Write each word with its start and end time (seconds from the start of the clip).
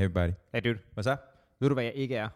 Hey 0.00 0.06
buddy. 0.06 0.32
Hey 0.54 0.60
dude, 0.64 0.78
Hvad 0.94 1.04
så? 1.04 1.16
ved 1.58 1.68
du 1.68 1.74
hvad 1.74 1.84
jeg 1.84 1.94
ikke 1.94 2.16
er? 2.16 2.28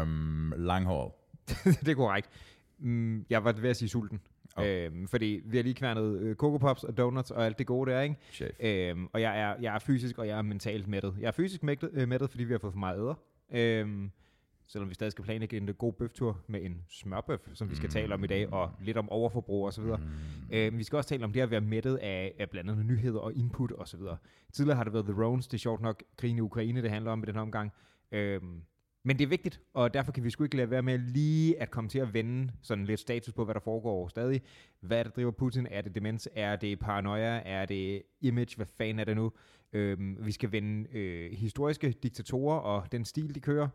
Øhm, 0.00 0.52
langhåret. 0.56 1.12
det 1.84 1.88
er 1.88 1.94
korrekt. 1.94 2.30
Mm, 2.78 3.26
jeg 3.30 3.44
var 3.44 3.52
ved 3.52 3.70
at 3.70 3.76
sige 3.76 3.88
sulten. 3.88 4.20
Oh. 4.56 4.64
Øhm, 4.66 5.08
fordi 5.08 5.40
vi 5.44 5.56
har 5.56 5.64
lige 5.64 5.74
kværnet 5.74 6.18
øh, 6.20 6.36
Coco 6.36 6.58
Pops 6.58 6.84
og 6.84 6.96
donuts 6.96 7.30
og 7.30 7.46
alt 7.46 7.58
det 7.58 7.66
gode 7.66 7.90
der, 7.90 8.00
ikke? 8.00 8.16
Chef. 8.32 8.50
Øhm, 8.60 9.08
og 9.12 9.20
jeg 9.20 9.40
er, 9.40 9.54
jeg 9.60 9.74
er 9.74 9.78
fysisk, 9.78 10.18
og 10.18 10.28
jeg 10.28 10.38
er 10.38 10.42
mentalt 10.42 10.88
mættet. 10.88 11.14
Jeg 11.20 11.26
er 11.26 11.32
fysisk 11.32 11.62
mættet, 11.62 11.90
øh, 11.92 12.08
mættet 12.08 12.30
fordi 12.30 12.44
vi 12.44 12.52
har 12.52 12.58
fået 12.58 12.72
for 12.72 12.80
meget 12.80 12.98
æder. 12.98 13.14
Øhm, 13.50 14.10
selvom 14.68 14.88
vi 14.88 14.94
stadig 14.94 15.12
skal 15.12 15.24
planlægge 15.24 15.56
en 15.56 15.68
øh, 15.68 15.74
god 15.74 15.92
bøftur 15.92 16.40
med 16.46 16.64
en 16.64 16.84
smørbøf, 16.88 17.48
som 17.54 17.70
vi 17.70 17.74
skal 17.74 17.90
tale 17.90 18.14
om 18.14 18.24
i 18.24 18.26
dag, 18.26 18.52
og 18.52 18.70
lidt 18.80 18.96
om 18.96 19.08
overforbrug 19.10 19.66
og 19.66 19.72
så 19.72 19.82
videre. 19.82 19.98
Mm. 19.98 20.04
Øhm, 20.50 20.78
vi 20.78 20.84
skal 20.84 20.96
også 20.96 21.08
tale 21.08 21.24
om 21.24 21.32
det 21.32 21.40
at 21.40 21.50
være 21.50 21.60
mættet 21.60 21.96
af, 21.96 22.34
af 22.38 22.50
blandt 22.50 22.70
andet 22.70 22.86
nyheder 22.86 23.20
og 23.20 23.34
input 23.34 23.72
og 23.72 23.88
så 23.88 23.96
videre. 23.96 24.16
Tidligere 24.52 24.76
har 24.76 24.84
det 24.84 24.92
været 24.92 25.06
The 25.06 25.22
Rones, 25.24 25.46
det 25.46 25.54
er 25.54 25.58
sjovt 25.58 25.80
nok 25.80 26.02
krigen 26.16 26.38
i 26.38 26.40
Ukraine, 26.40 26.82
det 26.82 26.90
handler 26.90 27.10
om 27.12 27.22
i 27.22 27.26
den 27.26 27.34
her 27.34 27.42
omgang. 27.42 27.72
Øhm, 28.12 28.62
men 29.02 29.18
det 29.18 29.24
er 29.24 29.28
vigtigt, 29.28 29.60
og 29.74 29.94
derfor 29.94 30.12
kan 30.12 30.24
vi 30.24 30.30
sgu 30.30 30.44
ikke 30.44 30.56
lade 30.56 30.70
være 30.70 30.82
med 30.82 30.98
lige 30.98 31.62
at 31.62 31.70
komme 31.70 31.90
til 31.90 31.98
at 31.98 32.14
vende 32.14 32.52
sådan 32.62 32.84
lidt 32.84 33.00
status 33.00 33.34
på, 33.34 33.44
hvad 33.44 33.54
der 33.54 33.60
foregår 33.60 34.08
stadig. 34.08 34.42
Hvad 34.80 34.98
er 34.98 35.02
det, 35.02 35.12
der 35.12 35.16
driver 35.16 35.30
Putin? 35.30 35.66
Er 35.70 35.80
det 35.80 35.94
demens? 35.94 36.28
Er 36.34 36.56
det 36.56 36.78
paranoia? 36.78 37.42
Er 37.44 37.66
det 37.66 38.02
image? 38.20 38.56
Hvad 38.56 38.66
fanden 38.78 38.98
er 38.98 39.04
det 39.04 39.16
nu? 39.16 39.32
Øhm, 39.72 40.26
vi 40.26 40.32
skal 40.32 40.52
vende 40.52 40.96
øh, 40.96 41.32
historiske 41.32 41.90
diktatorer 42.02 42.58
og 42.58 42.92
den 42.92 43.04
stil, 43.04 43.34
de 43.34 43.40
kører. 43.40 43.68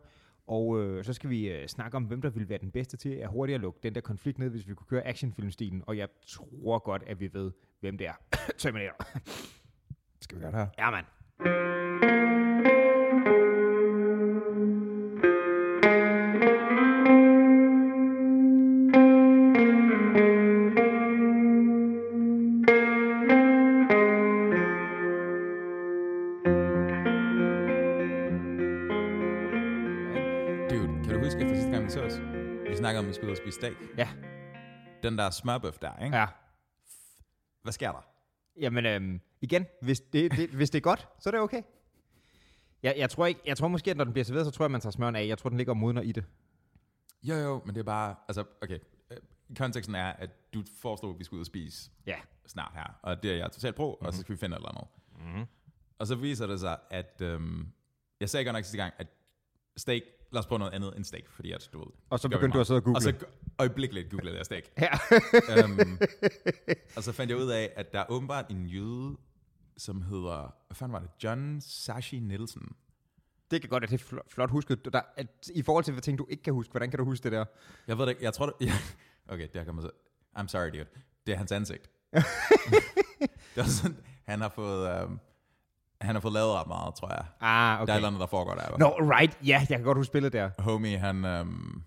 Og 0.46 0.80
øh, 0.80 1.04
så 1.04 1.12
skal 1.12 1.30
vi 1.30 1.48
øh, 1.48 1.66
snakke 1.66 1.96
om, 1.96 2.04
hvem 2.04 2.22
der 2.22 2.30
ville 2.30 2.48
være 2.48 2.58
den 2.58 2.70
bedste 2.70 2.96
til 2.96 3.08
at 3.08 3.28
hurtigt 3.28 3.54
at 3.54 3.60
lukke 3.60 3.80
den 3.82 3.94
der 3.94 4.00
konflikt 4.00 4.38
ned, 4.38 4.50
hvis 4.50 4.68
vi 4.68 4.74
kunne 4.74 4.86
køre 4.86 5.06
actionfilmstilen. 5.06 5.82
Og 5.86 5.96
jeg 5.96 6.08
tror 6.26 6.78
godt, 6.78 7.02
at 7.06 7.20
vi 7.20 7.30
ved, 7.32 7.52
hvem 7.80 7.98
det 7.98 8.06
er. 8.06 8.14
Terminator. 8.58 9.06
Skal 10.20 10.38
vi 10.38 10.42
gøre 10.42 10.52
det 10.52 10.58
her? 10.58 10.66
Ja, 10.78 10.90
mand. 10.90 12.73
Og 33.34 33.38
spise 33.38 33.54
steak. 33.56 33.72
Ja. 33.98 34.08
Den 35.02 35.18
der 35.18 35.30
smørbøf 35.30 35.78
der, 35.78 36.04
ikke? 36.04 36.16
Ja. 36.16 36.26
Hvad 37.62 37.72
sker 37.72 37.92
der? 37.92 38.06
Jamen, 38.60 38.86
øhm, 38.86 39.20
igen, 39.40 39.66
hvis 39.82 40.00
det, 40.00 40.32
det, 40.32 40.50
hvis 40.50 40.70
det 40.70 40.78
er 40.78 40.82
godt, 40.82 41.08
så 41.18 41.28
er 41.28 41.30
det 41.30 41.40
okay. 41.40 41.62
Jeg, 42.82 42.94
jeg, 42.96 43.10
tror 43.10 43.26
ikke, 43.26 43.40
jeg 43.46 43.56
tror 43.56 43.68
måske, 43.68 43.90
at 43.90 43.96
når 43.96 44.04
den 44.04 44.12
bliver 44.12 44.24
serveret, 44.24 44.46
så 44.46 44.52
tror 44.52 44.64
jeg, 44.64 44.70
man 44.70 44.80
tager 44.80 44.90
smøren 44.90 45.16
af. 45.16 45.26
Jeg 45.26 45.38
tror, 45.38 45.48
den 45.48 45.56
ligger 45.56 45.72
og 45.72 45.76
modner 45.76 46.02
i 46.02 46.12
det. 46.12 46.24
Jo, 47.22 47.34
jo, 47.34 47.62
men 47.66 47.74
det 47.74 47.80
er 47.80 47.84
bare... 47.84 48.14
Altså, 48.28 48.44
okay. 48.62 48.78
øh, 49.10 49.16
Konteksten 49.58 49.94
er, 49.94 50.06
at 50.12 50.54
du 50.54 50.62
foreslog, 50.82 51.10
at 51.10 51.18
vi 51.18 51.24
skulle 51.24 51.38
ud 51.38 51.42
og 51.42 51.46
spise 51.46 51.90
Ja. 52.06 52.16
snart 52.46 52.72
her. 52.74 52.98
Og 53.02 53.22
det 53.22 53.30
er 53.32 53.36
jeg 53.36 53.52
totalt 53.52 53.76
pro, 53.76 53.90
mm-hmm. 53.90 54.06
og 54.06 54.12
så 54.14 54.20
skal 54.20 54.34
vi 54.34 54.38
finde 54.38 54.56
et 54.56 54.58
eller 54.58 54.68
andet. 54.68 54.86
Mm-hmm. 55.26 55.46
Og 55.98 56.06
så 56.06 56.14
viser 56.14 56.46
det 56.46 56.60
sig, 56.60 56.78
at... 56.90 57.20
Øhm, 57.20 57.68
jeg 58.20 58.30
sagde 58.30 58.44
godt 58.44 58.54
nok 58.54 58.64
sidste 58.64 58.78
gang, 58.78 58.94
at 58.98 59.06
steak... 59.76 60.02
Lad 60.32 60.40
os 60.40 60.46
prøve 60.46 60.58
noget 60.58 60.72
andet 60.72 60.96
end 60.96 61.04
steak, 61.04 61.22
fordi 61.28 61.52
at, 61.52 61.70
du 61.72 61.78
ved... 61.78 61.86
Og 62.10 62.20
så 62.20 62.28
begyndte 62.28 62.56
du 62.56 62.60
at 62.60 62.66
sidde 62.66 62.78
og 62.78 62.84
google. 62.84 62.96
Og 62.96 63.02
så 63.02 63.14
øjeblikkeligt 63.58 64.10
googlede 64.10 64.36
jeg 64.36 64.44
steak. 64.44 64.64
Ja. 64.78 64.90
øhm, 65.58 65.98
og 66.96 67.02
så 67.02 67.12
fandt 67.12 67.30
jeg 67.30 67.38
ud 67.38 67.50
af, 67.50 67.72
at 67.76 67.92
der 67.92 68.00
er 68.00 68.04
åbenbart 68.08 68.50
en 68.50 68.66
jøde, 68.66 69.16
som 69.76 70.02
hedder... 70.02 70.54
Hvad 70.66 70.74
fanden 70.74 70.92
var 70.92 70.98
det? 70.98 71.10
John 71.24 71.60
Sashi 71.60 72.18
Nielsen. 72.18 72.76
Det 73.50 73.60
kan 73.60 73.70
godt, 73.70 73.84
at 73.84 73.90
det 73.90 74.00
er 74.00 74.04
flot, 74.04 74.32
flot 74.32 74.50
husket. 74.50 74.84
Der, 74.92 75.00
at, 75.16 75.26
I 75.54 75.62
forhold 75.62 75.84
til, 75.84 75.92
hvad 75.92 76.02
ting 76.02 76.18
du 76.18 76.26
ikke 76.30 76.42
kan 76.42 76.52
huske, 76.52 76.70
hvordan 76.70 76.90
kan 76.90 76.98
du 76.98 77.04
huske 77.04 77.24
det 77.24 77.32
der? 77.32 77.44
Jeg 77.86 77.98
ved 77.98 78.04
det 78.04 78.10
ikke. 78.10 78.24
Jeg 78.24 78.34
tror, 78.34 78.46
det... 78.46 78.54
Ja. 78.66 78.72
Okay, 79.28 79.48
der 79.54 79.64
kan 79.64 79.74
man 79.74 79.82
så... 79.82 79.90
I'm 80.38 80.46
sorry, 80.46 80.68
dude. 80.68 80.86
Det 81.26 81.32
er 81.32 81.36
hans 81.36 81.52
ansigt. 81.52 81.90
det 83.54 83.60
er 83.60 83.64
sådan, 83.64 83.96
han 84.24 84.40
har 84.40 84.48
fået... 84.48 85.04
Um, 85.04 85.20
han 86.00 86.14
har 86.14 86.20
fået 86.20 86.32
lavet 86.34 86.52
ret 86.52 86.66
meget, 86.66 86.94
tror 86.94 87.08
jeg. 87.08 87.24
Ah, 87.40 87.80
Okay. 87.80 87.86
Der 87.86 87.92
er 87.92 87.96
et 87.96 87.98
eller 87.98 88.06
andet, 88.08 88.20
der 88.20 88.26
foregår 88.26 88.54
der. 88.54 88.78
No, 88.78 88.88
right. 88.88 89.38
Ja, 89.46 89.66
jeg 89.70 89.78
kan 89.78 89.82
godt 89.82 89.98
huske 89.98 90.06
spillet 90.06 90.32
der. 90.32 90.50
Homie, 90.58 90.98
han... 90.98 91.24
Um, 91.24 91.82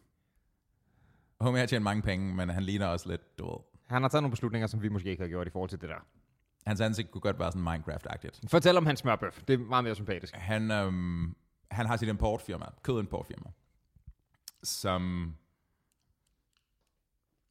homie 1.41 1.59
har 1.59 1.66
tjent 1.68 1.84
mange 1.84 2.01
penge, 2.01 2.35
men 2.35 2.50
han 2.50 2.63
ligner 2.63 2.88
også 2.88 3.09
lidt, 3.09 3.40
du 3.40 3.45
ved... 3.45 3.57
Han 3.90 4.01
har 4.01 4.09
taget 4.09 4.23
nogle 4.23 4.31
beslutninger, 4.31 4.68
som 4.68 4.81
vi 4.81 4.90
måske 4.90 5.09
ikke 5.09 5.23
har 5.23 5.29
gjort 5.29 5.47
i 5.47 5.50
forhold 5.50 5.69
til 5.69 5.81
det 5.81 5.90
der. 5.90 6.06
Hans 6.66 6.81
ansigt 6.81 7.12
kunne 7.12 7.22
godt 7.22 7.40
være 7.40 7.51
sådan 7.51 7.68
Minecraft-agtigt. 7.68 8.40
Fortæl 8.47 8.78
om 8.78 8.85
hans 8.85 9.00
smørbøf. 9.00 9.41
Det 9.47 9.53
er 9.53 9.57
meget 9.57 9.84
mere 9.84 9.95
sympatisk. 9.95 10.35
Han, 10.35 10.72
um, 10.72 11.35
han 11.72 11.85
har 11.85 11.97
sit 11.97 12.09
importfirma, 12.09 12.66
kødimportfirma, 12.84 13.50
som... 14.63 15.34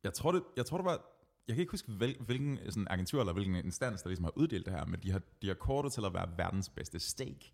Jeg 0.04 0.12
tror, 0.14 0.32
det, 0.32 0.42
jeg 0.56 0.66
tror, 0.66 0.76
det 0.78 0.84
var... 0.84 1.00
Jeg 1.48 1.54
kan 1.56 1.60
ikke 1.60 1.70
huske, 1.70 1.92
hvil, 1.92 2.16
hvilken 2.20 2.58
sådan 2.68 2.86
agentur 2.90 3.20
eller 3.20 3.32
hvilken 3.32 3.54
instans, 3.56 4.02
der 4.02 4.08
ligesom 4.08 4.24
har 4.24 4.32
uddelt 4.38 4.66
det 4.66 4.72
her, 4.74 4.84
men 4.84 5.00
de 5.02 5.10
har, 5.10 5.20
de 5.42 5.46
har 5.46 5.54
kortet 5.54 5.92
til 5.92 6.04
at 6.04 6.14
være 6.14 6.28
verdens 6.36 6.68
bedste 6.68 6.98
steak 7.00 7.44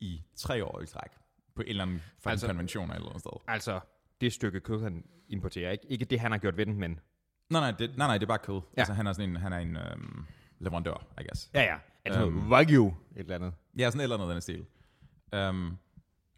i 0.00 0.22
tre 0.36 0.64
år 0.64 0.80
i 0.80 0.86
træk. 0.86 1.10
På 1.54 1.62
en 1.62 1.68
eller 1.68 1.82
anden 1.82 1.96
Altså- 1.96 2.28
altså, 2.30 2.46
konvention 2.46 2.90
eller 2.90 3.04
noget 3.06 3.20
sted. 3.20 3.32
Altså, 3.48 3.80
det 4.20 4.32
stykke 4.32 4.60
kød, 4.60 4.82
han 4.82 5.04
importerer. 5.28 5.70
Ikke, 5.70 5.86
ikke 5.88 6.04
det, 6.04 6.20
han 6.20 6.30
har 6.30 6.38
gjort 6.38 6.56
ved 6.56 6.66
den, 6.66 6.74
men... 6.74 7.00
Nej, 7.50 7.60
nej, 7.60 7.70
det, 7.70 7.96
nej, 7.96 8.06
nej, 8.06 8.18
det 8.18 8.22
er 8.22 8.28
bare 8.28 8.38
kød. 8.38 8.54
Ja. 8.76 8.80
Altså, 8.80 8.92
han 8.94 9.06
er 9.06 9.12
sådan 9.12 9.30
en, 9.30 9.36
han 9.36 9.52
er 9.52 9.58
en 9.58 9.76
øhm, 9.76 10.24
leverandør, 10.58 11.06
I 11.20 11.22
guess. 11.22 11.50
Ja, 11.54 11.62
ja. 11.62 11.76
Altså, 12.04 12.26
Øhm. 12.26 12.52
Wagyu, 12.52 12.86
et 12.86 12.94
eller 13.16 13.34
andet. 13.34 13.52
Ja, 13.78 13.90
sådan 13.90 14.00
et 14.00 14.02
eller 14.02 14.16
andet 14.16 14.32
den 14.34 14.40
stil. 14.40 14.66
Um, 15.48 15.76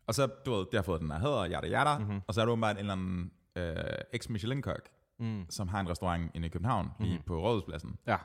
og 0.06 0.14
så, 0.14 0.26
du 0.26 0.52
ved, 0.54 0.58
det 0.66 0.74
har 0.74 0.82
fået 0.82 1.00
den 1.00 1.10
her 1.10 1.18
hedder, 1.18 1.48
yada 1.50 1.68
yada, 1.68 1.98
mm-hmm. 1.98 2.20
og 2.26 2.34
så 2.34 2.40
er 2.40 2.44
der 2.44 2.52
åbenbart 2.52 2.76
en 2.76 2.80
eller 2.80 2.92
anden 2.92 3.30
øh, 3.56 3.74
ex-Michelin-kok, 4.14 4.88
Mm. 5.18 5.46
som 5.50 5.68
har 5.68 5.80
en 5.80 5.88
restaurant 5.88 6.30
inde 6.34 6.46
i 6.46 6.48
København, 6.50 6.86
mm-hmm. 6.86 7.04
lige 7.06 7.22
på 7.26 7.42
Rådhuspladsen. 7.42 7.98
Ja, 8.06 8.16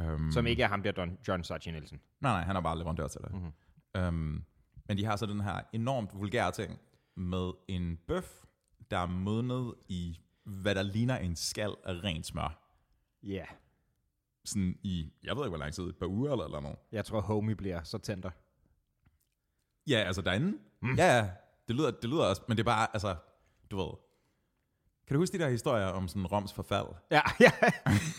Um, 0.00 0.30
som 0.30 0.46
ikke 0.46 0.62
er 0.62 0.68
ham 0.68 0.82
der, 0.82 0.92
Don, 0.92 1.18
John 1.28 1.44
Sachi 1.44 1.70
Nielsen. 1.70 2.00
Nej, 2.20 2.32
nej, 2.32 2.42
han 2.42 2.56
er 2.56 2.60
bare 2.60 2.78
leverandør 2.78 3.08
til 3.08 3.20
det. 3.20 3.32
Mm-hmm. 3.32 4.08
Um, 4.08 4.44
men 4.88 4.98
de 4.98 5.04
har 5.04 5.16
så 5.16 5.26
den 5.26 5.40
her 5.40 5.60
enormt 5.72 6.10
vulgære 6.14 6.52
ting 6.52 6.80
med 7.14 7.52
en 7.68 7.98
bøf, 8.08 8.44
der 8.90 8.98
er 8.98 9.06
modnet 9.06 9.74
i, 9.88 10.20
hvad 10.44 10.74
der 10.74 10.82
ligner 10.82 11.16
en 11.16 11.36
skal 11.36 11.74
af 11.84 11.92
rent 12.04 12.26
smør. 12.26 12.58
Ja. 13.22 13.28
Yeah. 13.28 13.46
Sådan 14.44 14.78
i, 14.82 15.12
jeg 15.24 15.36
ved 15.36 15.42
ikke, 15.42 15.48
hvor 15.48 15.58
lang 15.58 15.72
tid, 15.74 15.84
et 15.84 15.96
par 15.96 16.06
uger 16.06 16.32
eller, 16.32 16.44
eller 16.44 16.60
noget. 16.60 16.78
Jeg 16.92 17.04
tror, 17.04 17.20
homie 17.20 17.56
bliver 17.56 17.82
så 17.82 17.98
tænder. 17.98 18.30
Ja, 19.86 19.96
altså 19.96 20.22
derinde. 20.22 20.58
Mm. 20.82 20.94
Ja, 20.94 21.16
ja. 21.16 21.30
Det 21.68 21.76
lyder, 21.76 21.90
det 21.90 22.10
lyder 22.10 22.24
også, 22.24 22.42
men 22.48 22.56
det 22.56 22.62
er 22.62 22.64
bare, 22.64 22.88
altså, 22.92 23.16
du 23.70 23.76
ved. 23.76 23.92
Kan 25.06 25.14
du 25.14 25.20
huske 25.20 25.38
de 25.38 25.42
der 25.44 25.50
historier 25.50 25.86
om 25.86 26.08
sådan 26.08 26.26
Roms 26.26 26.52
forfald? 26.52 26.86
Ja, 27.10 27.20
ja. 27.40 27.50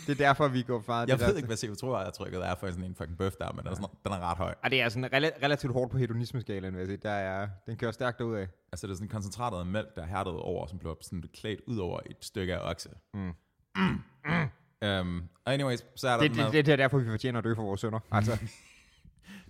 det 0.07 0.09
er 0.09 0.15
derfor, 0.27 0.47
vi 0.47 0.61
går 0.63 0.81
fra 0.81 0.99
Jeg 0.99 1.07
det 1.07 1.19
ved 1.19 1.27
der. 1.27 1.35
ikke, 1.35 1.47
hvad 1.47 1.57
CO2-trykket 1.63 2.45
er 2.47 2.55
for 2.55 2.67
sådan 2.67 2.83
en 2.83 2.95
fucking 2.95 3.17
bøf 3.17 3.33
der, 3.39 3.51
men 3.51 3.59
den 3.59 3.67
er, 3.71 3.75
sådan, 3.75 3.87
den 4.03 4.11
er 4.13 4.19
ret 4.19 4.37
høj. 4.37 4.53
Og 4.63 4.71
det 4.71 4.81
er 4.81 4.89
sådan 4.89 5.05
rela- 5.13 5.43
relativt 5.43 5.73
hårdt 5.73 5.91
på 5.91 5.97
hedonismeskalaen, 5.97 6.73
vil 6.73 6.79
jeg 6.79 6.87
sige. 6.87 6.97
Der 6.97 7.09
er, 7.11 7.47
den 7.65 7.77
kører 7.77 7.91
stærkt 7.91 8.19
derudad. 8.19 8.47
Altså 8.71 8.87
det 8.87 8.93
er 8.93 8.95
sådan 8.97 9.09
koncentreret 9.09 9.59
af 9.59 9.65
mælk, 9.65 9.95
der 9.95 10.01
er 10.01 10.05
hærdet 10.07 10.33
over, 10.33 10.65
som 10.67 10.79
bliver 10.79 10.95
sådan 11.01 11.23
klædt 11.33 11.59
ud 11.67 11.77
over 11.77 11.99
et 12.05 12.17
stykke 12.21 12.55
af 12.55 12.69
okse. 12.71 12.89
Mm. 13.13 13.33
Um, 15.01 15.29
anyways, 15.45 15.85
så 15.95 16.07
er 16.09 16.11
der 16.17 16.21
Det, 16.27 16.35
det, 16.35 16.53
det, 16.53 16.65
det 16.65 16.71
er 16.71 16.75
derfor, 16.75 16.97
vi 16.97 17.09
fortjener 17.09 17.37
at 17.37 17.43
dø 17.43 17.55
for 17.55 17.63
vores 17.63 17.81
sønner. 17.81 17.99
Altså, 18.11 18.31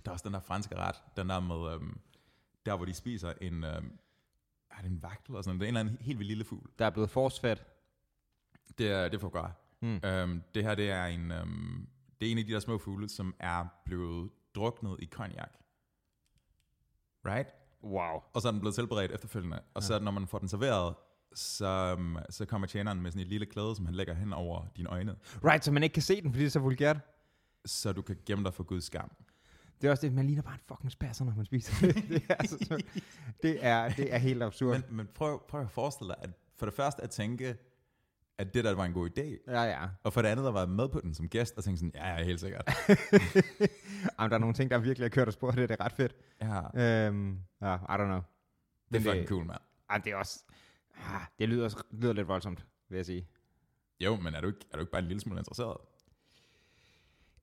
der 0.04 0.10
er 0.10 0.12
også 0.12 0.22
den 0.24 0.34
der 0.34 0.40
franske 0.40 0.76
ret, 0.76 0.94
den 1.16 1.28
der 1.28 1.40
med, 1.40 1.74
um, 1.76 1.98
der 2.66 2.76
hvor 2.76 2.84
de 2.84 2.94
spiser 2.94 3.32
en, 3.40 3.64
um, 3.64 3.92
er 4.76 4.82
det 4.82 4.90
en 4.90 5.02
vagt 5.02 5.26
eller 5.26 5.42
sådan 5.42 5.56
noget, 5.56 5.60
det 5.60 5.66
er 5.66 5.68
en 5.68 5.76
eller 5.76 5.90
anden 5.90 6.04
helt 6.06 6.18
vildt 6.18 6.28
lille 6.28 6.44
fugl. 6.44 6.70
der 6.78 6.86
er 6.86 6.90
blevet 6.90 7.10
forsfat. 7.10 7.64
Det 8.78 8.90
er, 8.90 9.08
det 9.08 9.20
for 9.20 9.28
godt. 9.28 9.52
Mm. 9.82 10.00
Um, 10.32 10.42
det 10.54 10.62
her, 10.64 10.74
det 10.74 10.90
er 10.90 11.04
en, 11.06 11.32
um, 11.32 11.88
det 12.20 12.28
er 12.28 12.32
en 12.32 12.38
af 12.38 12.44
de 12.46 12.52
der 12.52 12.60
små 12.60 12.78
fugle, 12.78 13.08
som 13.08 13.34
er 13.40 13.66
blevet 13.84 14.30
druknet 14.54 14.96
i 14.98 15.06
cognac. 15.06 15.48
Right? 17.26 17.48
Wow. 17.84 18.22
Og 18.32 18.42
så 18.42 18.48
er 18.48 18.52
den 18.52 18.60
blevet 18.60 18.74
tilberedt 18.74 19.12
efterfølgende. 19.12 19.60
Og 19.74 19.82
så 19.82 19.98
når 19.98 20.10
man 20.10 20.26
får 20.26 20.38
den 20.38 20.48
serveret, 20.48 20.94
så, 21.34 21.94
um, 21.98 22.18
så 22.30 22.44
kommer 22.46 22.66
tjeneren 22.66 23.02
med 23.02 23.10
sådan 23.10 23.22
et 23.22 23.28
lille 23.28 23.46
klæde, 23.46 23.76
som 23.76 23.86
han 23.86 23.94
lægger 23.94 24.14
hen 24.14 24.32
over 24.32 24.66
dine 24.76 24.88
øjne, 24.88 25.16
Right, 25.44 25.64
så 25.64 25.72
man 25.72 25.82
ikke 25.82 25.92
kan 25.94 26.02
se 26.02 26.22
den, 26.22 26.32
fordi 26.32 26.40
det 26.40 26.46
er 26.46 26.50
så 26.50 26.58
vulgært. 26.58 26.98
så 27.64 27.92
du 27.92 28.02
kan 28.02 28.16
gemme 28.26 28.44
dig 28.44 28.54
for 28.54 28.62
Guds 28.64 28.84
skam. 28.84 29.10
Det 29.80 29.86
er 29.86 29.90
også 29.90 30.06
det, 30.06 30.12
man 30.14 30.26
ligner 30.26 30.42
bare 30.42 30.54
en 30.54 30.60
fucking 30.68 30.92
spasser, 30.92 31.24
når 31.24 31.34
man 31.36 31.44
spiser 31.44 31.86
det. 31.86 31.94
det, 32.08 32.22
er 32.28 32.46
så, 32.46 32.58
så, 32.62 32.82
det, 33.42 33.64
er, 33.66 33.88
det 33.88 34.14
er 34.14 34.18
helt 34.18 34.42
absurd. 34.42 34.74
Men, 34.88 34.96
men 34.96 35.08
prøv, 35.14 35.42
prøv 35.48 35.60
at 35.60 35.70
forestille 35.70 36.08
dig, 36.08 36.16
at 36.22 36.30
for 36.56 36.66
det 36.66 36.74
første 36.74 37.02
at 37.02 37.10
tænke, 37.10 37.56
at 38.38 38.54
det 38.54 38.64
der 38.64 38.74
var 38.74 38.84
en 38.84 38.92
god 38.92 39.10
idé, 39.18 39.52
ja, 39.52 39.62
ja. 39.62 39.88
og 40.04 40.12
for 40.12 40.22
det 40.22 40.28
andet 40.28 40.48
at 40.48 40.54
være 40.54 40.66
med 40.66 40.88
på 40.88 41.00
den 41.00 41.14
som 41.14 41.28
gæst, 41.28 41.54
og 41.58 41.64
tænke 41.64 41.78
sådan, 41.78 41.92
ja, 41.94 42.16
ja, 42.16 42.24
helt 42.24 42.40
sikkert. 42.40 42.64
Jamen, 44.18 44.30
der 44.30 44.34
er 44.34 44.38
nogle 44.38 44.54
ting, 44.54 44.70
der 44.70 44.78
virkelig 44.78 45.04
har 45.04 45.08
kørt 45.10 45.28
os 45.28 45.36
på, 45.36 45.50
det 45.50 45.58
er 45.62 45.66
det 45.66 45.76
er 45.80 45.84
ret 45.84 45.92
fedt. 45.92 46.16
Ja, 46.40 47.06
Øhm, 47.06 47.40
ja, 47.60 47.74
I 47.76 47.78
don't 47.78 48.04
know. 48.04 48.20
det 48.92 48.96
er 48.96 49.00
fucking 49.00 49.28
cool, 49.28 49.44
mand. 49.46 49.60
Ej, 49.90 49.98
det 49.98 50.12
er 50.12 50.16
også... 50.16 50.44
Ah, 50.96 51.20
det 51.38 51.48
lyder, 51.48 51.64
også- 51.64 51.82
lyder 51.92 52.12
lidt 52.12 52.28
voldsomt, 52.28 52.66
vil 52.88 52.96
jeg 52.96 53.06
sige. 53.06 53.26
Jo, 54.00 54.16
men 54.16 54.34
er 54.34 54.40
du, 54.40 54.46
ikke, 54.46 54.60
er 54.72 54.76
du 54.76 54.80
ikke 54.80 54.92
bare 54.92 55.02
en 55.02 55.08
lille 55.08 55.20
smule 55.20 55.40
interesseret? 55.40 55.76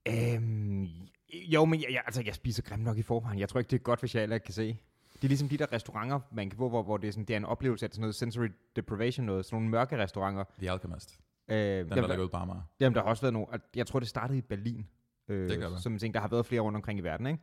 Øhm, 0.08 0.88
Jo, 1.34 1.66
men 1.66 1.82
jeg, 1.82 1.92
jeg, 1.92 2.02
altså, 2.06 2.22
jeg 2.26 2.36
spiser 2.36 2.64
grimt 2.64 2.84
nok 2.84 2.98
i 2.98 3.02
forvejen. 3.02 3.40
Jeg 3.40 3.50
tror 3.50 3.60
ikke, 3.60 3.70
det 3.70 3.76
er 3.80 3.84
godt, 3.84 4.00
hvis 4.00 4.16
jeg 4.16 4.22
heller 4.22 4.34
ikke 4.36 4.44
kan 4.46 4.54
se. 4.54 4.78
Det 5.14 5.24
er 5.24 5.28
ligesom 5.28 5.50
de 5.50 5.58
der 5.58 5.74
restauranter, 5.74 6.20
man 6.32 6.50
kan 6.50 6.58
få, 6.58 6.70
hvor, 6.70 6.84
hvor 6.84 6.98
det, 6.98 7.08
er 7.08 7.12
sådan, 7.12 7.26
det 7.26 7.34
er 7.34 7.38
en 7.38 7.46
oplevelse 7.46 7.86
af 7.86 7.90
sådan 7.92 8.02
noget 8.02 8.16
sensory 8.16 8.48
deprivation, 8.76 9.26
noget, 9.26 9.46
sådan 9.46 9.56
nogle 9.56 9.70
mørke 9.70 9.98
restauranter. 9.98 10.44
The 10.60 10.72
Alchemist. 10.72 11.20
Øh, 11.48 11.56
Den, 11.58 11.76
jamen, 11.78 11.90
der 11.90 12.08
ligger 12.08 12.24
ud 12.24 12.30
på 12.30 12.38
Amager. 12.38 12.62
jamen, 12.80 12.96
der 12.96 13.02
har 13.02 13.10
også 13.10 13.22
været 13.22 13.34
nogle, 13.34 13.48
jeg 13.76 13.88
tror, 13.88 14.00
det 14.00 14.08
startede 14.10 14.38
i 14.38 14.42
Berlin. 14.42 14.88
Øh, 15.28 15.50
Det 15.50 15.60
kan 15.60 15.72
være. 15.72 15.80
som 15.80 15.94
en 15.94 16.00
ting, 16.00 16.14
der 16.14 16.20
har 16.20 16.28
været 16.28 16.46
flere 16.46 16.62
rundt 16.62 16.76
omkring 16.76 17.00
i 17.00 17.02
verden, 17.04 17.28
ikke? 17.28 17.40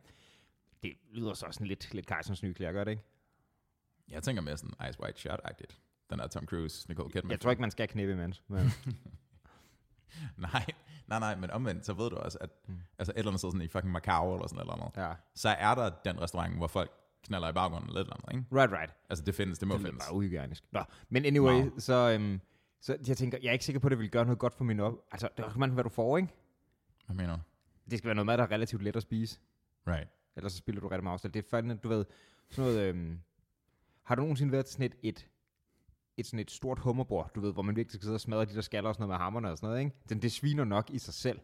Det 0.83 0.91
lyder 1.13 1.33
så 1.33 1.45
sådan 1.51 1.67
lidt, 1.67 1.93
lidt 1.93 2.05
kejserens 2.07 2.43
nye 2.43 2.53
klæder, 2.53 2.71
gør 2.71 2.83
det 2.83 2.91
ikke? 2.91 3.03
Jeg 4.09 4.23
tænker 4.23 4.41
mere 4.41 4.57
sådan 4.57 4.89
Ice 4.89 5.01
White 5.03 5.19
Shot-agtigt. 5.19 5.79
Den 6.09 6.19
der 6.19 6.27
Tom 6.27 6.45
Cruise, 6.45 6.89
Nicole 6.89 7.11
Kidman. 7.11 7.31
Jeg 7.31 7.39
tror 7.39 7.49
ikke, 7.51 7.61
man 7.61 7.71
skal 7.71 7.87
knæppe 7.87 8.13
imens. 8.13 8.43
Men, 8.47 8.59
Nej, 10.37 10.65
nej, 11.07 11.19
nej, 11.19 11.35
men 11.35 11.51
omvendt, 11.51 11.85
så 11.85 11.93
ved 11.93 12.09
du 12.09 12.15
også, 12.15 12.37
at 12.41 12.49
Mm. 12.67 12.75
altså 12.99 13.11
et 13.11 13.17
eller 13.17 13.29
andet 13.31 13.39
sted 13.39 13.49
sådan 13.51 13.61
i 13.61 13.67
fucking 13.67 13.91
Macau 13.91 14.33
eller 14.35 14.47
sådan 14.47 14.65
noget, 14.65 14.91
ja. 14.97 15.13
så 15.35 15.49
er 15.49 15.75
der 15.75 15.89
den 16.05 16.21
restaurant, 16.21 16.57
hvor 16.57 16.67
folk 16.67 16.91
knaller 17.23 17.49
i 17.49 17.53
baggrunden 17.53 17.89
eller 17.89 17.99
lidt 18.01 18.07
eller 18.07 18.27
andet, 18.29 18.39
ikke? 18.45 18.55
Right, 18.61 18.71
right. 18.79 18.93
Altså 19.09 19.25
det 19.25 19.35
findes, 19.35 19.59
det 19.59 19.67
må 19.67 19.73
Det 19.73 19.81
findes. 19.85 20.05
bare 20.05 20.15
uhygienisk. 20.15 20.63
Nå, 20.71 20.83
men 21.09 21.25
anyway, 21.25 21.53
Wow. 21.61 21.71
så, 21.79 21.93
øhm, 22.19 22.41
så 22.81 22.97
jeg 23.07 23.17
tænker, 23.17 23.37
jeg 23.41 23.47
er 23.49 23.53
ikke 23.53 23.65
sikker 23.65 23.79
på, 23.79 23.87
at 23.87 23.91
det 23.91 23.99
vil 23.99 24.09
gøre 24.09 24.25
noget 24.25 24.39
godt 24.39 24.53
for 24.53 24.63
min 24.63 24.79
op... 24.79 24.93
Altså, 25.11 25.29
det 25.37 25.45
er 25.45 25.57
man, 25.57 25.69
hvad 25.71 25.83
du 25.83 25.89
får, 25.89 26.17
ikke? 26.17 26.29
Hvad 27.05 27.15
mener 27.15 27.35
du? 27.35 27.41
Det 27.91 27.97
skal 27.97 28.05
være 28.07 28.15
noget 28.15 28.25
mad, 28.25 28.37
der 28.37 28.43
er 28.43 28.51
relativt 28.51 28.81
let 28.83 28.95
at 28.95 29.01
spise. 29.01 29.39
Right. 29.87 30.09
Ellers 30.35 30.51
så 30.51 30.57
spiller 30.57 30.81
du 30.81 30.87
rigtig 30.87 31.03
meget 31.03 31.13
afstand. 31.13 31.33
Det 31.33 31.45
er 31.45 31.49
fandme, 31.49 31.73
du 31.75 31.89
ved, 31.89 32.05
sådan 32.49 32.71
noget... 32.71 32.87
Øhm, 32.89 33.19
har 34.03 34.15
du 34.15 34.21
nogensinde 34.21 34.51
været 34.51 34.65
til 34.65 34.73
sådan 34.73 34.85
et, 34.85 34.95
et, 35.03 35.27
et, 36.21 36.27
sådan 36.27 36.39
et 36.39 36.51
stort 36.51 36.79
hummerbord, 36.79 37.31
du 37.35 37.41
ved, 37.41 37.53
hvor 37.53 37.61
man 37.61 37.75
virkelig 37.75 37.93
skal 37.93 38.03
sidde 38.03 38.15
og 38.15 38.21
smadre 38.21 38.45
de 38.45 38.55
der 38.55 38.61
skaller 38.61 38.89
og 38.89 38.95
sådan 38.95 39.03
noget 39.03 39.19
med 39.19 39.23
hammerne 39.23 39.51
og 39.51 39.57
sådan 39.57 39.69
noget, 39.69 39.83
ikke? 39.83 39.95
Den, 40.09 40.21
det 40.21 40.31
sviner 40.31 40.63
nok 40.63 40.89
i 40.89 40.99
sig 40.99 41.13
selv. 41.13 41.39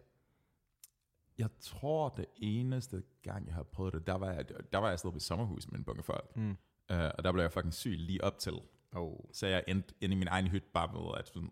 Jeg 1.37 1.49
tror, 1.59 2.09
det 2.09 2.25
eneste 2.35 3.03
gang, 3.23 3.47
jeg 3.47 3.55
har 3.55 3.63
prøvet 3.63 3.93
det, 3.93 4.07
der 4.07 4.13
var 4.13 4.31
jeg, 4.31 4.45
der 4.71 4.77
var 4.77 4.89
jeg 4.89 4.99
stadig 4.99 5.13
på 5.13 5.19
sommerhus 5.19 5.71
med 5.71 5.79
en 5.79 5.85
bunke 5.85 6.03
folk. 6.03 6.35
Mm. 6.35 6.57
Uh, 6.93 6.97
og 7.17 7.23
der 7.23 7.31
blev 7.31 7.43
jeg 7.43 7.51
fucking 7.51 7.73
syg 7.73 7.95
lige 7.97 8.23
op 8.23 8.37
til. 8.39 8.53
Oh. 8.91 9.19
Så 9.31 9.47
jeg 9.47 9.63
endte 9.67 9.93
inde 10.01 10.15
i 10.15 10.17
min 10.17 10.27
egen 10.27 10.47
hytte 10.47 10.67
bare 10.73 10.93
med 10.93 11.19
at 11.19 11.27
sådan, 11.27 11.51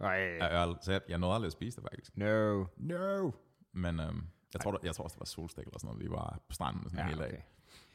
Ej. 0.00 0.38
af 0.40 0.66
øl. 0.66 0.76
Så 0.82 0.92
jeg, 0.92 1.00
jeg 1.08 1.18
nåede 1.18 1.34
aldrig 1.34 1.46
at 1.46 1.52
spise 1.52 1.76
det 1.80 1.88
faktisk. 1.90 2.16
No. 2.16 2.64
No. 2.76 3.30
Men 3.72 4.00
um, 4.00 4.26
jeg, 4.54 4.60
tror, 4.60 4.70
der, 4.70 4.78
jeg 4.82 4.94
tror 4.94 5.04
også, 5.04 5.14
det 5.14 5.20
var 5.20 5.26
solstik 5.26 5.66
eller 5.66 5.78
sådan 5.78 5.88
noget. 5.88 6.02
Vi 6.04 6.10
var 6.10 6.40
på 6.48 6.54
stranden 6.54 6.90
sådan 6.90 6.98
Ja, 6.98 7.04
ja, 7.04 7.10
hele 7.10 7.24
okay. 7.24 7.40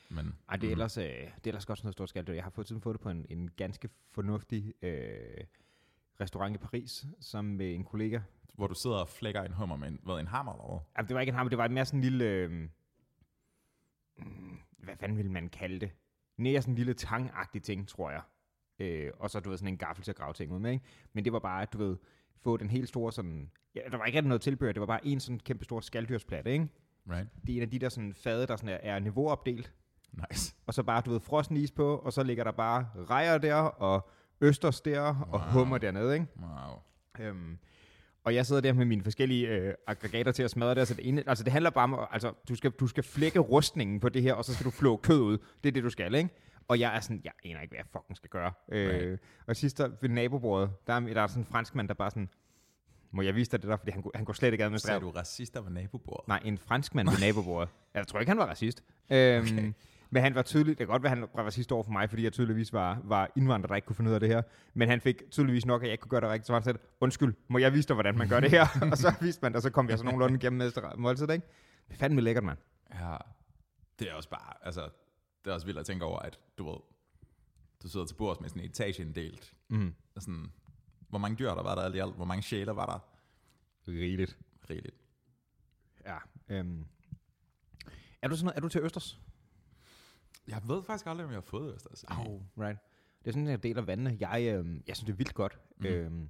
Men 0.09 0.35
Ej, 0.50 0.56
det 0.56 0.63
er, 0.63 0.67
Mhm. 0.67 0.71
ellers, 0.71 0.97
øh, 0.97 1.03
det 1.03 1.13
er 1.19 1.29
ellers 1.45 1.65
godt 1.65 1.79
sådan 1.79 1.85
noget 1.85 1.94
stort 1.94 2.09
skald. 2.09 2.29
Jeg 2.29 2.44
har 2.44 2.50
fået 2.50 2.67
tiden 2.67 2.81
fået 2.81 2.94
det 2.94 3.01
på 3.01 3.09
en, 3.09 3.25
en 3.29 3.50
ganske 3.57 3.89
fornuftig 4.11 4.73
øh, 4.81 5.44
restaurant 6.21 6.56
i 6.56 6.57
Paris, 6.57 7.06
sammen 7.19 7.57
med 7.57 7.75
en 7.75 7.83
kollega. 7.83 8.19
hvor 8.53 8.67
du 8.67 8.73
sidder 8.73 8.97
og 8.97 9.09
flækker 9.09 9.41
en 9.44 9.51
hummer 9.53 9.75
med 9.75 9.88
en, 9.88 10.00
hvad, 10.03 10.15
en 10.19 10.27
hammer 10.27 10.53
eller? 10.53 10.79
Jamen, 10.97 11.07
det 11.07 11.13
var 11.15 11.21
ikke 11.21 11.29
en 11.29 11.35
hammer, 11.35 11.50
det 11.50 11.57
var 11.57 11.67
mere 11.67 11.85
sådan 11.85 11.97
en 11.97 12.03
lille... 12.03 12.25
Øh, 12.25 12.51
mm, 14.17 14.59
hvad 14.77 14.95
fanden 14.95 15.17
vil 15.17 15.31
man 15.31 15.50
kalde 15.50 15.79
det? 15.79 15.91
Mere 16.38 16.62
sådan 16.62 16.71
en 16.71 16.77
lille 16.77 16.94
tangagtig 16.94 17.63
ting, 17.63 17.88
tror 17.88 18.12
jeg. 18.12 18.21
Øh, 18.79 19.12
og 19.19 19.29
så, 19.29 19.39
du 19.39 19.50
ved, 19.50 19.57
sådan 19.57 19.73
en 19.73 19.77
gaffel 19.77 20.03
til 20.03 20.12
at 20.12 20.15
grave 20.15 20.33
ting 20.33 20.51
ud 20.51 20.59
med, 20.59 20.71
ikke? 20.71 20.85
Men 21.13 21.25
det 21.25 21.33
var 21.33 21.39
bare, 21.39 21.62
at 21.62 21.73
du 21.73 21.77
ved, 21.77 21.97
få 22.41 22.57
den 22.57 22.69
helt 22.69 22.89
store 22.89 23.12
sådan... 23.12 23.51
Ja, 23.75 23.81
der 23.91 23.97
var 23.97 24.05
ikke 24.05 24.17
rigtig 24.17 24.27
noget 24.29 24.41
tilbehør, 24.41 24.71
det 24.71 24.79
var 24.79 24.85
bare 24.88 25.07
en 25.07 25.19
sådan 25.19 25.39
kæmpe 25.39 25.63
stor 25.63 25.79
skalddyrsplatte, 25.79 26.51
ikke? 26.51 26.67
Right? 27.09 27.27
Det 27.47 27.53
er 27.53 27.57
en 27.57 27.62
af 27.63 27.69
de 27.69 27.79
der 27.79 27.89
sådan 27.89 28.13
fade, 28.13 28.47
der 28.47 28.55
sådan 28.55 28.69
er, 28.69 28.77
er 28.95 29.00
niveauopdelt. 29.00 29.73
Nice. 30.13 30.56
og 30.67 30.73
så 30.73 30.83
bare, 30.83 31.01
du 31.06 31.11
ved, 31.11 31.19
frossen 31.19 31.57
is 31.57 31.71
på, 31.71 31.95
og 31.97 32.13
så 32.13 32.23
ligger 32.23 32.44
der 32.44 32.51
bare 32.51 32.88
rejer 33.09 33.38
der, 33.38 33.56
og 33.56 34.09
østers 34.41 34.81
der, 34.81 35.01
wow. 35.13 35.33
og 35.33 35.51
hummer 35.51 35.77
dernede, 35.77 36.13
ikke? 36.13 36.25
Wow. 36.41 36.79
Øhm, 37.19 37.57
og 38.23 38.35
jeg 38.35 38.45
sidder 38.45 38.61
der 38.61 38.73
med 38.73 38.85
mine 38.85 39.03
forskellige 39.03 39.47
øh, 39.47 39.73
aggregater 39.88 40.31
til 40.31 40.44
at 40.44 40.51
smadre 40.51 40.71
det. 40.75 40.79
Altså 40.79 40.94
det, 40.94 41.07
ene, 41.07 41.23
altså 41.27 41.44
det 41.44 41.53
handler 41.53 41.69
bare 41.69 41.83
om, 41.83 42.07
altså 42.11 42.33
du 42.50 42.56
skal, 42.56 42.71
du 42.71 42.88
skal 42.88 43.03
flække 43.03 43.39
rustningen 43.39 44.00
på 44.00 44.09
det 44.09 44.21
her, 44.21 44.33
og 44.33 44.45
så 44.45 44.53
skal 44.53 44.65
du 44.65 44.71
flå 44.71 44.97
kød 44.97 45.19
ud. 45.21 45.38
Det 45.63 45.69
er 45.69 45.71
det, 45.73 45.83
du 45.83 45.89
skal, 45.89 46.15
ikke? 46.15 46.29
Og 46.67 46.79
jeg 46.79 46.95
er 46.95 47.00
sådan, 47.00 47.21
jeg 47.23 47.31
aner 47.45 47.62
ikke, 47.62 47.71
hvad 47.71 47.79
jeg 47.79 47.85
fucking 47.91 48.17
skal 48.17 48.29
gøre. 48.29 48.51
Øh, 48.71 48.89
Right. 48.89 49.19
og 49.47 49.55
sidst 49.55 49.77
der, 49.77 49.89
ved 50.01 50.09
nabobordet, 50.09 50.69
der 50.88 50.94
er, 50.94 51.00
der 51.00 51.21
er 51.21 51.27
sådan 51.27 51.41
en 51.41 51.45
franskmand, 51.45 51.88
der 51.88 51.94
bare 51.94 52.09
sådan, 52.12 52.29
må 53.12 53.21
jeg 53.21 53.35
vise 53.35 53.51
dig 53.51 53.62
det 53.62 53.69
der, 53.69 53.77
fordi 53.77 53.91
han, 53.91 54.03
han 54.15 54.25
går 54.25 54.33
slet 54.33 54.51
ikke 54.51 54.65
ad 54.65 54.69
med 54.69 54.79
Sagde 54.79 55.00
du 55.00 55.09
racister 55.09 55.62
ved 55.62 55.71
nabobordet? 55.71 56.27
Nej, 56.27 56.41
en 56.45 56.57
franskmand 56.57 57.09
ved 57.09 57.19
nabobordet. 57.27 57.69
Jeg 57.94 58.07
tror 58.07 58.19
ikke, 58.19 58.29
han 58.29 58.38
var 58.38 58.45
racist. 58.45 58.83
Øhm, 59.09 59.44
okay. 59.44 59.73
Men 60.09 60.23
han 60.23 60.35
var 60.35 60.41
tydelig, 60.41 60.69
det 60.69 60.77
kan 60.77 60.88
godt 60.88 61.03
være, 61.03 61.09
han 61.09 61.21
var 61.21 61.44
racist 61.44 61.71
over 61.71 61.83
for 61.83 61.91
mig, 61.91 62.09
fordi 62.09 62.23
jeg 62.23 62.33
tydeligvis 62.33 62.73
var, 62.73 63.01
var 63.03 63.31
indvandrer, 63.35 63.67
der 63.67 63.75
ikke 63.75 63.85
kunne 63.85 63.95
finde 63.95 64.09
ud 64.09 64.13
af 64.13 64.19
det 64.19 64.29
her. 64.29 64.41
Men 64.73 64.89
han 64.89 65.01
fik 65.01 65.31
tydeligvis 65.31 65.65
nok, 65.65 65.81
at 65.81 65.85
jeg 65.85 65.91
ikke 65.91 66.01
kunne 66.01 66.09
gøre 66.09 66.21
det 66.21 66.29
rigtigt. 66.29 66.47
Så 66.47 66.53
han 66.53 66.63
sagde, 66.63 66.79
undskyld, 67.00 67.33
må 67.47 67.57
jeg 67.57 67.73
vise 67.73 67.88
dig, 67.88 67.94
hvordan 67.94 68.17
man 68.17 68.29
gør 68.29 68.39
det 68.39 68.51
her? 68.51 68.67
og 68.91 68.97
så 68.97 69.13
viste 69.21 69.39
man 69.41 69.51
det, 69.51 69.56
og 69.56 69.61
så 69.61 69.69
kom 69.69 69.89
jeg 69.89 69.97
så 69.97 70.03
nogenlunde 70.03 70.35
igennem 70.35 70.57
med 70.57 70.97
måltid, 70.97 71.29
ikke? 71.29 71.47
Det 71.88 71.94
er 71.94 71.97
fandme 71.97 72.21
lækkert, 72.21 72.44
mand. 72.44 72.57
Ja. 72.94 73.17
Det 74.00 74.09
er 74.09 74.13
også 74.13 74.29
bare, 74.29 74.53
altså, 74.61 74.89
det 75.45 75.51
er 75.51 75.53
også 75.53 75.65
vildt 75.65 75.79
at 75.79 75.85
tænke 75.85 76.06
over, 76.06 76.19
at 76.19 76.39
du 76.57 76.69
ved, 76.69 76.77
du 77.83 77.89
sidder 77.89 78.05
til 78.05 78.15
bords 78.15 78.39
med 78.39 78.50
sådan 78.50 78.62
en 78.63 78.69
etageinddelt. 78.69 79.53
Mm. 79.67 79.94
Og 80.15 80.21
sådan, 80.21 80.51
hvor 81.09 81.19
mange 81.19 81.38
dyr 81.38 81.50
der 81.50 81.63
var 81.63 81.75
der 81.75 81.81
alt 81.81 81.95
i 81.95 82.00
alt? 82.00 82.15
Hvor 82.15 82.25
mange 82.25 82.44
sjæler 82.44 82.73
var 82.73 82.85
der? 82.85 83.00
Rigeligt. 83.91 84.38
Rigeligt. 84.69 84.95
Ja. 86.05 86.17
Øhm. 86.50 86.85
Er 88.21 88.27
du 88.27 88.35
sådan 88.35 88.45
noget, 88.45 88.57
er 88.57 88.62
du 88.62 88.69
til 88.69 88.81
Østers? 88.81 89.19
Jeg 90.50 90.62
ved 90.68 90.84
faktisk 90.84 91.07
aldrig, 91.07 91.25
om 91.25 91.31
jeg 91.31 91.38
har 91.38 91.42
fået 91.42 91.75
Østers. 91.75 92.04
Oh, 92.04 92.42
right. 92.57 92.80
Det 93.19 93.28
er 93.28 93.31
sådan, 93.31 93.48
jeg 93.48 93.63
deler 93.63 93.81
vandene. 93.81 94.18
Jeg, 94.19 94.54
øhm, 94.56 94.84
jeg 94.88 94.96
synes, 94.96 95.06
det 95.06 95.13
er 95.13 95.18
vildt 95.18 95.34
godt. 95.34 95.60
Mm. 95.78 95.86
Øhm, 95.86 96.30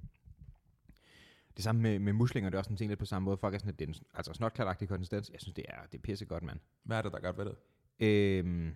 det 1.56 1.64
samme 1.64 1.82
med, 1.82 1.98
med 1.98 2.12
muslinger, 2.12 2.50
det 2.50 2.54
er 2.54 2.58
også 2.58 2.70
en 2.70 2.76
ting 2.76 2.88
lidt 2.88 2.98
på 2.98 3.04
samme 3.04 3.24
måde. 3.24 3.36
Folk 3.36 3.54
er 3.54 3.58
sådan, 3.58 3.72
at 3.72 3.78
det 3.78 3.84
er 3.84 3.88
en, 3.88 3.94
altså 4.14 4.32
snotklatagtig 4.32 4.88
konsistens. 4.88 5.30
Jeg 5.30 5.40
synes, 5.40 5.54
det 5.54 5.64
er, 5.68 5.86
det 5.92 5.98
er 5.98 6.02
pissegodt, 6.02 6.42
mand. 6.42 6.60
Hvad 6.84 6.98
er 6.98 7.02
det, 7.02 7.12
der 7.12 7.18
er 7.18 7.22
godt 7.22 7.38
ved 7.38 7.44
det? 7.44 7.56
Øhm, 8.00 8.74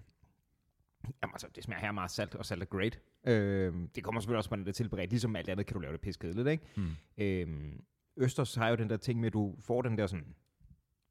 jamen 1.23 1.33
altså, 1.35 1.49
det 1.55 1.65
smager 1.65 1.81
her 1.81 1.93
meget 1.93 2.11
salt, 2.11 2.35
og 2.35 2.47
salt 2.47 2.63
er 2.63 2.67
great. 2.67 3.01
Øhm, 3.27 3.89
det 3.89 4.05
kommer 4.05 4.21
selvfølgelig 4.21 4.39
også 4.39 4.51
når 4.51 4.57
det 4.57 4.69
er 4.69 4.73
tilberedt. 4.73 5.11
Ligesom 5.11 5.37
alt 5.37 5.49
andet 5.49 5.67
kan 5.67 5.75
du 5.75 5.81
lave 5.81 5.93
det 5.93 6.01
piskedeligt, 6.01 6.49
ikke? 6.49 6.65
Hmm. 6.77 6.97
Øhm, 7.19 7.85
Østers 8.17 8.55
har 8.55 8.69
jo 8.69 8.77
den 8.77 8.91
der 8.91 8.97
ting 8.97 9.21
med, 9.21 9.27
at 9.27 9.33
du 9.33 9.57
får 9.61 9.83
den 9.83 9.99
der 9.99 10.07
sådan 10.07 10.35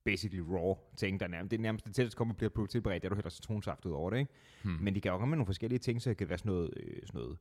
basically 0.06 0.44
raw 0.50 0.76
ting, 0.98 1.20
der 1.20 1.28
nærmest, 1.28 1.52
det 1.52 1.58
er 1.58 1.62
nærmest 1.62 1.86
det 1.86 1.96
tætteste 1.96 2.18
kommer 2.18 2.34
bliver 2.34 2.50
på 2.50 2.66
tilberedt, 2.66 3.02
det 3.02 3.08
er, 3.08 3.10
du 3.10 3.16
hælder 3.16 3.30
citronsaft 3.30 3.86
ud 3.86 3.92
over 3.92 4.10
det, 4.10 4.18
ikke? 4.18 4.32
Hmm. 4.64 4.74
Men 4.74 4.96
de 4.96 5.02
kan 5.02 5.12
jo 5.12 5.18
komme 5.18 5.30
med 5.32 5.38
nogle 5.38 5.46
forskellige 5.46 5.80
ting, 5.80 6.02
så 6.02 6.10
det 6.10 6.18
kan 6.18 6.30
være 6.30 6.38
sådan 6.38 6.52
noget, 6.52 6.74
øh, 6.78 7.02
sådan 7.08 7.22
noget 7.22 7.38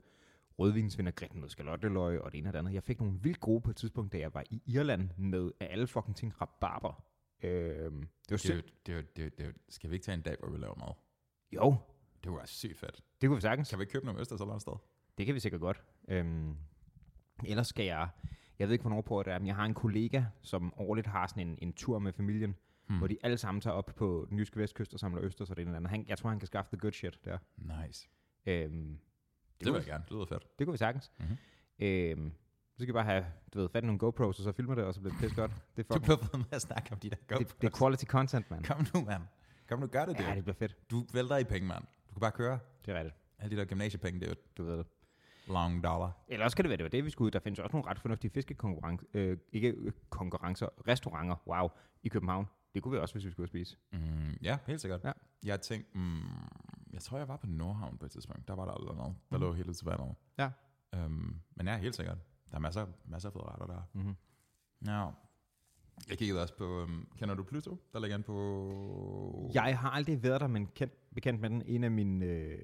rødvinsvinaigrette, 0.59 1.37
noget 1.37 1.51
skalotteløg 1.53 2.21
og 2.21 2.33
det 2.33 2.39
ene 2.39 2.49
og 2.49 2.53
det 2.53 2.59
andet. 2.59 2.75
Jeg 2.75 2.83
fik 2.83 3.01
nogle 3.01 3.19
vildt 3.23 3.41
gode 3.41 3.61
på 3.61 3.71
et 3.71 3.77
tidspunkt, 3.77 4.13
da 4.13 4.19
jeg 4.19 4.35
var 4.35 4.45
i 4.51 4.63
Irland 4.67 5.11
med 5.17 5.51
af 5.61 5.69
alle 5.71 5.87
fucking 5.87 6.17
ting 6.17 6.41
rabarber. 6.41 7.05
Øhm, 7.43 8.01
det 8.29 8.31
var 8.31 8.37
Det 8.37 8.49
jo, 8.55 8.63
det, 8.87 8.95
jo, 8.95 9.03
det, 9.17 9.39
det 9.39 9.55
skal 9.69 9.91
vi 9.91 9.95
ikke 9.95 10.05
tage 10.05 10.15
en 10.15 10.23
dag, 10.23 10.37
hvor 10.41 10.51
vi 10.51 10.59
laver 10.59 10.75
mad? 10.75 10.95
Jo, 11.53 11.77
Det 12.25 12.33
være 12.33 12.47
sygt 12.47 12.79
fedt. 12.79 13.03
det 13.21 13.29
kunne 13.29 13.37
vi 13.37 13.41
sagtens. 13.41 13.71
Kan 13.71 13.79
vi 13.79 13.85
købe 13.85 14.05
nogle 14.07 14.21
Østers 14.21 14.37
et 14.41 14.43
eller 14.43 14.53
andet 14.53 14.63
sted? 14.63 14.73
Det 15.19 15.27
kan 15.27 15.35
vi 15.35 15.41
sikkert 15.41 15.61
godt. 15.61 15.83
Øhm, 16.09 16.57
ellers 17.45 17.67
skal 17.67 17.85
jeg, 17.85 18.09
jeg 18.59 18.69
ved 18.69 18.73
ikke, 18.73 18.83
hvornår 18.83 19.01
på 19.01 19.23
det 19.23 19.33
er, 19.33 19.39
men 19.39 19.47
jeg 19.47 19.57
har 19.57 19.65
en 19.65 19.75
kollega, 19.75 20.25
som 20.43 20.73
årligt 20.77 21.07
har 21.07 21.27
sådan 21.27 21.49
en, 21.49 21.59
en 21.63 21.73
tur 21.73 21.99
med 21.99 22.13
familien, 22.13 22.55
Hmm. 22.87 22.99
hvor 22.99 23.07
de 23.07 23.17
alle 23.23 23.37
sammen 23.39 23.61
tager 23.61 23.75
op 23.75 23.93
på 23.97 24.27
den 24.31 24.39
jyske 24.39 24.57
vestkyst 24.61 24.95
og 24.95 25.01
samler 25.01 25.23
østers 25.23 25.51
og 25.51 25.57
det 25.57 25.63
ene 25.63 25.69
eller 25.71 25.77
andet. 25.77 25.91
Han, 25.91 26.05
jeg 26.09 26.19
tror, 26.19 26.31
han 26.31 26.39
kan 26.39 26.47
skaffe 26.47 26.69
the 26.77 26.81
good 26.81 26.93
shit 26.93 27.25
der. 27.25 27.39
Nice. 27.57 28.09
Øhm, 28.47 28.73
Det, 28.73 28.99
det, 29.59 29.65
det 29.67 29.73
vil 29.73 29.79
jeg 29.79 29.87
gerne. 29.87 30.05
Det 30.05 30.13
lyder 30.13 30.25
fedt. 30.27 30.59
det 30.59 30.67
kunne 30.67 30.73
vi 30.73 30.79
sagtens. 30.79 31.13
Mhm. 31.19 31.37
Øhm, 31.79 32.33
så 32.77 32.77
skal 32.77 32.87
vi 32.87 32.93
bare 32.93 33.05
have, 33.05 33.27
du 33.55 33.59
ved, 33.61 33.69
fat 33.69 33.85
nogle 33.85 33.99
GoPros, 33.99 34.39
og 34.39 34.45
så 34.45 34.53
filmer 34.53 34.75
det, 34.75 34.85
og 34.85 34.95
så 34.95 35.01
bliver 35.01 35.13
det 35.15 35.21
pisse 35.21 35.37
godt. 35.37 35.51
Det 35.77 35.87
er, 35.91 35.95
Du 35.95 36.01
bliver 36.01 36.17
ved 36.17 36.39
med 36.39 36.47
at 36.53 36.63
snakke 36.63 36.93
om 36.93 36.99
de 36.99 37.11
der 37.11 37.17
det, 37.17 37.27
GoPros. 37.29 37.55
det 37.55 37.67
er 37.75 37.79
quality 37.79 38.05
content, 38.05 38.51
mand. 38.51 38.65
Kom 38.65 38.87
nu, 38.95 39.01
mand. 39.05 39.23
Kom 39.69 39.79
nu, 39.81 39.87
gør 39.87 40.05
det, 40.05 40.19
det. 40.19 40.25
Ja, 40.25 40.35
det 40.35 40.45
bliver 40.45 40.57
fedt. 40.57 40.91
Du 40.91 41.07
vælter 41.13 41.37
i 41.37 41.45
penge, 41.45 41.69
mand. 41.69 41.85
Du 42.09 42.15
kan 42.15 42.21
bare 42.21 42.33
køre. 42.33 42.59
Det 42.87 42.95
er 42.95 42.99
rigtigt. 42.99 43.17
Alle 43.39 43.57
de 43.57 43.61
der 43.61 43.67
gymnasiepenge, 43.67 44.21
det 44.21 44.27
er 44.27 44.31
jo 44.31 44.37
Du 44.57 44.65
ved 44.65 44.79
det. 44.79 44.87
Long 45.49 45.85
dollar. 45.85 46.11
Eller 46.29 46.45
også 46.45 46.57
kan 46.57 46.65
det 46.65 46.69
være, 46.71 46.77
det 46.77 46.85
var 46.85 46.89
det, 46.91 47.05
vi 47.05 47.11
skulle 47.11 47.27
ud. 47.27 47.31
Der 47.31 47.39
findes 47.41 47.59
også 47.59 47.77
nogle 47.77 47.91
ret 47.91 47.99
fornuftige 47.99 48.31
fiskekonkurrencer, 48.31 49.07
øh, 49.15 49.39
ikke 49.53 49.93
konkurrencer, 50.11 50.69
restauranter, 50.89 51.37
wow, 51.47 51.69
i 52.03 52.09
København. 52.09 52.47
Det 52.75 52.83
kunne 52.83 52.93
vi 52.93 52.99
også, 52.99 53.15
hvis 53.15 53.25
vi 53.27 53.31
skulle 53.31 53.49
spise. 53.49 53.77
Mm, 53.93 53.99
ja, 54.43 54.59
helt 54.67 54.81
sikkert. 54.81 55.05
Ja. 55.05 55.13
Jeg 55.45 55.61
tænkte, 55.61 55.99
mm, 55.99 56.21
jeg 56.93 57.01
tror, 57.03 57.19
jeg 57.19 57.29
var 57.29 57.37
på 57.37 57.47
Nordhavn 57.47 57.99
på 57.99 58.07
et 58.07 58.11
tidspunkt. 58.13 58.49
Der 58.49 58.55
var 58.55 58.65
der 58.65 58.73
aldrig 58.73 58.97
noget. 58.97 59.15
Der 59.31 59.37
Mhm. 59.39 59.45
lå 59.47 59.53
hele 59.53 59.75
vandet. 59.85 60.15
Ja. 60.39 60.51
Um, 61.05 61.41
men 61.57 61.67
ja, 61.67 61.77
helt 61.79 61.95
sikkert. 61.97 62.19
Der 62.51 62.57
er 62.57 62.61
masser, 62.61 62.87
masser 63.05 63.29
af 63.29 63.33
fede 63.33 63.45
retter 63.45 63.67
der. 63.67 63.83
Mm-hmm. 63.93 64.17
Ja. 64.87 65.07
Jeg 66.09 66.19
kiggede 66.19 66.43
også 66.43 66.55
på, 66.57 66.83
um, 66.83 67.09
kender 67.19 67.35
du 67.35 67.43
Pluto? 67.43 67.77
Der 67.93 68.01
ligger 68.01 68.17
inde 68.17 68.27
på... 68.27 69.51
Jeg 69.55 69.79
har 69.79 69.91
aldrig 69.91 70.23
været 70.23 70.41
der, 70.41 70.47
men 70.47 70.67
kendt, 70.67 70.95
bekendt 71.15 71.41
med 71.41 71.51
den. 71.51 71.63
En 71.67 71.85
af 71.85 71.91
mine 71.91 72.27
øh, 72.27 72.59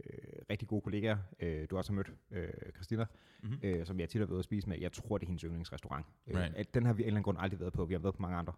rigtig 0.51 0.69
gode 0.69 0.81
kollegaer, 0.81 1.19
øh, 1.41 1.67
du 1.71 1.77
også 1.77 1.93
har 1.93 1.97
mødt, 1.97 2.13
øh, 2.31 2.49
Christina, 2.75 3.07
Mhm. 3.43 3.59
øh, 3.63 3.87
som 3.87 4.01
jeg 4.01 4.09
tit 4.09 4.19
har 4.21 4.27
været 4.27 4.31
ude 4.35 4.39
at 4.39 4.45
spise 4.45 4.69
med. 4.69 4.79
Jeg 4.81 4.93
tror, 4.93 5.19
det 5.19 5.25
er 5.27 5.29
hendes 5.29 5.43
yndlingsrestaurant. 5.43 6.07
Right. 6.29 6.55
Øh, 6.59 6.65
den 6.75 6.87
har 6.87 6.93
vi 6.93 7.03
af 7.03 7.05
en 7.05 7.07
eller 7.07 7.17
anden 7.17 7.23
grund 7.23 7.39
aldrig 7.41 7.61
været 7.61 7.73
på. 7.73 7.85
Vi 7.85 7.95
har 7.95 7.99
været 8.01 8.15
på 8.15 8.23
mange 8.23 8.37
andre. 8.37 8.53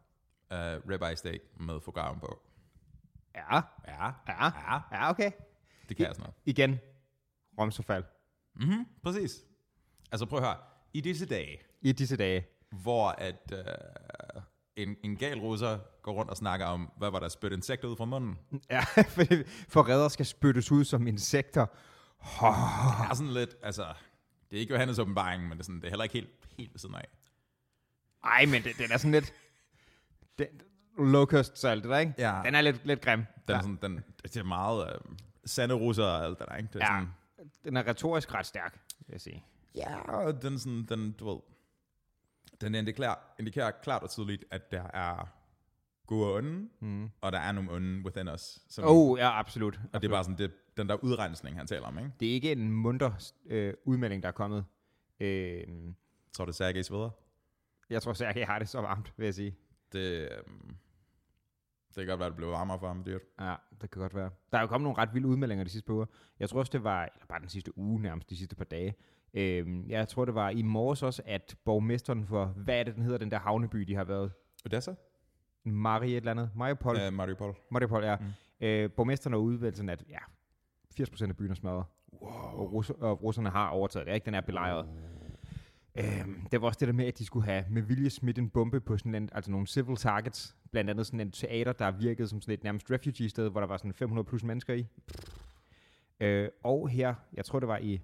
Uh, 0.51 0.91
ribeye 0.91 1.17
steak 1.17 1.41
med 1.61 1.81
foie 1.81 2.21
på. 2.21 2.39
Ja, 3.35 3.57
Ja, 3.89 4.07
ja, 4.29 4.45
ja. 4.45 4.81
ja, 4.93 5.11
okay. 5.11 5.31
Det 5.89 5.97
kan 5.97 6.07
jeg 6.07 6.15
sådan 6.15 6.23
noget. 6.23 6.35
Igen, 6.47 6.79
romsforfald. 7.59 8.05
Mhm, 8.55 8.87
præcis. 9.03 9.45
Altså 10.13 10.27
prøv 10.27 10.39
at 10.39 10.45
høre. 10.45 10.57
I 10.93 11.01
disse 11.01 11.27
dage, 11.27 11.61
I 11.83 11.93
disse 11.93 12.17
dage. 12.17 12.47
hvor 12.83 13.09
at 13.09 13.53
uh, 13.53 14.43
en, 14.83 14.97
en 15.05 15.17
gal 15.17 15.39
russer 15.41 15.79
går 16.03 16.13
rundt 16.13 16.31
og 16.31 16.37
snakker 16.37 16.67
om, 16.67 16.91
hvad 16.97 17.11
var 17.11 17.21
der 17.21 17.29
spyt 17.29 17.53
insekter 17.53 17.89
ud 17.89 17.97
fra 17.97 18.05
munden. 18.05 18.39
Ja, 18.71 18.81
for, 18.81 19.23
for 19.69 19.89
redder 19.89 20.09
skal 20.09 20.27
spyttes 20.27 20.73
ud 20.73 20.85
som 20.85 21.07
insekter. 21.07 21.67
Oh. 22.43 22.55
Det 23.01 23.11
er 23.11 23.15
sådan 23.15 23.33
lidt, 23.33 23.57
altså, 23.63 23.85
det 24.51 24.57
er 24.57 24.61
ikke 24.61 24.73
Johannes 24.73 24.99
åbenbaring, 24.99 25.43
men 25.43 25.53
det 25.53 25.59
er, 25.59 25.63
sådan, 25.65 25.77
det 25.81 25.85
er 25.85 25.89
heller 25.91 26.03
ikke 26.05 26.13
helt, 26.15 26.31
helt 26.59 26.73
ved 26.75 26.79
siden 26.79 26.95
af. 26.95 27.09
Ej, 28.25 28.47
men 28.47 28.63
det, 28.63 28.79
den 28.79 28.93
er 28.93 28.97
sådan 28.97 29.13
lidt... 29.13 29.33
Den, 30.39 30.47
locust 30.99 31.59
salt, 31.59 31.85
der, 31.85 31.99
ikke? 31.99 32.15
Ja. 32.19 32.41
Den 32.45 32.55
er 32.55 32.61
lidt, 32.61 32.87
lidt 32.87 33.01
grim. 33.01 33.19
Den, 33.19 33.27
ja. 33.49 33.55
er 33.55 33.61
sådan, 33.61 33.79
den, 33.83 34.05
det 34.23 34.37
er 34.37 34.43
meget 34.45 34.89
øh, 34.95 35.01
sande 35.45 35.75
russer 35.75 36.05
og 36.05 36.25
alt 36.25 36.39
det 36.39 36.49
der, 36.49 36.57
ikke? 36.57 36.69
Det 36.73 36.83
er 36.83 36.95
Ja. 36.95 37.01
sådan, 37.01 37.51
Den 37.65 37.77
er 37.77 37.87
retorisk 37.87 38.35
ret 38.35 38.47
stærk, 38.47 38.81
vil 38.99 39.13
jeg 39.15 39.21
sige. 39.21 39.45
Ja, 39.75 40.01
og 40.01 40.43
den, 40.43 40.59
sådan, 40.59 40.87
den, 40.89 41.13
du 41.13 41.31
ved, 41.31 41.41
den 42.61 42.75
indikerer, 42.75 43.15
indikerer 43.39 43.71
klart 43.71 44.03
og 44.03 44.11
tydeligt, 44.11 44.45
at 44.51 44.73
der 44.73 44.83
er 44.83 45.29
gode 46.07 46.27
og 46.27 46.35
onde, 46.35 46.69
mm. 46.81 47.11
og 47.21 47.33
der 47.33 47.39
er 47.39 47.53
nogle 47.53 47.73
onde 47.73 48.05
within 48.05 48.29
us. 48.29 48.59
Som, 48.69 48.85
Oh, 48.89 49.19
ja, 49.19 49.39
absolut. 49.39 49.81
og 49.93 50.03
det 50.03 50.09
er 50.09 50.13
bare 50.13 50.25
sådan, 50.25 50.39
det, 50.39 50.53
den 50.77 50.89
der 50.89 51.05
udrensning, 51.05 51.57
han 51.57 51.67
taler 51.67 51.87
om, 51.87 51.99
ikke? 51.99 52.11
Det 52.21 52.29
er 52.29 52.33
ikke 52.33 52.53
en 52.53 52.73
munter 52.73 53.33
øh, 53.47 53.75
udmelding, 53.85 54.23
der 54.23 54.29
er 54.29 54.33
kommet. 54.33 54.65
Øh, 55.21 55.65
Tror 56.33 56.45
du, 56.45 56.53
Sergej 56.53 56.83
videre? 56.91 57.11
jeg 57.91 58.03
tror 58.03 58.13
Sergej 58.13 58.45
har 58.45 58.59
det 58.59 58.69
så 58.69 58.81
varmt, 58.81 59.13
vil 59.17 59.25
jeg 59.25 59.35
sige. 59.35 59.57
Det, 59.93 60.29
øhm, 60.33 60.77
det 61.89 61.95
kan 61.97 62.07
godt 62.07 62.19
være, 62.19 62.27
at 62.27 62.31
det 62.31 62.37
blev 62.37 62.51
varmere 62.51 62.79
for 62.79 62.87
ham, 62.89 63.05
dyrt. 63.05 63.21
Ja, 63.41 63.55
det 63.81 63.91
kan 63.91 64.01
godt 64.03 64.15
være. 64.15 64.31
Der 64.53 64.59
er 64.59 64.63
jo 64.63 64.67
kommet 64.69 64.85
nogle 64.85 64.99
ret 64.99 65.15
vilde 65.15 65.29
udmeldinger 65.29 65.65
de 65.65 65.71
sidste 65.71 65.87
par 65.87 65.95
uger. 65.95 66.07
Jeg 66.41 66.49
tror 66.49 66.59
også, 66.59 66.71
det 66.73 66.85
var, 66.85 67.03
eller 67.03 67.27
bare 67.29 67.41
den 67.41 67.49
sidste 67.49 67.79
uge 67.79 68.03
nærmest, 68.03 68.31
de 68.31 68.37
sidste 68.37 68.57
par 68.57 68.65
dage. 68.65 68.95
Øhm, 69.35 69.91
jeg 69.91 70.09
tror, 70.09 70.25
det 70.25 70.35
var 70.35 70.51
i 70.51 70.63
morges 70.63 71.03
også, 71.03 71.23
at 71.27 71.57
borgmesteren 71.65 72.27
for, 72.27 72.45
hvad 72.45 72.79
er 72.79 72.83
det, 72.83 72.95
den 72.95 73.03
hedder, 73.03 73.19
den 73.19 73.31
der 73.31 73.39
havneby, 73.39 73.79
de 73.79 73.95
har 73.95 74.05
været? 74.05 74.33
Odessa? 74.65 74.95
Marie 75.65 76.11
et 76.11 76.17
eller 76.17 76.31
andet? 76.31 76.51
Mariupol? 76.55 76.97
Uh, 76.97 77.15
Mariupol. 77.15 77.57
Mariupol, 77.71 78.05
ja. 78.05 78.17
Mm. 78.17 78.27
Øh, 78.67 78.91
borgmesteren 78.91 79.35
er 79.35 79.39
ude 79.39 79.73
sådan, 79.75 79.89
at 79.89 80.05
ja, 80.09 80.19
80% 81.01 81.29
af 81.29 81.37
byen 81.37 81.51
er 81.51 81.55
smadret. 81.55 81.85
Wow. 82.23 82.31
Og, 82.31 82.73
rus- 82.73 82.91
og 82.91 83.23
russerne 83.23 83.51
har 83.51 83.69
overtaget 83.69 84.07
det, 84.07 84.15
ikke? 84.15 84.25
Den 84.25 84.35
er 84.35 84.41
belejret. 84.41 84.87
Øhm, 85.99 86.47
det 86.53 86.61
var 86.61 86.67
også 86.67 86.79
det 86.81 86.89
der 86.89 86.95
med, 86.95 87.07
at 87.07 87.19
de 87.19 87.25
skulle 87.25 87.45
have 87.45 87.65
med 87.71 87.83
vilje 87.83 88.11
smidt 88.11 88.39
en 88.39 88.49
bombe 88.49 88.81
på 88.81 88.99
sådan 88.99 89.15
en, 89.15 89.29
altså 89.33 89.51
nogle 89.51 89.67
civil 89.67 89.97
targets, 89.97 90.57
blandt 90.71 90.91
andet 90.91 91.07
sådan 91.07 91.21
en 91.21 91.31
teater, 91.31 91.73
der 91.73 91.91
virkede 91.91 92.29
som 92.29 92.41
sådan 92.41 92.55
et 92.55 92.65
nærmest 92.65 92.91
refugee-sted, 92.91 93.49
hvor 93.49 93.61
der 93.61 93.67
var 93.67 93.77
sådan 93.77 93.93
500 93.93 94.25
plus 94.25 94.45
mennesker 94.45 94.75
i. 94.75 94.87
Øh, 96.21 96.49
og 96.63 96.89
her, 96.89 97.15
jeg 97.35 97.45
tror 97.45 97.61
det 97.61 97.69
var 97.69 97.79
i, 97.79 98.01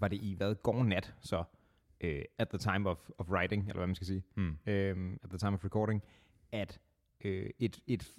var 0.00 0.08
det 0.08 0.22
i 0.22 0.34
hvad, 0.34 0.54
går 0.54 0.82
nat, 0.84 1.14
så 1.20 1.44
øh, 2.00 2.22
at 2.38 2.48
the 2.48 2.58
time 2.58 2.90
of, 2.90 3.10
of 3.18 3.28
writing, 3.30 3.62
eller 3.62 3.78
hvad 3.78 3.86
man 3.86 3.94
skal 3.94 4.06
sige, 4.06 4.22
Hmm. 4.34 4.58
øh, 4.66 5.16
at 5.22 5.30
the 5.30 5.38
time 5.38 5.52
of 5.54 5.64
recording, 5.64 6.02
at 6.52 6.80
øh, 7.24 7.50
et, 7.58 7.80
et 7.86 8.12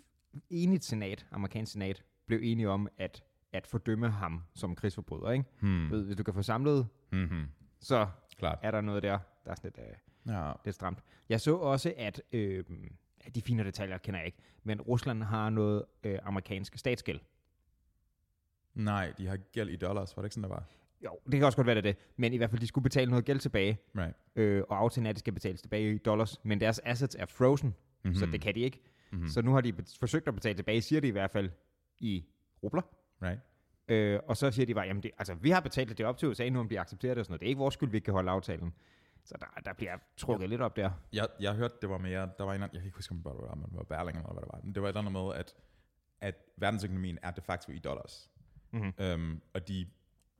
enigt 0.49 0.83
senat, 0.83 1.25
amerikansk 1.31 1.71
senat, 1.73 2.03
blev 2.25 2.39
enige 2.43 2.69
om 2.69 2.87
at, 2.97 3.23
at 3.53 3.67
fordømme 3.67 4.09
ham 4.09 4.41
som 4.53 4.75
krigsforbryder. 4.75 5.31
Ikke? 5.31 5.45
Hmm. 5.59 5.91
Ved, 5.91 6.05
hvis 6.05 6.15
du 6.17 6.23
kan 6.23 6.33
få 6.33 6.41
samlet, 6.41 6.87
Mm-hmm. 7.11 7.45
så 7.79 8.07
Klart. 8.37 8.59
er 8.61 8.71
der 8.71 8.81
noget 8.81 9.03
der, 9.03 9.19
der 9.45 9.51
er 9.51 9.55
sådan 9.55 9.71
lidt, 9.77 9.87
øh, 9.89 9.95
Ja. 10.33 10.51
lidt 10.65 10.75
stramt. 10.75 10.99
Jeg 11.29 11.41
så 11.41 11.55
også, 11.55 11.93
at 11.97 12.21
øh, 12.31 12.63
de 13.35 13.41
fine 13.41 13.63
detaljer 13.63 13.97
kender 13.97 14.19
jeg 14.19 14.25
ikke, 14.25 14.37
men 14.63 14.81
Rusland 14.81 15.23
har 15.23 15.49
noget 15.49 15.83
øh, 16.03 16.19
amerikansk 16.23 16.77
statsgæld. 16.77 17.19
Nej, 18.73 19.13
de 19.17 19.27
har 19.27 19.37
gæld 19.37 19.69
i 19.69 19.75
dollars, 19.75 20.17
var 20.17 20.21
det 20.21 20.25
ikke 20.27 20.33
sådan, 20.35 20.49
der 20.49 20.55
var? 20.55 20.63
Jo, 21.05 21.19
det 21.25 21.33
kan 21.33 21.43
også 21.43 21.55
godt 21.55 21.67
være, 21.67 21.75
det 21.75 21.85
er 21.85 21.91
det. 21.93 21.97
Men 22.17 22.33
i 22.33 22.37
hvert 22.37 22.49
fald, 22.49 22.61
de 22.61 22.67
skulle 22.67 22.83
betale 22.83 23.09
noget 23.09 23.25
gæld 23.25 23.39
tilbage, 23.39 23.79
Right. 23.97 24.15
øh, 24.35 24.63
og 24.69 24.77
aftalen 24.79 25.05
er, 25.05 25.09
at 25.09 25.15
det 25.15 25.19
skal 25.19 25.33
betales 25.33 25.61
tilbage 25.61 25.95
i 25.95 25.97
dollars, 25.97 26.39
men 26.43 26.59
deres 26.59 26.81
assets 26.85 27.15
er 27.19 27.25
frozen, 27.25 27.67
Mhm. 27.69 27.75
mm-hmm. 28.03 28.15
så 28.15 28.25
det 28.25 28.41
kan 28.41 28.55
de 28.55 28.59
ikke. 28.59 28.77
Mhm. 29.11 29.17
Mm-hmm. 29.17 29.29
Så 29.29 29.41
nu 29.41 29.53
har 29.53 29.61
de 29.61 29.73
forsøgt 29.99 30.27
at 30.27 30.35
betale 30.35 30.55
tilbage, 30.57 30.81
siger 30.81 31.01
de 31.01 31.07
i 31.07 31.11
hvert 31.11 31.31
fald, 31.31 31.49
i 31.99 32.25
rubler. 32.63 32.81
Right. 33.21 33.39
Øh, 33.87 34.19
og 34.27 34.37
så 34.37 34.51
siger 34.51 34.65
de 34.65 34.73
bare, 34.73 34.85
jamen 34.85 35.03
det, 35.03 35.11
altså, 35.17 35.33
vi 35.35 35.49
har 35.49 35.59
betalt 35.59 35.97
det 35.97 36.05
op 36.05 36.17
til 36.17 36.27
USA, 36.27 36.49
nu 36.49 36.59
om 36.59 36.69
de 36.69 36.79
accepterer 36.79 37.13
det 37.13 37.19
og 37.19 37.25
sådan 37.25 37.31
noget. 37.31 37.39
Det 37.41 37.45
er 37.45 37.49
ikke 37.49 37.59
vores 37.59 37.73
skyld, 37.73 37.89
vi 37.89 37.97
ikke 37.97 38.05
kan 38.05 38.13
holde 38.13 38.31
aftalen. 38.31 38.73
Så 39.23 39.35
der, 39.39 39.61
der 39.65 39.73
bliver 39.73 39.97
trukket 40.17 40.43
ja. 40.45 40.49
lidt 40.49 40.61
op 40.61 40.75
der. 40.75 40.91
Jeg, 41.13 41.27
jeg 41.39 41.53
hørte, 41.53 41.73
det 41.81 41.89
var 41.89 41.97
mere, 41.97 42.29
der 42.37 42.43
var 42.43 42.53
en 42.53 42.61
anden, 42.63 42.73
jeg 42.73 42.81
kan 42.81 42.87
ikke 42.87 42.97
huske, 42.97 43.11
om 43.11 43.17
det 43.17 43.25
var, 43.25 43.55
men 43.55 43.65
det 43.69 43.77
var 43.77 43.83
Berling 43.83 44.17
eller 44.17 44.33
hvad 44.33 44.41
det 44.41 44.49
var, 44.53 44.59
men 44.63 44.75
det 44.75 44.81
var 44.81 44.87
et 44.89 44.97
eller 44.97 45.01
andet 45.09 45.13
med, 45.25 45.33
at, 45.35 45.55
at 46.21 46.35
verdensøkonomien 46.57 47.17
er 47.23 47.31
de 47.31 47.41
facto 47.41 47.71
i 47.71 47.79
dollars. 47.79 48.31
Mhm. 48.71 48.93
Øhm, 48.99 49.41
og 49.53 49.67
de 49.67 49.87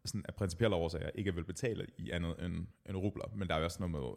sådan, 0.07 0.25
af 0.27 0.35
principielle 0.35 0.75
årsager 0.75 1.09
ikke 1.15 1.35
vil 1.35 1.43
betale 1.43 1.88
i 1.97 2.12
andet 2.12 2.45
end, 2.45 2.67
end 2.85 2.97
rubler, 2.97 3.25
men 3.35 3.47
der 3.47 3.55
er 3.55 3.59
jo 3.59 3.65
også 3.65 3.79
noget 3.79 3.91
med 3.91 4.00
uh, 4.00 4.15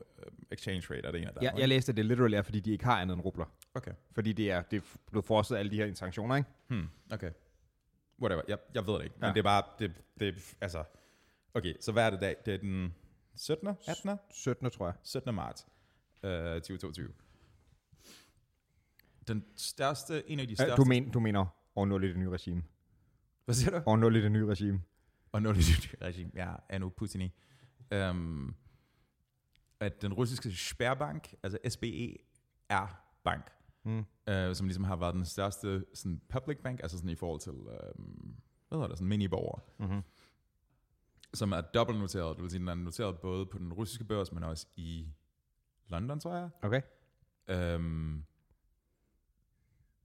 exchange 0.52 0.94
rate, 0.94 1.08
er 1.08 1.12
det 1.12 1.20
en 1.20 1.26
af 1.26 1.32
dem. 1.34 1.42
Jeg, 1.42 1.54
jeg 1.58 1.68
læste, 1.68 1.92
at 1.92 1.96
det 1.96 2.06
literally 2.06 2.34
er, 2.34 2.42
fordi 2.42 2.60
de 2.60 2.72
ikke 2.72 2.84
har 2.84 3.00
andet 3.00 3.14
end 3.14 3.24
rubler. 3.24 3.46
Okay. 3.74 3.92
Fordi 4.12 4.32
det 4.32 4.50
er, 4.50 4.62
det 4.62 4.76
er 4.76 4.96
blevet 5.10 5.24
forset 5.24 5.54
af 5.54 5.58
alle 5.58 5.70
de 5.70 5.76
her 5.76 5.94
sanktioner, 5.94 6.36
ikke? 6.36 6.48
Hmm, 6.68 6.88
okay. 7.12 7.30
Whatever, 8.22 8.42
jeg, 8.48 8.58
jeg 8.74 8.86
ved 8.86 8.94
det 8.94 9.04
ikke, 9.04 9.16
ja. 9.20 9.26
Ja. 9.26 9.30
men 9.30 9.34
det 9.34 9.40
er 9.40 9.44
bare, 9.44 9.62
det, 9.78 9.92
det, 10.20 10.54
altså, 10.60 10.84
okay, 11.54 11.74
så 11.80 11.92
hvad 11.92 12.06
er 12.06 12.10
det 12.10 12.20
dag? 12.20 12.36
Det 12.46 12.54
er 12.54 12.58
den 12.58 12.94
17. 13.36 13.68
18. 13.88 14.10
17. 14.30 14.70
tror 14.70 14.86
jeg. 14.86 14.94
17. 15.02 15.34
marts 15.34 15.66
øh, 16.22 16.54
2022. 16.54 17.08
Den 19.28 19.44
største, 19.56 20.30
en 20.30 20.40
af 20.40 20.46
de 20.46 20.52
Ja, 20.52 20.64
største... 20.64 20.76
du, 20.76 20.84
men, 20.84 21.10
du 21.10 21.20
mener 21.20 21.46
år 21.76 21.84
0 21.84 22.04
i 22.04 22.08
det 22.08 22.16
nye 22.16 22.30
regime. 22.30 22.62
Hvad 23.44 23.54
siger 23.54 23.70
du? 23.70 23.82
År 23.90 23.96
0 23.96 24.16
i 24.16 24.20
det 24.22 24.32
nye 24.32 24.46
regime. 24.46 24.82
Og 25.32 25.42
nu 25.42 25.48
er 25.48 25.52
det 25.58 25.94
regime, 26.02 26.30
ja, 26.34 26.54
er 26.68 26.78
nu 26.78 26.88
Putin 26.88 27.30
um, 27.94 28.54
at 29.80 30.02
den 30.02 30.12
russiske 30.12 30.56
Sperrbank, 30.56 31.34
altså 31.42 31.58
SBE, 31.68 32.16
er 32.68 32.86
bank, 33.24 33.50
Mm. 33.84 33.98
uh, 33.98 34.04
som 34.54 34.66
ligesom 34.66 34.84
har 34.84 34.96
været 34.96 35.14
den 35.14 35.24
største 35.24 35.84
sådan, 35.94 36.20
public 36.28 36.58
bank, 36.62 36.80
altså 36.82 36.96
sådan 36.96 37.10
i 37.10 37.14
forhold 37.14 37.40
til, 37.40 37.52
um, 37.52 38.36
hvad 38.68 38.78
hedder 38.78 38.86
det, 38.88 38.98
sådan 38.98 39.08
mini-borger, 39.08 39.60
Mm-hmm. 39.78 40.02
som 41.34 41.52
er 41.52 41.60
dobbeltnoteret, 41.60 42.36
det 42.36 42.42
vil 42.42 42.50
sige, 42.50 42.60
den 42.60 42.68
er 42.68 42.74
noteret 42.74 43.18
både 43.20 43.46
på 43.46 43.58
den 43.58 43.72
russiske 43.72 44.04
børs, 44.04 44.32
men 44.32 44.42
også 44.42 44.66
i 44.76 45.08
London, 45.86 46.20
tror 46.20 46.34
jeg. 46.34 46.50
Okay. 46.62 46.82
Øhm, 47.48 48.24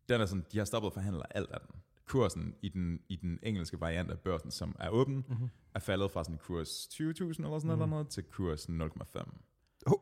den 0.09 0.21
er 0.21 0.25
sådan, 0.25 0.45
de 0.51 0.57
har 0.57 0.65
stoppet 0.65 0.93
forhandler 0.93 1.23
alt 1.29 1.51
af 1.51 1.59
den. 1.59 1.81
Kursen 2.05 2.55
i 2.61 2.69
den, 2.69 2.99
i 3.09 3.15
den 3.15 3.39
engelske 3.43 3.79
variant 3.81 4.11
af 4.11 4.19
børsen, 4.19 4.51
som 4.51 4.75
er 4.79 4.89
åben, 4.89 5.25
Mm-hmm. 5.29 5.49
er 5.75 5.79
faldet 5.79 6.11
fra 6.11 6.23
sådan 6.23 6.37
kurs 6.37 6.69
20.000 6.93 7.01
eller 7.03 7.33
sådan 7.59 7.71
eller 7.71 7.85
noget 7.85 8.07
til 8.07 8.23
kurs 8.23 8.65
0,5. 8.69 8.73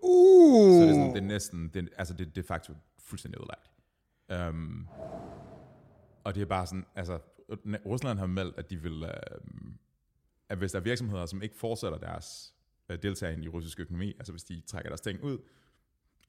Uh! 0.04 0.72
Så 0.74 0.82
det 0.82 0.90
er, 0.90 0.94
sådan, 0.94 1.10
det 1.14 1.18
er 1.18 1.22
næsten, 1.28 1.70
det, 1.70 1.84
er- 1.84 1.88
altså 1.98 2.14
det, 2.14 2.36
det 2.36 2.44
er 2.44 2.48
faktisk 2.48 2.78
fuldstændig 3.00 3.40
ødelagt. 3.42 3.72
Um, 4.50 4.88
og 6.24 6.36
det 6.36 6.42
er 6.42 6.46
bare 6.46 6.68
sådan, 6.68 6.86
altså 6.96 7.20
Rusland 7.86 8.20
har 8.20 8.26
meldt, 8.26 8.58
at 8.58 8.70
de 8.70 8.82
vil, 8.82 9.04
um, 9.04 9.78
at 10.50 10.58
hvis 10.58 10.72
der 10.72 10.80
er 10.80 10.84
virksomheder, 10.84 11.26
som 11.26 11.42
ikke 11.42 11.56
fortsætter 11.58 11.98
deres 11.98 12.54
uh, 12.90 12.96
deltagelse 13.04 13.44
i 13.46 13.48
russisk 13.48 13.80
økonomi, 13.80 14.08
altså 14.14 14.32
hvis 14.34 14.44
de 14.44 14.62
trækker 14.62 14.90
deres 14.90 15.02
ting 15.02 15.24
ud, 15.24 15.38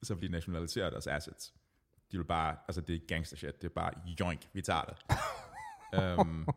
så 0.03 0.13
vil 0.15 0.27
de 0.27 0.31
nationalisere 0.31 0.91
deres 0.91 1.07
assets. 1.07 1.53
De 2.11 2.17
vil 2.17 2.23
bare, 2.25 2.57
altså 2.67 2.81
det 2.81 2.95
er 2.95 2.99
gangster 3.07 3.37
shit, 3.37 3.61
det 3.61 3.67
er 3.69 3.73
bare 3.73 3.91
joink, 4.19 4.49
vi 4.53 4.61
tager 4.61 4.81
det. 4.81 4.95
Um, 6.19 6.47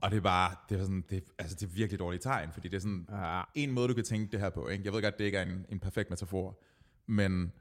og 0.00 0.10
det 0.10 0.16
er 0.16 0.20
bare, 0.20 0.56
det 0.68 0.78
er 0.78 0.82
sådan, 0.82 1.04
det, 1.10 1.24
altså 1.38 1.56
det 1.60 1.62
er 1.62 1.70
virkelig 1.70 1.98
dårligt 2.00 2.22
tegn, 2.22 2.52
fordi 2.52 2.68
det 2.68 2.76
er 2.76 2.80
sådan, 2.80 3.06
Ja. 3.10 3.42
en 3.54 3.70
måde, 3.70 3.88
du 3.88 3.94
kan 3.94 4.04
tænke 4.04 4.32
det 4.32 4.40
her 4.40 4.50
på. 4.50 4.68
Ikke? 4.68 4.84
Jeg 4.84 4.92
ved 4.92 5.02
godt, 5.02 5.18
det 5.18 5.24
ikke 5.24 5.38
er 5.38 5.42
en, 5.42 5.66
en 5.68 5.80
perfekt 5.80 6.10
metafor, 6.10 6.58
men, 7.06 7.52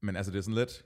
men 0.00 0.16
altså, 0.16 0.32
det 0.32 0.38
er 0.38 0.42
sådan 0.42 0.54
lidt, 0.54 0.84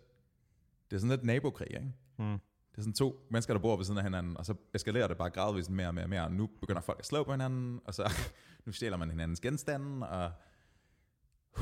det 0.91 0.97
er 0.97 1.00
sådan 1.00 1.11
lidt 1.11 1.25
nabokrig, 1.25 1.69
ikke? 1.71 1.93
Mm. 2.19 2.38
Det 2.71 2.79
er 2.79 2.83
sådan 2.83 2.93
to 2.93 3.26
mennesker, 3.31 3.55
der 3.55 3.61
bor 3.61 3.76
ved 3.76 3.85
siden 3.85 3.99
af 3.99 4.05
hinanden, 4.05 4.37
og 4.37 4.47
så 4.47 4.55
eskalerer 4.75 5.09
det 5.09 5.17
bare 5.17 5.31
gradvist 5.31 5.71
mere 5.71 5.88
og 5.88 5.95
mere 5.95 6.05
og 6.05 6.11
mere, 6.11 6.31
nu 6.31 6.47
begynder 6.61 6.81
folk 6.81 6.99
at 6.99 7.07
slå 7.07 7.25
på 7.25 7.31
hinanden, 7.31 7.81
og 7.85 7.95
så 7.95 8.12
nu 8.67 8.73
stjæler 8.73 8.97
man 8.97 9.11
hinandens 9.11 9.41
genstande, 9.41 10.09
og 10.09 10.31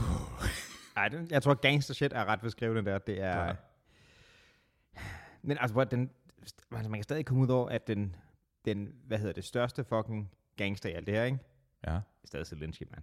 Ej, 0.97 1.09
det, 1.09 1.31
jeg 1.33 1.43
tror, 1.43 1.55
gangster 1.55 1.95
shit 1.95 2.13
er 2.13 2.25
ret 2.25 2.41
beskrivende 2.41 2.91
der. 2.91 2.99
Det 2.99 3.21
er... 3.21 3.45
Ja. 3.47 3.55
Men 5.43 5.59
altså, 5.61 5.85
den, 5.85 6.11
altså, 6.43 6.91
man 6.91 6.99
kan 6.99 7.03
stadig 7.03 7.27
komme 7.27 7.43
ud 7.43 7.49
over, 7.49 7.69
at 7.69 7.87
den, 7.87 8.17
den, 8.65 8.93
hvad 9.07 9.19
hedder 9.19 9.33
det, 9.33 9.45
største 9.45 9.85
fucking 9.85 10.31
gangster 10.57 10.89
i 10.89 10.93
alt 10.93 11.07
det 11.07 11.15
her, 11.15 11.25
ikke? 11.25 11.39
ja. 11.87 11.91
Er 11.93 12.01
stadig 12.27 12.47
Zelensky, 12.47 12.83
mand. 12.91 13.03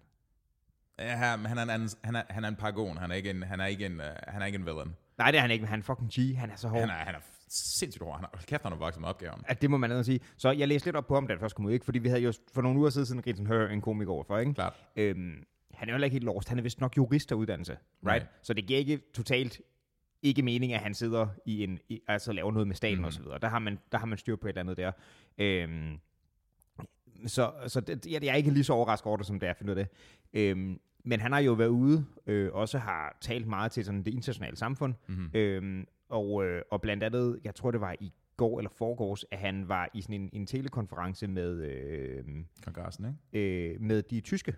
Ja, 1.00 1.36
men 1.36 1.46
han 1.46 1.58
er 1.58 1.64
en, 1.64 1.70
anden, 1.70 1.90
han 2.04 2.16
er, 2.16 2.24
han 2.30 2.44
er 2.44 2.48
en 2.48 2.56
paragon, 2.56 2.98
han 2.98 3.12
er 3.12 3.16
ikke 3.16 3.30
en, 3.30 3.44
han 3.44 3.60
er 3.60 3.66
ikke 3.66 3.86
en, 3.86 4.00
uh, 4.00 4.06
han 4.28 4.42
er 4.42 4.46
ikke 4.46 4.56
en 4.56 4.66
villain. 4.66 4.96
Nej, 5.18 5.32
det 5.32 5.38
er 5.38 5.42
han 5.42 5.52
ikke, 5.52 5.62
men 5.62 5.70
han 5.70 5.80
er 5.80 5.84
fucking 5.84 6.12
G. 6.14 6.38
Han 6.38 6.52
er 6.52 6.56
så 6.56 6.68
hård. 6.68 6.80
Han 6.80 6.90
er, 6.90 6.94
han 6.94 7.16
er 7.16 7.20
sindssygt 7.50 8.04
hård. 8.04 8.16
Han 8.16 8.26
er, 8.34 8.38
kæft, 8.48 8.64
han 8.64 8.72
har 8.72 8.80
vokset 8.80 9.02
med 9.02 9.10
opgaven. 9.10 9.44
At 9.48 9.62
det 9.62 9.70
må 9.70 9.78
man 9.78 9.90
ned 9.90 10.04
sige. 10.04 10.20
Så 10.38 10.52
jeg 10.52 10.68
læste 10.68 10.88
lidt 10.88 10.96
op 10.96 11.08
på 11.08 11.14
ham, 11.14 11.28
da 11.28 11.34
det 11.34 11.40
først 11.40 11.56
kom 11.56 11.66
ud, 11.66 11.72
ikke? 11.72 11.86
Fordi 11.86 12.00
vi 12.00 12.10
havde 12.10 12.22
jo 12.22 12.34
for 12.54 12.62
nogle 12.62 12.80
uger 12.80 12.90
siden 12.90 13.22
grint 13.22 13.38
sådan, 13.38 13.72
en 13.72 13.82
komiker 13.82 14.12
overfor, 14.12 14.38
ikke? 14.38 14.54
Klart. 14.54 14.74
Øhm, 14.96 15.46
han 15.74 15.90
er 15.90 15.98
jo 15.98 16.04
ikke 16.04 16.14
helt 16.14 16.24
lost. 16.24 16.50
Han 16.50 16.58
er 16.58 16.64
vist 16.64 16.82
nok 16.82 16.98
jurist 16.98 17.32
af 17.32 17.36
uddannelse, 17.36 17.72
right? 17.72 18.24
Nej. 18.24 18.26
Så 18.42 18.54
det 18.54 18.66
giver 18.66 18.80
ikke 18.80 19.02
totalt 19.14 19.62
ikke 20.22 20.42
mening, 20.42 20.74
at 20.74 20.80
han 20.80 20.94
sidder 20.94 21.28
i 21.46 21.64
en, 21.64 21.80
i, 21.90 22.02
altså 22.08 22.34
laver 22.34 22.52
noget 22.52 22.68
med 22.68 22.76
staten 22.76 22.98
mm. 22.98 23.04
og 23.04 23.14
så 23.14 23.22
videre. 23.22 23.38
Der 23.38 23.48
har, 23.48 23.60
man, 23.60 23.80
der 23.92 23.98
har 23.98 24.06
man 24.06 24.18
styr 24.18 24.36
på 24.36 24.48
et 24.48 24.50
eller 24.50 24.62
andet 24.62 24.78
der. 24.78 24.92
Øhm, 25.38 26.00
så 27.26 27.52
så 27.68 27.80
det, 27.82 28.06
jeg, 28.06 28.24
jeg 28.24 28.32
er 28.32 28.36
ikke 28.36 28.52
lige 28.52 28.64
så 28.64 28.74
overrasket 28.74 29.08
over 29.08 29.18
det, 29.18 29.26
som 29.26 29.40
det 29.40 29.50
er, 29.50 29.54
finde 29.54 29.72
ud 29.74 29.78
af 29.78 29.86
det. 29.88 29.98
Øhm, 30.42 30.80
men 31.04 31.20
han 31.20 31.32
har 31.32 31.40
jo 31.40 31.54
været 31.54 31.68
ude, 31.70 32.06
øh, 32.28 32.54
også 32.54 32.78
har 32.78 33.18
talt 33.22 33.48
meget 33.48 33.72
til 33.72 33.86
sådan 33.86 34.04
det 34.04 34.14
internationale 34.14 34.58
samfund, 34.58 34.94
Mm-hmm. 35.08 35.30
øhm, 35.34 35.86
og, 36.10 36.46
øh, 36.46 36.62
og 36.72 36.82
blandt 36.82 37.04
andet, 37.04 37.40
jeg 37.44 37.56
tror 37.56 37.72
det 37.72 37.82
var 37.82 37.96
i 38.00 38.12
går 38.38 38.60
eller 38.60 38.70
forgårs, 38.70 39.26
at 39.32 39.40
han 39.40 39.68
var 39.68 39.90
i 39.94 40.02
sådan 40.02 40.22
en, 40.22 40.30
en 40.34 40.46
telekonference 40.46 41.28
med, 41.28 41.62
øh, 41.62 42.24
Kongressen, 42.66 43.18
ikke? 43.34 43.74
øh, 43.74 43.82
med 43.82 44.02
de 44.02 44.22
tyske, 44.22 44.56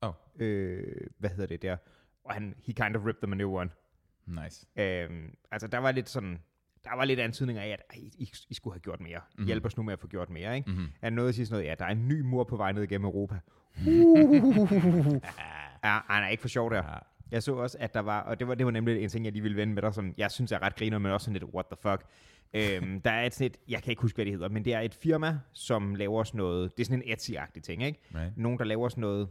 Oh. 0.00 0.12
øh, 0.38 0.96
hvad 1.18 1.30
hedder 1.30 1.46
det 1.46 1.62
der, 1.62 1.76
og 2.24 2.34
han, 2.34 2.54
he 2.66 2.72
kind 2.72 2.96
of 2.96 3.04
ripped 3.06 3.28
new 3.28 3.50
one. 3.56 3.70
Nice. 4.26 4.66
Øhm, 4.76 5.34
altså, 5.50 5.68
der 5.68 5.78
var 5.78 5.92
lidt 5.92 6.08
sådan, 6.08 6.38
der 6.84 6.96
var 6.96 7.04
lidt 7.04 7.20
antydninger 7.20 7.62
af, 7.62 7.68
at 7.68 7.82
ej, 7.90 7.96
I, 7.96 8.30
I 8.50 8.54
skulle 8.54 8.74
have 8.74 8.80
gjort 8.80 9.00
mere. 9.00 9.18
Mhm. 9.18 9.24
Mm-hmm. 9.34 9.46
Hjælp 9.46 9.64
os 9.64 9.76
nu 9.76 9.82
med 9.82 9.92
at 9.92 9.98
få 10.00 10.06
gjort 10.06 10.30
mere, 10.30 10.56
ikke? 10.56 10.70
Mm-hmm. 10.70 10.86
Han 11.02 11.12
nåede 11.12 11.28
at 11.28 11.34
sige 11.34 11.46
sådan 11.46 11.54
noget, 11.54 11.70
ja, 11.70 11.74
der 11.78 11.84
er 11.84 11.90
en 11.90 12.08
ny 12.08 12.20
mur 12.20 12.44
på 12.44 12.56
vej 12.56 12.72
ned 12.72 12.82
igennem 12.82 13.04
Europa. 13.04 13.34
ja, 15.84 15.98
han 16.08 16.24
er 16.24 16.28
ikke 16.28 16.40
for 16.40 16.48
sjov 16.48 16.70
der. 16.70 16.76
Ja. 16.76 16.98
Jeg 17.30 17.42
så 17.42 17.54
også, 17.54 17.76
at 17.80 17.94
der 17.94 18.00
var, 18.00 18.20
og 18.20 18.40
det 18.40 18.48
var, 18.48 18.54
det 18.54 18.66
var 18.66 18.72
nemlig 18.72 19.02
en 19.02 19.08
ting, 19.08 19.24
jeg 19.24 19.32
lige 19.32 19.42
ville 19.42 19.56
vende 19.56 19.74
med 19.74 19.82
dig, 19.82 19.94
som 19.94 20.14
jeg 20.18 20.30
synes 20.30 20.52
er 20.52 20.62
ret 20.62 20.76
griner, 20.76 20.98
men 20.98 21.12
også 21.12 21.24
sådan 21.24 21.40
lidt, 21.40 21.54
what 21.54 21.66
the 21.66 21.76
fuck. 21.80 22.04
øhm, 22.54 23.00
der 23.00 23.10
er 23.10 23.26
et 23.26 23.34
sådan 23.34 23.46
et, 23.46 23.56
jeg 23.68 23.82
kan 23.82 23.90
ikke 23.90 24.02
huske, 24.02 24.16
hvad 24.16 24.24
det 24.24 24.32
hedder, 24.32 24.48
men 24.48 24.64
det 24.64 24.74
er 24.74 24.80
et 24.80 24.94
firma, 24.94 25.38
som 25.52 25.94
laver 25.94 26.24
sådan 26.24 26.38
noget, 26.38 26.76
det 26.76 26.82
er 26.82 26.84
sådan 26.84 27.02
en 27.02 27.12
Etsy-agtig 27.12 27.60
ting, 27.60 27.82
ikke? 27.82 28.00
Right. 28.14 28.36
Nogen, 28.36 28.58
der 28.58 28.64
laver 28.64 28.88
sådan 28.88 29.00
noget, 29.00 29.28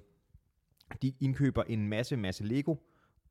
de 1.02 1.14
indkøber 1.20 1.64
en 1.64 1.88
masse, 1.90 2.18
masse 2.18 2.44
Lego, 2.44 2.76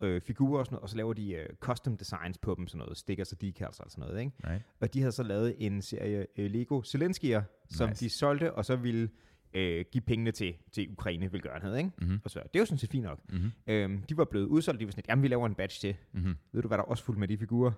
øh, 0.03 0.21
figurer 0.21 0.59
og 0.59 0.67
sådan 0.67 0.75
noget, 0.75 0.83
og 0.83 0.89
så 0.89 0.97
laver 0.97 1.13
de 1.13 1.33
øh, 1.33 1.49
custom 1.61 1.97
designs 1.97 2.39
på 2.39 2.55
dem, 2.55 2.67
sådan 2.67 2.79
noget 2.79 2.97
stickers 2.97 3.33
og 3.33 3.41
decals 3.41 3.81
og 3.81 3.91
sådan 3.91 4.09
noget, 4.09 4.21
ikke? 4.21 4.33
Right. 4.45 4.63
Og 4.81 4.95
de 4.95 5.01
havde 5.01 5.13
så 5.13 5.23
lavet 5.23 5.55
en 5.59 5.83
serie 5.83 6.27
øh, 6.37 6.51
Lego 6.51 6.83
Zelenskier, 6.83 7.43
som 7.71 7.89
Nice. 7.89 8.05
de 8.05 8.11
solgte, 8.11 8.55
og 8.55 8.65
så 8.65 8.77
ville 8.77 9.09
øh, 9.55 9.85
give 9.93 10.03
pengene 10.03 10.31
til, 10.31 10.55
til 10.73 10.91
Ukraine 10.93 11.33
velgørenhed, 11.33 11.77
ikke? 11.77 11.91
Mm-hmm. 11.99 12.21
Og 12.25 12.31
så, 12.31 12.39
det 12.39 12.57
er 12.57 12.61
jo 12.61 12.67
sådan 12.67 12.79
set 12.79 12.91
fint 12.91 13.05
nok. 13.05 13.21
Mm-hmm. 13.29 13.51
Øhm, 13.67 14.03
de 14.03 14.17
var 14.17 14.25
blevet 14.25 14.47
udsolgt, 14.47 14.81
de 14.81 14.87
var 14.87 14.91
sådan 14.91 14.99
lidt, 14.99 15.09
jamen 15.09 15.23
vi 15.23 15.29
laver 15.29 15.47
en 15.47 15.55
batch 15.55 15.81
til. 15.81 15.97
Mm-hmm. 16.13 16.37
Ved 16.53 16.63
du, 16.63 16.69
hvad 16.69 16.79
der 16.79 16.85
også 16.85 17.05
fulgte 17.05 17.21
med 17.21 17.29
de 17.29 17.39
figurer? 17.39 17.73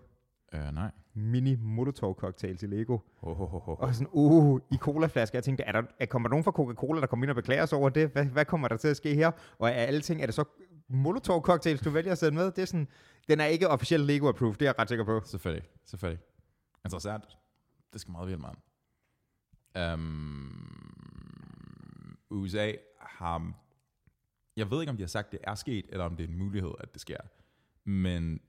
Uh, 0.55 0.75
nej. 0.75 0.91
Mini 1.15 1.57
Molotov 1.61 2.15
cocktail 2.15 2.57
til 2.57 2.69
Lego. 2.69 2.99
Ho, 3.17 3.35
ho, 3.35 3.47
ho, 3.47 3.59
ho. 3.59 3.75
Og 3.75 3.95
sådan, 3.95 4.09
uh, 4.13 4.61
i 4.73 4.77
colaflasker. 4.77 5.39
Jeg 5.39 5.45
tænkte, 5.45 5.65
er 5.65 5.73
der, 5.73 5.83
er, 6.01 6.07
kommer 6.07 6.29
der 6.29 6.31
nogen 6.31 6.45
fra 6.45 6.51
Coca-Cola, 6.51 7.01
der 7.01 7.07
kommer 7.07 7.25
ind 7.25 7.31
og 7.31 7.37
beklager 7.37 7.67
sig 7.67 7.79
over 7.79 7.89
det? 7.89 8.09
Hvad, 8.09 8.25
hvad 8.25 8.45
kommer 8.45 8.69
der 8.69 8.77
til 8.77 8.89
at 8.89 8.97
ske 8.97 9.15
her? 9.15 9.31
Og 9.59 9.75
af 9.75 9.87
alle 9.87 10.01
ting, 10.01 10.23
er 10.23 10.27
det 10.27 10.35
så 10.35 10.45
Molotov 10.89 11.43
cocktails, 11.43 11.81
du 11.81 11.91
vælger 11.91 12.13
at 12.13 12.19
sætte 12.19 12.39
med? 12.39 12.51
Det 12.51 12.63
er 12.63 12.67
sådan, 12.67 12.89
den 13.29 13.41
er 13.41 13.45
ikke 13.45 13.69
officielt 13.69 14.07
Lego 14.07 14.29
approved, 14.29 14.55
det 14.55 14.63
er 14.63 14.67
jeg 14.67 14.79
ret 14.79 14.89
sikker 14.89 15.05
på. 15.05 15.21
Selvfølgelig. 15.25 15.69
Selvfølgelig. 15.85 16.23
Interessant. 16.85 17.25
Det 17.93 18.01
skal 18.01 18.13
meget 18.13 18.29
vildt, 18.29 18.41
mand. 18.41 18.57
Um, 19.95 22.19
USA 22.31 22.73
har... 23.01 23.53
Jeg 24.57 24.71
ved 24.71 24.81
ikke, 24.81 24.91
om 24.91 24.97
de 24.97 25.03
har 25.03 25.09
sagt, 25.09 25.33
det 25.33 25.41
er 25.43 25.55
sket, 25.55 25.87
eller 25.89 26.05
om 26.05 26.17
det 26.17 26.25
er 26.25 26.29
en 26.29 26.39
mulighed, 26.39 26.73
at 26.81 26.93
det 26.93 27.01
sker. 27.01 27.19
Men 27.85 28.41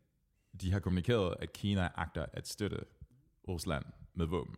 de 0.62 0.72
har 0.72 0.80
kommunikeret, 0.80 1.36
at 1.40 1.54
Kina 1.54 1.90
agter 1.96 2.26
at 2.34 2.48
støtte 2.48 2.86
Rusland 3.48 3.86
med 4.14 4.26
våben. 4.26 4.56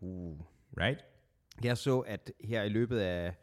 Uh. 0.00 0.40
Right? 0.78 1.04
Jeg 1.64 1.78
så, 1.78 2.00
at 2.00 2.32
her 2.44 2.62
i 2.62 2.68
løbet 2.68 2.98
af, 2.98 3.34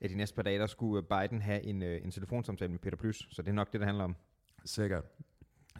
af 0.00 0.08
de 0.08 0.14
næste 0.14 0.36
par 0.36 0.42
dage, 0.42 0.58
der 0.58 0.66
skulle 0.66 1.02
Biden 1.02 1.42
have 1.42 1.62
en, 1.62 1.82
øh, 1.82 2.04
en 2.04 2.10
telefonsamtale 2.10 2.70
med 2.70 2.78
Peter 2.78 2.96
Plys, 2.96 3.26
så 3.30 3.42
det 3.42 3.48
er 3.48 3.54
nok 3.54 3.72
det, 3.72 3.80
det 3.80 3.86
handler 3.86 4.04
om. 4.04 4.16
Sikkert. 4.64 5.04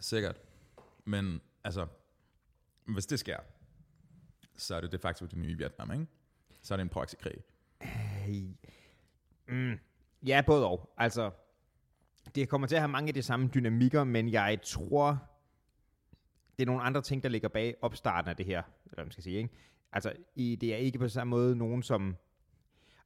Sikkert. 0.01 0.41
Men 1.05 1.41
altså, 1.65 1.87
hvis 2.85 3.07
det 3.07 3.19
sker, 3.19 3.39
så 4.57 4.75
er 4.75 4.81
det 4.81 4.93
de 4.93 4.99
facto 4.99 5.27
det 5.27 5.39
nye 5.39 5.59
Vietnam, 5.59 5.93
ikke? 5.93 6.07
Så 6.63 6.75
er 6.75 6.77
det 6.77 6.83
en 6.83 6.89
proxykrig. 6.89 7.37
Hey. 7.81 8.49
Mm. 9.49 9.79
Ja, 10.27 10.43
både 10.47 10.67
og. 10.67 10.93
Altså, 10.97 11.31
det 12.35 12.49
kommer 12.49 12.67
til 12.67 12.75
at 12.75 12.81
have 12.81 12.89
mange 12.89 13.09
af 13.09 13.15
de 13.15 13.23
samme 13.23 13.51
dynamikker, 13.55 14.05
men 14.05 14.33
jeg 14.33 14.59
tror, 14.63 15.19
det 16.59 16.63
er 16.63 16.67
nogle 16.67 16.83
andre 16.83 17.03
ting, 17.03 17.23
der 17.23 17.29
ligger 17.29 17.49
bag 17.49 17.75
opstarten 17.83 18.29
af 18.29 18.37
det 18.37 18.47
her, 18.47 18.63
eller 18.85 18.95
hvad 18.95 19.05
man 19.05 19.13
skal 19.13 19.25
sige, 19.25 19.37
ikke? 19.37 19.55
Altså, 19.93 20.13
i, 20.35 20.57
det 20.57 20.73
er 20.73 20.77
ikke 20.77 20.99
på 20.99 21.09
samme 21.09 21.31
måde 21.31 21.57
nogen, 21.57 21.83
som... 21.83 22.17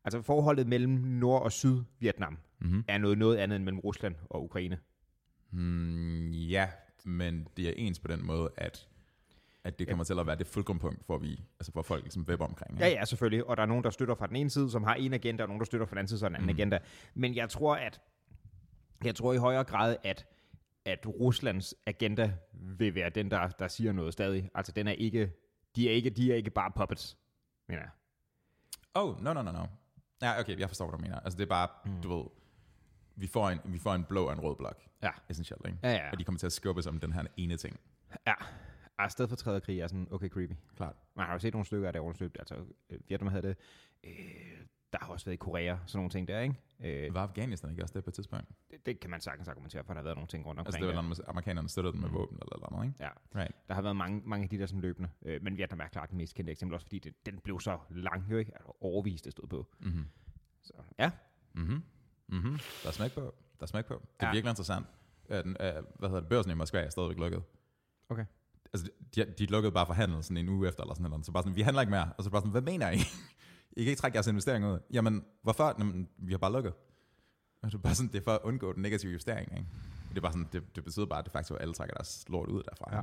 Altså, 0.04 0.22
forholdet 0.22 0.66
mellem 0.66 0.90
Nord- 0.92 1.42
og 1.42 1.52
Syd-Vietnam 1.52 2.38
Mm-hmm. 2.62 2.84
er 2.88 2.98
noget, 2.98 3.18
noget 3.18 3.36
andet 3.36 3.56
end 3.56 3.64
mellem 3.64 3.80
Rusland 3.80 4.14
og 4.30 4.44
Ukraine. 4.44 4.78
Hmm, 5.50 6.30
ja, 6.30 6.68
men 7.04 7.48
det 7.56 7.68
er 7.68 7.72
ens 7.76 7.98
på 7.98 8.08
den 8.08 8.26
måde, 8.26 8.50
at, 8.56 8.88
at 9.64 9.78
det 9.78 9.88
kommer 9.88 10.04
til 10.04 10.18
at 10.18 10.26
være 10.26 10.36
det 10.36 10.46
fuldkompunkt, 10.46 11.04
for 11.06 11.18
vi, 11.18 11.40
altså 11.60 11.72
for 11.72 11.82
folk 11.82 12.02
ligesom 12.02 12.22
web 12.22 12.40
omkring. 12.40 12.78
Ja, 12.78 12.88
ja, 12.88 13.04
selvfølgelig. 13.04 13.46
Og 13.46 13.56
der 13.56 13.62
er 13.62 13.66
nogen, 13.66 13.84
der 13.84 13.90
støtter 13.90 14.14
fra 14.14 14.26
den 14.26 14.36
ene 14.36 14.50
side, 14.50 14.70
som 14.70 14.82
har 14.84 14.94
en 14.94 15.14
agenda, 15.14 15.42
og 15.42 15.48
nogen, 15.48 15.60
der 15.60 15.64
støtter 15.64 15.86
fra 15.86 15.90
den 15.90 15.98
anden 15.98 16.08
side, 16.08 16.18
så 16.18 16.26
en 16.26 16.34
anden 16.34 16.46
mm. 16.46 16.56
agenda. 16.56 16.78
Men 17.14 17.34
jeg 17.34 17.50
tror, 17.50 17.76
at 17.76 18.00
jeg 19.04 19.14
tror 19.14 19.32
i 19.32 19.36
højere 19.36 19.64
grad, 19.64 19.96
at 20.04 20.26
at 20.84 21.06
Ruslands 21.06 21.74
agenda 21.86 22.32
vil 22.52 22.94
være 22.94 23.10
den, 23.10 23.30
der, 23.30 23.48
der 23.48 23.68
siger 23.68 23.92
noget 23.92 24.12
stadig. 24.12 24.50
Altså, 24.54 24.72
den 24.72 24.88
er 24.88 24.92
ikke, 24.92 25.32
de 25.76 25.88
er 25.88 25.92
ikke, 25.92 26.10
de 26.10 26.32
er 26.32 26.36
ikke 26.36 26.50
bare 26.50 26.70
puppets, 26.76 27.18
mener 27.68 27.82
jeg. 27.82 27.90
Oh, 28.94 29.22
no, 29.22 29.32
no, 29.32 29.42
no, 29.42 29.52
no. 29.52 29.66
Ja, 30.22 30.40
okay, 30.40 30.58
jeg 30.58 30.68
forstår, 30.68 30.86
hvad 30.88 30.98
du 30.98 31.02
mener. 31.02 31.20
Altså 31.20 31.36
det 31.36 31.42
er 31.42 31.48
bare, 31.48 31.68
mm. 31.84 32.02
du 32.02 32.16
ved, 32.16 32.24
vi 33.16 33.26
får, 33.26 33.50
en, 33.50 33.60
vi 33.64 33.78
får 33.78 33.94
en 33.94 34.04
blå 34.04 34.26
og 34.26 34.32
en 34.32 34.40
rød 34.40 34.56
blok, 34.56 34.82
Ja. 35.02 35.10
essentielt, 35.28 35.66
ikke? 35.66 35.78
Ja, 35.82 35.90
ja. 35.92 36.10
Og 36.10 36.18
de 36.18 36.24
kommer 36.24 36.38
til 36.38 36.46
at 36.46 36.52
skubbe 36.52 36.82
sig 36.82 36.90
om 36.92 37.00
den 37.00 37.12
her 37.12 37.22
ene 37.36 37.56
ting. 37.56 37.80
Ja. 38.26 38.34
Og 38.98 39.10
stedfortræderkrig 39.10 39.80
er 39.80 39.86
sådan, 39.86 40.08
okay, 40.10 40.28
creepy. 40.28 40.52
Klart. 40.76 40.94
Man 41.16 41.26
har 41.26 41.32
jo 41.32 41.38
set 41.38 41.54
nogle 41.54 41.66
stykker 41.66 41.86
af 41.86 41.92
det 41.92 42.00
undersøgt. 42.00 42.36
Altså, 42.38 42.54
øh, 42.90 42.98
Vietnam 43.08 43.28
havde 43.28 43.42
det. 43.48 43.56
Øh, 44.04 44.12
der 44.92 44.98
har 45.02 45.12
også 45.12 45.26
været 45.26 45.34
i 45.34 45.36
Korea, 45.36 45.76
sådan 45.86 45.98
nogle 45.98 46.10
ting 46.10 46.28
der, 46.28 46.40
ikke? 46.40 47.06
Øh, 47.06 47.14
Var 47.14 47.22
Afghanistan 47.22 47.70
ikke 47.70 47.82
også 47.82 47.92
det 47.94 48.04
på 48.04 48.10
et 48.10 48.14
tidspunkt? 48.14 48.44
det, 48.70 48.86
det, 48.86 49.00
kan 49.00 49.10
man 49.10 49.20
sagtens 49.20 49.48
argumentere 49.48 49.84
for, 49.84 49.92
der 49.92 49.98
har 50.00 50.04
været 50.04 50.16
nogle 50.16 50.28
ting 50.28 50.46
rundt 50.46 50.60
omkring. 50.60 50.74
Altså 50.76 50.86
det 50.88 50.96
var 50.96 51.02
med- 51.02 51.16
amerikanerne 51.28 51.68
støttede 51.68 51.92
dem 51.92 52.00
med 52.00 52.08
våben 52.10 52.38
eller 52.42 52.68
noget, 52.70 52.86
ikke? 52.86 53.04
Ja. 53.04 53.40
Right. 53.40 53.52
Der 53.68 53.74
har 53.74 53.82
været 53.82 53.96
mange, 53.96 54.22
mange 54.24 54.42
af 54.44 54.48
de 54.48 54.58
der 54.58 54.66
sådan 54.66 54.80
løbende. 54.80 55.08
Øh, 55.22 55.42
men 55.42 55.56
Vietnam 55.56 55.80
er 55.80 55.88
klart 55.88 56.08
det 56.08 56.16
mest 56.16 56.34
kendte 56.34 56.50
eksempel, 56.50 56.74
også 56.74 56.84
fordi 56.86 56.98
det, 56.98 57.26
den 57.26 57.38
blev 57.44 57.60
så 57.60 57.78
lang, 57.90 58.30
jo 58.30 58.36
ikke? 58.36 58.52
Altså, 58.54 58.72
overvist 58.80 59.24
det 59.24 59.32
stod 59.32 59.46
på. 59.48 59.66
Mm-hmm. 59.80 60.04
Så 60.62 60.72
ja, 60.98 61.10
Mm-hmm. 61.52 61.82
Mm-hmm. 62.28 62.58
Der 62.82 62.88
er 62.88 62.92
smæk 62.92 63.12
på. 63.12 63.20
Der 63.58 63.62
er 63.62 63.66
smæk 63.66 63.84
på. 63.84 63.94
Det 63.94 64.22
er 64.22 64.26
Ja. 64.26 64.32
virkelig 64.32 64.50
interessant. 64.50 64.86
Øh, 65.28 65.44
den, 65.44 65.50
øh, 65.60 65.72
hvad 65.98 66.08
hedder 66.08 66.20
det? 66.20 66.28
Børsen 66.28 66.50
i 66.50 66.54
Moskva 66.54 66.80
er 66.80 66.90
stadigvæk 66.90 67.18
lukket. 67.18 67.42
Okay. 68.08 68.24
Altså, 68.72 68.90
de, 69.14 69.24
de 69.38 69.46
lukkede 69.46 69.72
bare 69.72 69.86
for 69.86 69.92
handel 69.92 70.22
sådan 70.24 70.36
en 70.36 70.48
uge 70.48 70.68
efter, 70.68 70.82
eller 70.82 70.94
sådan 70.94 71.10
noget. 71.10 71.26
Så 71.26 71.32
bare 71.32 71.42
sådan, 71.42 71.56
vi 71.56 71.62
handler 71.62 71.80
ikke 71.80 71.90
mere. 71.90 72.12
Og 72.18 72.24
så 72.24 72.30
bare 72.30 72.40
sådan, 72.40 72.50
hvad 72.50 72.60
mener 72.62 72.90
I? 72.90 72.96
I 73.76 73.84
kan 73.84 73.90
ikke 73.90 74.00
trække 74.00 74.16
jeres 74.16 74.26
investeringer 74.26 74.72
ud. 74.72 74.78
Jamen, 74.92 75.24
hvorfor? 75.42 75.74
Jamen, 75.78 76.08
vi 76.18 76.32
har 76.32 76.38
bare 76.38 76.52
lukket. 76.52 76.72
Og 77.62 77.70
det 77.70 77.74
er 77.74 77.78
bare 77.78 77.94
sådan, 77.94 78.12
det 78.12 78.18
er 78.18 78.22
for 78.24 78.32
at 78.32 78.40
undgå 78.42 78.72
den 78.72 78.82
negative 78.82 79.12
justering, 79.12 79.52
ikke? 79.52 79.66
Det 80.08 80.16
er 80.16 80.20
bare 80.20 80.32
sådan, 80.32 80.48
det, 80.52 80.76
det 80.76 80.84
betyder 80.84 81.06
bare, 81.06 81.18
at 81.18 81.24
det 81.24 81.32
faktisk 81.32 81.52
at 81.52 81.60
alle 81.60 81.74
trækker 81.74 81.94
deres 81.94 82.24
lort 82.28 82.48
ud 82.48 82.62
derfra. 82.62 82.96
Ja. 82.96 83.02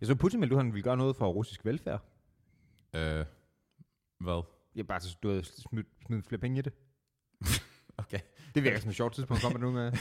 jeg 0.00 0.06
så 0.06 0.14
Putin 0.14 0.40
meldte, 0.40 0.56
at 0.56 0.62
han 0.62 0.72
ville 0.72 0.82
gøre 0.82 0.96
noget 0.96 1.16
for 1.16 1.28
russisk 1.28 1.64
velfærd. 1.64 2.04
Øh, 2.94 3.24
hvad? 4.20 4.42
Jeg 4.74 4.86
bare 4.86 5.00
så, 5.00 5.16
du 5.22 5.28
havde 5.28 5.44
smidt, 5.44 5.86
smidt 6.06 6.26
flere 6.26 6.40
penge 6.40 6.58
i 6.58 6.62
det. 6.62 6.72
Okay. 7.98 8.18
Det 8.54 8.62
virker 8.62 8.80
som 8.80 8.90
et 8.90 8.96
sjovt 8.96 9.14
tidspunkt 9.14 9.44
at 9.44 9.52
komme 9.52 9.72
med. 9.72 9.92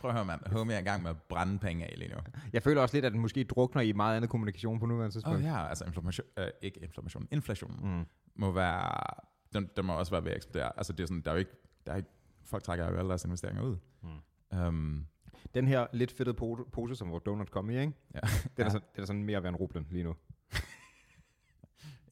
Prøv 0.00 0.08
at 0.10 0.14
høre, 0.16 0.24
mand. 0.24 0.40
Homie 0.52 0.74
er 0.76 0.78
i 0.80 0.82
gang 0.82 1.02
med 1.02 1.10
at 1.10 1.16
brænde 1.22 1.58
penge 1.58 1.84
af 1.84 1.94
lige 1.98 2.10
nu. 2.14 2.16
Jeg 2.52 2.62
føler 2.62 2.82
også 2.82 2.96
lidt, 2.96 3.04
at 3.04 3.12
den 3.12 3.20
måske 3.20 3.44
drukner 3.44 3.82
i 3.82 3.92
meget 3.92 4.16
andet 4.16 4.30
kommunikation 4.30 4.80
på 4.80 4.86
nuværende 4.86 5.06
Åh 5.08 5.12
tidspunkt. 5.12 5.38
oh, 5.38 5.44
ja, 5.44 5.68
altså 5.68 5.84
inflammation, 5.84 6.26
øh, 6.36 6.46
ikke 6.62 6.80
inflammation, 6.80 7.28
inflation 7.30 7.80
Mm. 7.82 8.06
må 8.34 8.52
være, 8.52 9.14
den, 9.54 9.70
den 9.76 9.84
må 9.86 9.92
også 9.94 10.10
være 10.12 10.24
ved 10.24 10.30
at 10.30 10.36
eksplodere. 10.36 10.72
Altså 10.76 10.92
det 10.92 11.02
er 11.02 11.06
sådan, 11.06 11.20
der 11.20 11.30
er 11.30 11.34
jo 11.34 11.38
ikke, 11.38 11.50
der 11.86 11.92
er 11.92 11.96
ikke, 11.96 12.08
folk 12.44 12.62
trækker 12.62 12.90
jo 12.90 12.96
alle 12.96 13.08
deres 13.08 13.24
investeringer 13.24 13.62
ud. 13.62 13.76
Mm. 14.02 14.58
Um, 14.58 15.06
Den 15.54 15.68
her 15.68 15.86
lidt 15.92 16.12
fedtede 16.12 16.36
pose, 16.72 16.96
som 16.96 17.10
vores 17.10 17.22
donut 17.22 17.50
kom 17.50 17.70
i, 17.70 17.78
ikke? 17.78 17.92
Ja. 18.14 18.20
Den, 18.56 18.62
er 18.62 18.64
Ja. 18.64 18.68
sådan, 18.70 18.88
den 18.96 19.02
er 19.02 19.06
sådan 19.06 19.24
mere 19.24 19.42
værd 19.42 19.52
end 19.52 19.60
rublen 19.60 19.86
lige 19.90 20.04
nu. 20.04 20.14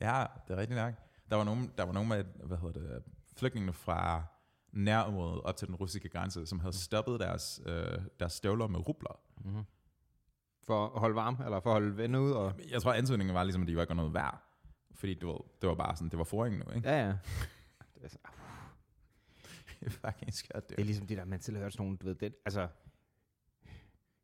ja, 0.01 0.25
det 0.49 0.55
er 0.55 0.61
rigtigt 0.61 0.81
nok. 0.81 0.95
Der 1.31 1.37
var 1.37 1.45
nogen, 1.45 1.73
der 1.79 1.85
var 1.85 1.93
nogen 1.93 2.09
med, 2.09 2.25
hvad 2.45 2.57
hedder 2.59 2.73
det, 2.81 3.03
flygtningene 3.37 3.73
fra 3.73 4.23
nærområdet 4.73 5.41
op 5.43 5.57
til 5.57 5.69
den 5.69 5.75
russiske 5.77 6.09
grænse, 6.09 6.47
som 6.47 6.61
havde 6.61 6.77
stoppet 6.77 7.21
deres, 7.21 7.61
øh, 7.67 7.99
deres 8.21 8.33
støvler 8.33 8.67
med 8.67 8.89
rubler. 8.89 9.21
Mm-hmm. 9.45 9.63
For 10.67 10.87
at 10.87 11.01
holde 11.01 11.15
varm, 11.15 11.37
eller 11.45 11.61
for 11.61 11.71
at 11.71 11.75
holde 11.83 11.97
venner 11.97 12.19
ud. 12.19 12.33
Og... 12.33 12.53
Jeg 12.71 12.83
tror, 12.83 12.93
ansøgningen 12.93 13.35
var 13.35 13.43
ligesom, 13.45 13.63
at 13.63 13.69
de 13.69 13.77
var 13.77 13.83
ikke 13.83 13.95
noget 13.95 14.15
værd. 14.15 14.43
Fordi 14.95 15.15
du 15.15 15.27
ved, 15.33 15.39
det 15.61 15.69
var 15.69 15.75
bare 15.75 15.97
sådan, 15.97 16.09
det 16.09 16.19
var 16.19 16.25
foringen 16.25 16.63
nu, 16.67 16.73
ikke? 16.75 16.89
Ja, 16.89 17.07
ja. 17.07 17.09
Det 17.95 18.05
er, 18.05 18.09
så- 18.09 18.19
Det 19.81 19.87
er 19.87 19.91
fucking 19.91 20.35
skørt, 20.35 20.69
det 20.69 20.81
er 20.81 20.85
ligesom 20.85 21.07
det 21.07 21.17
der, 21.19 21.25
man 21.25 21.41
selv 21.41 21.57
har 21.57 21.63
hørt 21.65 21.73
sådan 21.73 21.85
nogle, 21.87 21.99
du 21.99 22.07
ved, 22.07 22.15
det, 22.15 22.35
altså, 22.45 22.69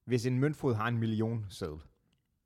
hvis 0.05 0.27
en 0.27 0.39
møntfod 0.39 0.75
har 0.75 0.89
en 0.89 0.99
million 0.99 1.47
sædel, 1.49 1.79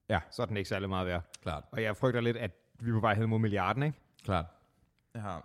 Ja. 0.09 0.21
så 0.31 0.43
er 0.43 0.47
den 0.47 0.57
ikke 0.57 0.69
særlig 0.69 0.89
meget 0.89 1.07
værd. 1.07 1.23
Klart. 1.43 1.65
Og 1.73 1.83
jeg 1.83 1.97
frygter 1.97 2.21
lidt, 2.21 2.37
at 2.37 2.51
vi 2.81 2.91
er 2.91 2.95
på 2.95 3.01
vej 3.01 3.15
hen 3.15 3.29
mod 3.29 3.39
milliarden, 3.39 3.83
ikke? 3.83 3.99
Klart. 4.25 4.47
Ja. 5.15 5.39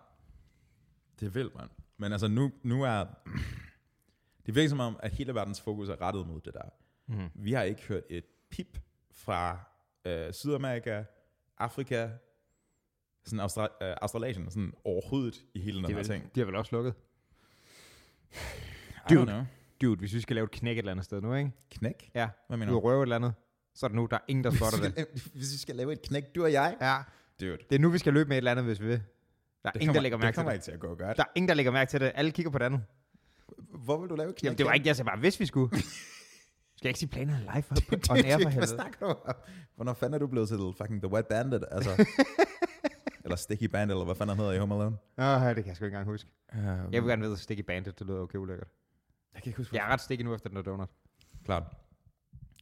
Det 1.20 1.26
er 1.26 1.30
vildt, 1.30 1.56
mand. 1.56 1.70
Men 1.98 2.12
altså, 2.12 2.28
nu, 2.28 2.52
nu 2.64 2.84
er... 2.84 3.06
Det 4.46 4.56
virker 4.56 4.70
som 4.70 4.80
om, 4.80 4.98
at 5.00 5.12
hele 5.12 5.36
verdens 5.36 5.62
fokus 5.62 5.90
er 5.90 6.02
rettet 6.02 6.28
mod 6.28 6.42
det 6.42 6.54
der. 6.54 6.70
Mm. 7.08 7.30
Vi 7.36 7.54
har 7.54 7.64
ikke 7.64 7.82
hørt 7.82 8.04
et 8.10 8.26
pip 8.50 8.78
fra 9.12 9.58
øh, 10.06 10.34
Sydamerika, 10.34 11.04
Afrika, 11.58 12.10
sådan 13.26 13.40
Austra- 13.40 13.84
øh, 13.86 13.96
Australasien, 14.02 14.50
sådan 14.52 14.74
overhovedet 14.84 15.46
i 15.54 15.60
hele 15.60 15.78
den 15.78 15.86
her 15.86 15.98
er 15.98 16.04
ting. 16.04 16.24
vel, 16.24 16.32
de 16.36 16.40
har 16.40 16.46
vel 16.46 16.56
også 16.56 16.76
lukket? 16.76 16.94
Dude. 19.10 19.48
Dude, 19.82 20.00
hvis 20.00 20.14
vi 20.14 20.22
skal 20.22 20.36
lave 20.36 20.44
et 20.46 20.52
knæk 20.52 20.72
et 20.76 20.78
eller 20.78 20.92
andet 20.92 21.06
sted 21.06 21.22
nu, 21.22 21.34
ikke? 21.34 21.52
Knæk? 21.72 22.12
Ja, 22.16 22.30
Hvad 22.48 22.58
du 22.58 22.60
mener 22.60 22.66
vil 22.74 22.82
du? 22.82 22.88
røve 22.88 23.00
et 23.00 23.06
eller 23.06 23.16
andet, 23.16 23.34
så 23.76 23.86
er 23.86 23.88
det 23.88 23.96
nu, 23.96 24.08
der 24.12 24.18
er 24.18 24.22
ingen, 24.28 24.44
der 24.44 24.52
spotter 24.52 24.80
det. 24.90 25.08
Hvis 25.34 25.54
vi 25.54 25.58
skal 25.58 25.76
lave 25.76 25.94
et 25.94 26.02
knæk, 26.02 26.36
du 26.36 26.44
og 26.44 26.52
jeg? 26.52 26.78
Ja, 26.82 26.98
Dude. 27.42 27.58
det 27.70 27.76
er 27.76 27.80
nu, 27.80 27.90
vi 27.90 27.98
skal 27.98 28.14
løbe 28.14 28.28
med 28.30 28.38
et 28.38 28.38
eller 28.38 28.52
andet, 28.52 28.66
hvis 28.66 28.82
vi 28.82 28.88
vil. 28.88 29.02
Der 29.64 29.70
er 29.70 29.72
Det 29.72 29.82
ingen, 29.82 29.88
kommer, 29.88 29.94
der 30.00 30.02
lægger 30.02 30.18
det 30.18 30.24
mærke 30.24 30.36
til 30.36 30.40
kommer 30.40 30.52
det. 30.52 30.56
ikke 30.56 30.64
til 30.64 30.72
at 30.72 30.80
gå 30.80 30.88
godt. 30.96 31.18
Der 31.18 31.24
er 31.24 31.28
ingen, 31.36 31.48
der 31.48 31.54
lægger 31.56 31.72
mærke 31.72 31.90
til 31.90 32.00
det. 32.02 32.12
Alle 32.16 32.32
kigger 32.32 32.52
på 32.52 32.58
det 32.58 32.66
andet. 32.66 32.84
Hvor 33.86 33.98
vil 34.00 34.10
du 34.10 34.16
lave 34.16 34.30
et 34.30 34.36
knæk? 34.36 34.44
Jamen, 34.48 34.58
det 34.58 34.66
var 34.66 34.74
ikke, 34.74 34.88
jeg 34.88 34.96
sagde 34.96 35.08
bare, 35.08 35.20
hvis 35.20 35.40
vi 35.40 35.46
skulle. 35.46 35.78
Skal 36.78 36.88
jeg 36.88 36.90
ikke 36.90 37.00
sige 37.00 37.10
planerne 37.10 37.40
live 37.54 37.62
for, 37.64 37.76
på, 37.90 37.96
on 38.10 38.18
air 38.18 38.32
for 38.34 38.38
Hvad 38.42 38.52
helvede? 38.52 38.68
snakker 38.68 39.00
du 39.00 39.06
om? 39.06 39.36
Hvornår 39.76 39.94
fanden 39.94 40.14
er 40.14 40.18
du 40.20 40.28
blevet 40.28 40.48
til 40.50 40.58
fucking 40.78 41.02
The 41.02 41.12
White 41.14 41.28
Bandit? 41.30 41.64
Altså, 41.72 42.06
eller 43.24 43.36
Sticky 43.36 43.64
Bandit, 43.64 43.92
eller 43.94 44.06
hvad 44.06 44.16
fanden 44.16 44.36
han 44.36 44.38
hedder 44.38 44.52
i 44.54 44.58
Home 44.60 44.76
Alone? 44.76 44.98
Åh, 45.18 45.42
det 45.48 45.56
kan 45.56 45.68
jeg 45.68 45.76
sgu 45.76 45.86
ikke 45.86 45.96
engang 45.96 46.06
huske. 46.06 46.30
Um, 46.54 46.60
Jeg 46.92 47.02
vil 47.04 47.10
gerne 47.10 47.22
vide, 47.22 47.34
at 47.34 47.40
Sticky 47.40 47.62
Bandit, 47.62 48.00
det 48.00 48.08
lyder 48.08 48.20
okay 48.20 48.38
ulækkert. 48.38 48.68
jeg 49.34 49.42
kan 49.44 49.50
ikke 49.50 49.58
huske, 49.58 49.76
Jeg 49.76 49.84
er 49.86 49.88
ret 49.94 50.02
sticky 50.02 50.22
nu 50.22 50.36
efter 50.36 50.50
den 50.50 50.56
der 50.56 50.64
donut. 50.64 50.90
Klart. 51.46 51.64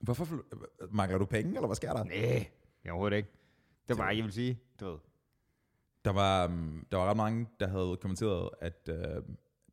Hvorfor 0.02 0.28
mangler 0.92 1.18
du 1.18 1.26
penge, 1.26 1.56
eller 1.56 1.68
hvad 1.68 1.76
sker 1.76 1.94
der? 1.94 2.04
Nej, 2.04 2.50
jeg 2.84 2.92
overhovedet 2.92 3.18
ikke. 3.18 3.30
Det 3.88 3.98
var 3.98 4.04
bare, 4.04 4.16
jeg 4.16 4.24
vil 4.24 4.34
sige, 4.34 4.60
du 4.80 4.86
ved. 4.86 4.98
Der 6.06 6.12
var, 6.12 6.48
um, 6.48 6.88
der 6.92 6.98
var 6.98 7.10
ret 7.10 7.18
mange, 7.18 7.48
der 7.60 7.68
havde 7.68 7.98
kommenteret, 8.02 8.50
at 8.62 8.90
uh, 8.92 9.24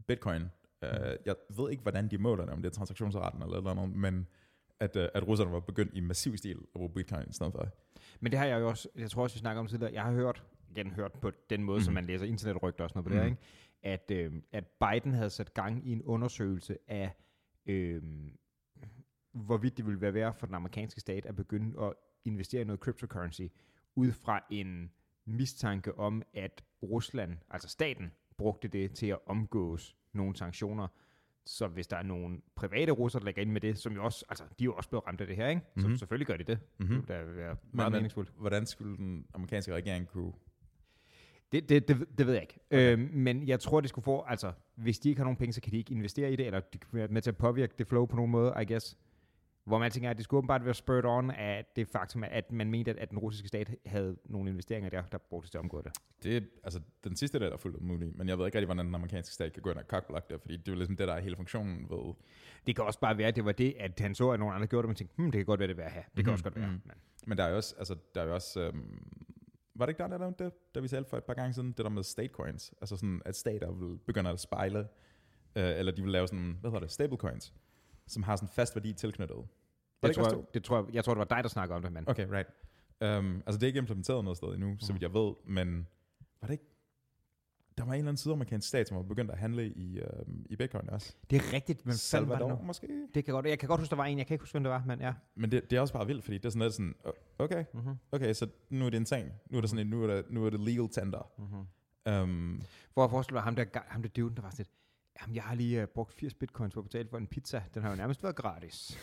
bitcoin, 0.07 0.43
uh, 0.83 0.89
jeg 1.27 1.35
ved 1.57 1.71
ikke, 1.71 1.83
hvordan 1.83 2.09
de 2.09 2.19
måler 2.19 2.45
det, 2.45 2.53
om 2.55 2.63
det 2.63 2.69
er 2.69 2.75
transaktionsraten 2.75 3.43
eller 3.43 3.57
eller 3.57 3.71
andet, 3.71 3.97
men 3.97 4.27
at, 4.81 4.97
uh, 4.97 5.03
at 5.15 5.29
russerne 5.29 5.53
var 5.53 5.61
begyndt 5.61 5.95
i 5.95 6.01
massiv 6.01 6.37
stil 6.37 6.57
at 6.59 6.69
bruge 6.75 6.91
bitcoin 6.91 7.29
i 7.29 7.33
stedet 7.33 7.53
for. 7.53 7.69
Men 8.21 8.33
det 8.33 8.39
har 8.39 8.47
jeg 8.47 8.61
jo 8.61 8.69
også, 8.69 8.89
jeg 8.97 9.11
tror 9.11 9.23
også, 9.23 9.37
vi 9.37 9.41
snakker 9.41 9.61
om 9.61 9.67
tidligere, 9.67 9.93
jeg 9.93 10.03
har 10.03 10.13
hørt, 10.13 10.45
igen 10.71 10.91
hørt 10.91 11.13
på 11.13 11.31
den 11.51 11.63
måde, 11.65 11.79
mm. 11.79 11.83
som 11.85 11.91
Mhm. 11.93 11.95
man 11.95 12.05
læser 12.05 12.27
internetrygter 12.27 12.85
og 12.85 12.91
sådan 12.91 12.99
noget 13.05 13.05
på 13.05 13.11
det 13.11 13.17
Mhm. 13.17 13.37
her, 13.83 13.93
ikke? 13.93 14.03
At, 14.13 14.33
øh, 14.33 14.43
at 14.53 14.65
Biden 14.67 15.15
havde 15.15 15.31
sat 15.31 15.55
gang 15.55 15.87
i 15.89 15.93
en 15.93 16.03
undersøgelse 16.03 16.79
af, 16.89 17.15
øh, 17.67 18.03
hvorvidt 19.33 19.77
det 19.77 19.87
ville 19.87 20.01
være 20.01 20.15
værd 20.15 20.35
for 20.39 20.47
den 20.47 20.55
amerikanske 20.55 21.01
stat 21.01 21.27
at 21.27 21.37
begynde 21.37 21.83
at 21.83 21.93
investere 22.25 22.61
i 22.61 22.65
noget 22.65 22.81
cryptocurrency, 22.81 23.43
ud 23.97 24.13
fra 24.13 24.45
en 24.51 24.91
mistanke 25.29 25.99
om, 25.99 26.23
at 26.35 26.65
Rusland, 26.83 27.37
altså 27.51 27.69
staten, 27.69 28.13
brugte 28.37 28.69
det 28.69 28.93
til 28.95 29.07
at 29.07 29.19
omgås 29.27 29.97
nogle 30.13 30.37
sanktioner. 30.37 30.89
Så 31.47 31.67
hvis 31.69 31.87
der 31.87 31.97
er 31.97 32.03
nogle 32.03 32.41
private 32.55 32.93
russere, 32.93 33.21
der 33.21 33.25
lægger 33.25 33.43
ind 33.43 33.51
med 33.51 33.61
det, 33.61 33.79
som 33.79 33.93
jo 33.95 34.05
også, 34.05 34.25
altså 34.29 34.45
de 34.45 34.65
er 34.65 34.65
jo 34.65 34.75
også 34.75 34.89
blevet 34.89 35.07
ramt 35.07 35.21
af 35.21 35.27
det 35.27 35.37
her, 35.37 35.49
ikke? 35.49 35.63
Så 35.79 35.89
Mhm. 35.89 35.97
selvfølgelig 35.97 36.27
gør 36.27 36.37
de 36.37 36.45
det. 36.45 36.59
Mhm. 36.79 36.89
Det 36.89 36.97
ville 36.97 37.07
da 37.15 37.25
være 37.25 37.47
meget 37.47 37.57
Men, 37.73 37.83
men 37.85 37.93
meningsfuldt. 37.93 38.33
hvordan 38.37 38.67
skulle 38.67 38.97
den 38.97 39.27
amerikanske 39.35 39.75
regering 39.75 40.09
kunne... 40.09 40.33
Det, 41.53 41.69
det, 41.69 41.89
det, 41.89 42.07
det 42.19 42.27
ved 42.27 42.33
jeg 42.35 42.43
ikke. 42.43 42.59
Okay. 42.71 42.93
Øhm, 42.93 43.11
men 43.15 43.49
jeg 43.49 43.61
tror, 43.61 43.81
det 43.81 43.91
skulle 43.91 44.05
få, 44.05 44.23
altså, 44.27 44.53
hvis 44.75 44.99
de 44.99 45.09
ikke 45.09 45.19
har 45.19 45.25
nogen 45.25 45.37
penge, 45.37 45.53
så 45.53 45.61
kan 45.61 45.73
de 45.73 45.77
ikke 45.79 45.95
investere 45.95 46.33
i 46.33 46.37
det, 46.37 46.47
eller 46.47 46.61
de 46.61 46.79
kan 46.79 46.89
være 46.93 47.09
med 47.09 47.23
til 47.23 47.31
at 47.31 47.37
påvirke 47.37 47.75
det 47.79 47.87
flow 47.87 48.07
på 48.07 48.17
nogen 48.17 48.31
måde, 48.31 48.55
I 48.63 48.65
guess. 48.73 48.99
Hvor 49.69 49.79
man 49.79 49.91
tænker, 49.91 50.11
at 50.11 50.17
det 50.17 50.25
skulle 50.25 50.39
åbenbart 50.39 50.65
være 50.65 50.75
spurgt 50.75 51.07
on 51.07 51.31
af 51.31 51.65
det 51.77 51.89
faktum, 51.89 52.25
at 52.25 52.53
man 52.53 52.71
mente, 52.71 53.01
at, 53.01 53.11
den 53.11 53.19
russiske 53.19 53.49
stat 53.49 53.75
havde 53.87 54.17
nogle 54.25 54.51
investeringer 54.51 54.91
der, 54.91 55.03
der 55.03 55.19
brugtes 55.19 55.51
til 55.51 55.59
at 55.59 55.63
omgå 55.63 55.83
det. 55.83 55.93
Det 56.23 56.37
er, 56.37 56.41
altså, 56.65 56.81
den 57.05 57.17
sidste 57.17 57.39
der 57.41 57.51
er 57.53 57.57
fuldt 57.57 57.83
muligt, 57.83 58.17
men 58.17 58.29
jeg 58.29 58.39
ved 58.39 58.47
ikke 58.47 58.59
rigtig, 58.59 58.67
hvordan 58.67 58.87
den 58.87 58.95
amerikanske 58.95 59.35
stat 59.35 59.53
kan 59.53 59.63
gå 59.63 59.71
ind 59.71 59.79
og 59.79 59.89
kakblokke 59.89 60.27
det, 60.35 60.41
fordi 60.41 60.57
det 60.57 60.69
er 60.73 60.77
ligesom 60.77 60.97
det, 60.97 61.09
der 61.09 61.15
er 61.15 61.21
hele 61.21 61.37
funktionen 61.37 61.91
ved... 61.91 62.15
Det 62.67 62.77
kan 62.77 62.85
også 62.85 63.01
bare 63.01 63.19
være, 63.19 63.29
at 63.29 63.37
det 63.37 63.45
var 63.45 63.53
det, 63.53 63.75
at 63.79 64.01
han 64.01 64.15
så, 64.15 64.31
at 64.31 64.41
nogen 64.41 64.55
andre 64.55 64.67
gjorde 64.67 64.83
det, 64.83 64.85
og 64.85 64.89
man 64.89 64.97
tænkte, 64.97 65.15
hmm, 65.17 65.31
det 65.31 65.39
kan 65.39 65.47
godt 65.47 65.61
være, 65.61 65.69
det 65.69 65.77
værd 65.77 65.91
have. 65.91 66.05
Det 66.17 66.25
kan 66.25 66.25
Mhm, 66.25 66.33
også 66.33 66.45
godt 66.45 66.57
være. 66.57 66.67
mhm. 66.67 66.81
Men, 66.85 66.95
Men 67.27 67.39
der 67.39 67.45
er 67.45 67.49
jo 67.51 67.57
også, 67.57 67.75
altså, 67.79 67.97
der 68.15 68.21
er 68.23 68.27
jo 68.27 68.35
også, 68.35 68.61
øhm, 68.61 69.17
var 69.75 69.87
det 69.87 69.91
ikke 69.91 70.03
der, 70.03 70.09
der 70.09 70.19
nævnte 70.19 70.45
det, 70.45 70.53
da 70.75 70.81
vi 70.81 70.89
talte 70.89 71.11
for 71.11 71.17
et 71.17 71.25
par 71.25 71.35
gange 71.35 71.53
siden, 71.55 71.69
det 71.69 71.79
der 71.79 71.89
med 71.89 72.03
state 72.03 72.33
coins, 72.33 72.75
altså 72.81 72.97
sådan, 72.97 73.23
at 73.25 73.37
stater 73.37 73.73
vil 73.73 73.99
begynde 74.07 74.31
at 74.31 74.41
spejle, 74.41 74.79
øh, 75.57 75.79
eller 75.79 75.93
de 75.93 76.03
vil 76.03 76.13
lave 76.13 76.27
sådan, 76.29 76.57
hvad 76.61 76.71
hedder 76.71 76.81
det, 76.81 76.91
stable 76.91 77.17
coins, 77.17 77.55
som 78.07 78.23
har 78.23 78.37
sådan 78.37 78.49
fast 78.49 78.77
værdi 78.77 78.93
tilknyttet. 78.93 79.37
Det 80.03 80.09
jeg, 80.09 80.19
også 80.19 80.31
tror, 80.31 80.49
det 80.55 80.65
tror, 80.65 80.77
jeg, 80.85 80.95
jeg 80.95 81.05
tror, 81.05 81.15
det 81.15 81.19
var 81.19 81.37
dig, 81.37 81.43
der 81.43 81.49
snakkede 81.49 81.77
om 81.77 81.83
det, 81.83 81.93
men 81.93 82.05
Okay, 82.09 82.27
right. 82.31 82.49
Um, 83.19 83.43
altså 83.47 83.59
det 83.59 83.63
er 83.63 83.67
ikke 83.67 83.79
implementeret 83.79 84.25
noget 84.25 84.37
sted 84.37 84.49
endnu, 84.49 84.77
så 84.79 84.93
vidt 84.93 85.03
jeg 85.03 85.15
ved, 85.15 85.35
men 85.47 85.87
var 86.41 86.47
det 86.47 86.53
ikke, 86.53 86.65
der 87.79 87.85
var 87.85 87.93
en 87.93 87.99
eller 87.99 88.09
anden 88.09 88.17
sydamerikansk 88.17 88.69
stat, 88.69 88.89
som 88.89 88.97
var 88.97 89.03
begyndt 89.03 89.31
at 89.31 89.39
handle 89.39 89.69
i, 89.69 90.01
um, 90.01 90.47
i 90.51 90.57
bitcoin 90.57 90.91
også. 90.91 91.15
det 91.31 91.37
er 91.37 91.53
rigtigt. 91.53 91.85
Men 91.85 91.89
var 91.89 91.93
det 91.93 92.01
Salvador 92.01 92.49
nu? 92.49 92.59
måske? 92.63 92.89
Det 93.15 93.25
kan 93.25 93.35
godt, 93.35 93.47
jeg 93.47 93.59
kan 93.59 93.69
godt 93.69 93.81
huske, 93.81 93.91
der 93.91 93.97
var 93.97 94.05
en. 94.05 94.19
Jeg 94.19 94.27
kan 94.27 94.35
ikke 94.35 94.43
huske, 94.43 94.55
hvem 94.55 94.63
det 94.63 94.71
var, 94.73 94.83
men 94.87 95.01
ja. 95.01 95.13
Men 95.35 95.51
det, 95.51 95.71
det 95.71 95.77
er 95.77 95.81
også 95.81 95.95
bare 95.95 96.07
vildt, 96.07 96.25
fordi 96.25 96.39
det 96.39 96.45
er 96.45 96.51
sådan 96.51 96.63
lidt 96.63 96.75
sådan, 96.75 96.95
øh, 97.07 97.13
okay, 97.39 97.65
Mm-hmm. 97.75 97.95
okay, 98.13 98.33
så 98.33 98.49
nu 98.71 98.87
er 98.87 98.91
det 98.91 98.97
en 98.97 99.05
ting. 99.05 99.33
Nu 99.51 99.57
er 99.57 99.61
det 99.61 99.71
sådan 99.71 99.87
en, 99.87 99.91
nu 99.91 100.03
er 100.03 100.07
det, 100.15 100.25
nu 100.31 100.47
er 100.47 100.51
det 100.51 100.61
legal 100.61 100.89
tender. 100.89 101.31
Mm-hmm. 101.39 102.23
Um, 102.23 102.63
Hvor 102.95 103.03
jeg 103.03 103.11
forestiller 103.11 103.37
mig, 103.41 103.43
ham 103.45 103.57
der, 103.57 103.65
ham 103.87 104.03
der 104.03 104.09
duden, 104.09 104.37
der 104.37 104.43
var 104.43 104.51
sådan 104.51 104.59
lidt, 104.59 104.71
jamen 105.23 105.35
jeg 105.35 105.43
har 105.43 105.55
lige 105.55 105.83
uh, 105.83 105.89
brugt 105.89 106.15
80 106.15 106.35
bitcoins 106.35 106.75
på 106.75 106.81
at 106.81 106.85
betale 106.85 107.09
for 107.09 107.19
en 107.19 107.27
pizza. 107.27 107.63
Den 107.75 107.83
har 107.83 107.91
jo 107.91 107.97
nærmest 107.97 108.23
været 108.23 108.37
gratis. 108.37 108.99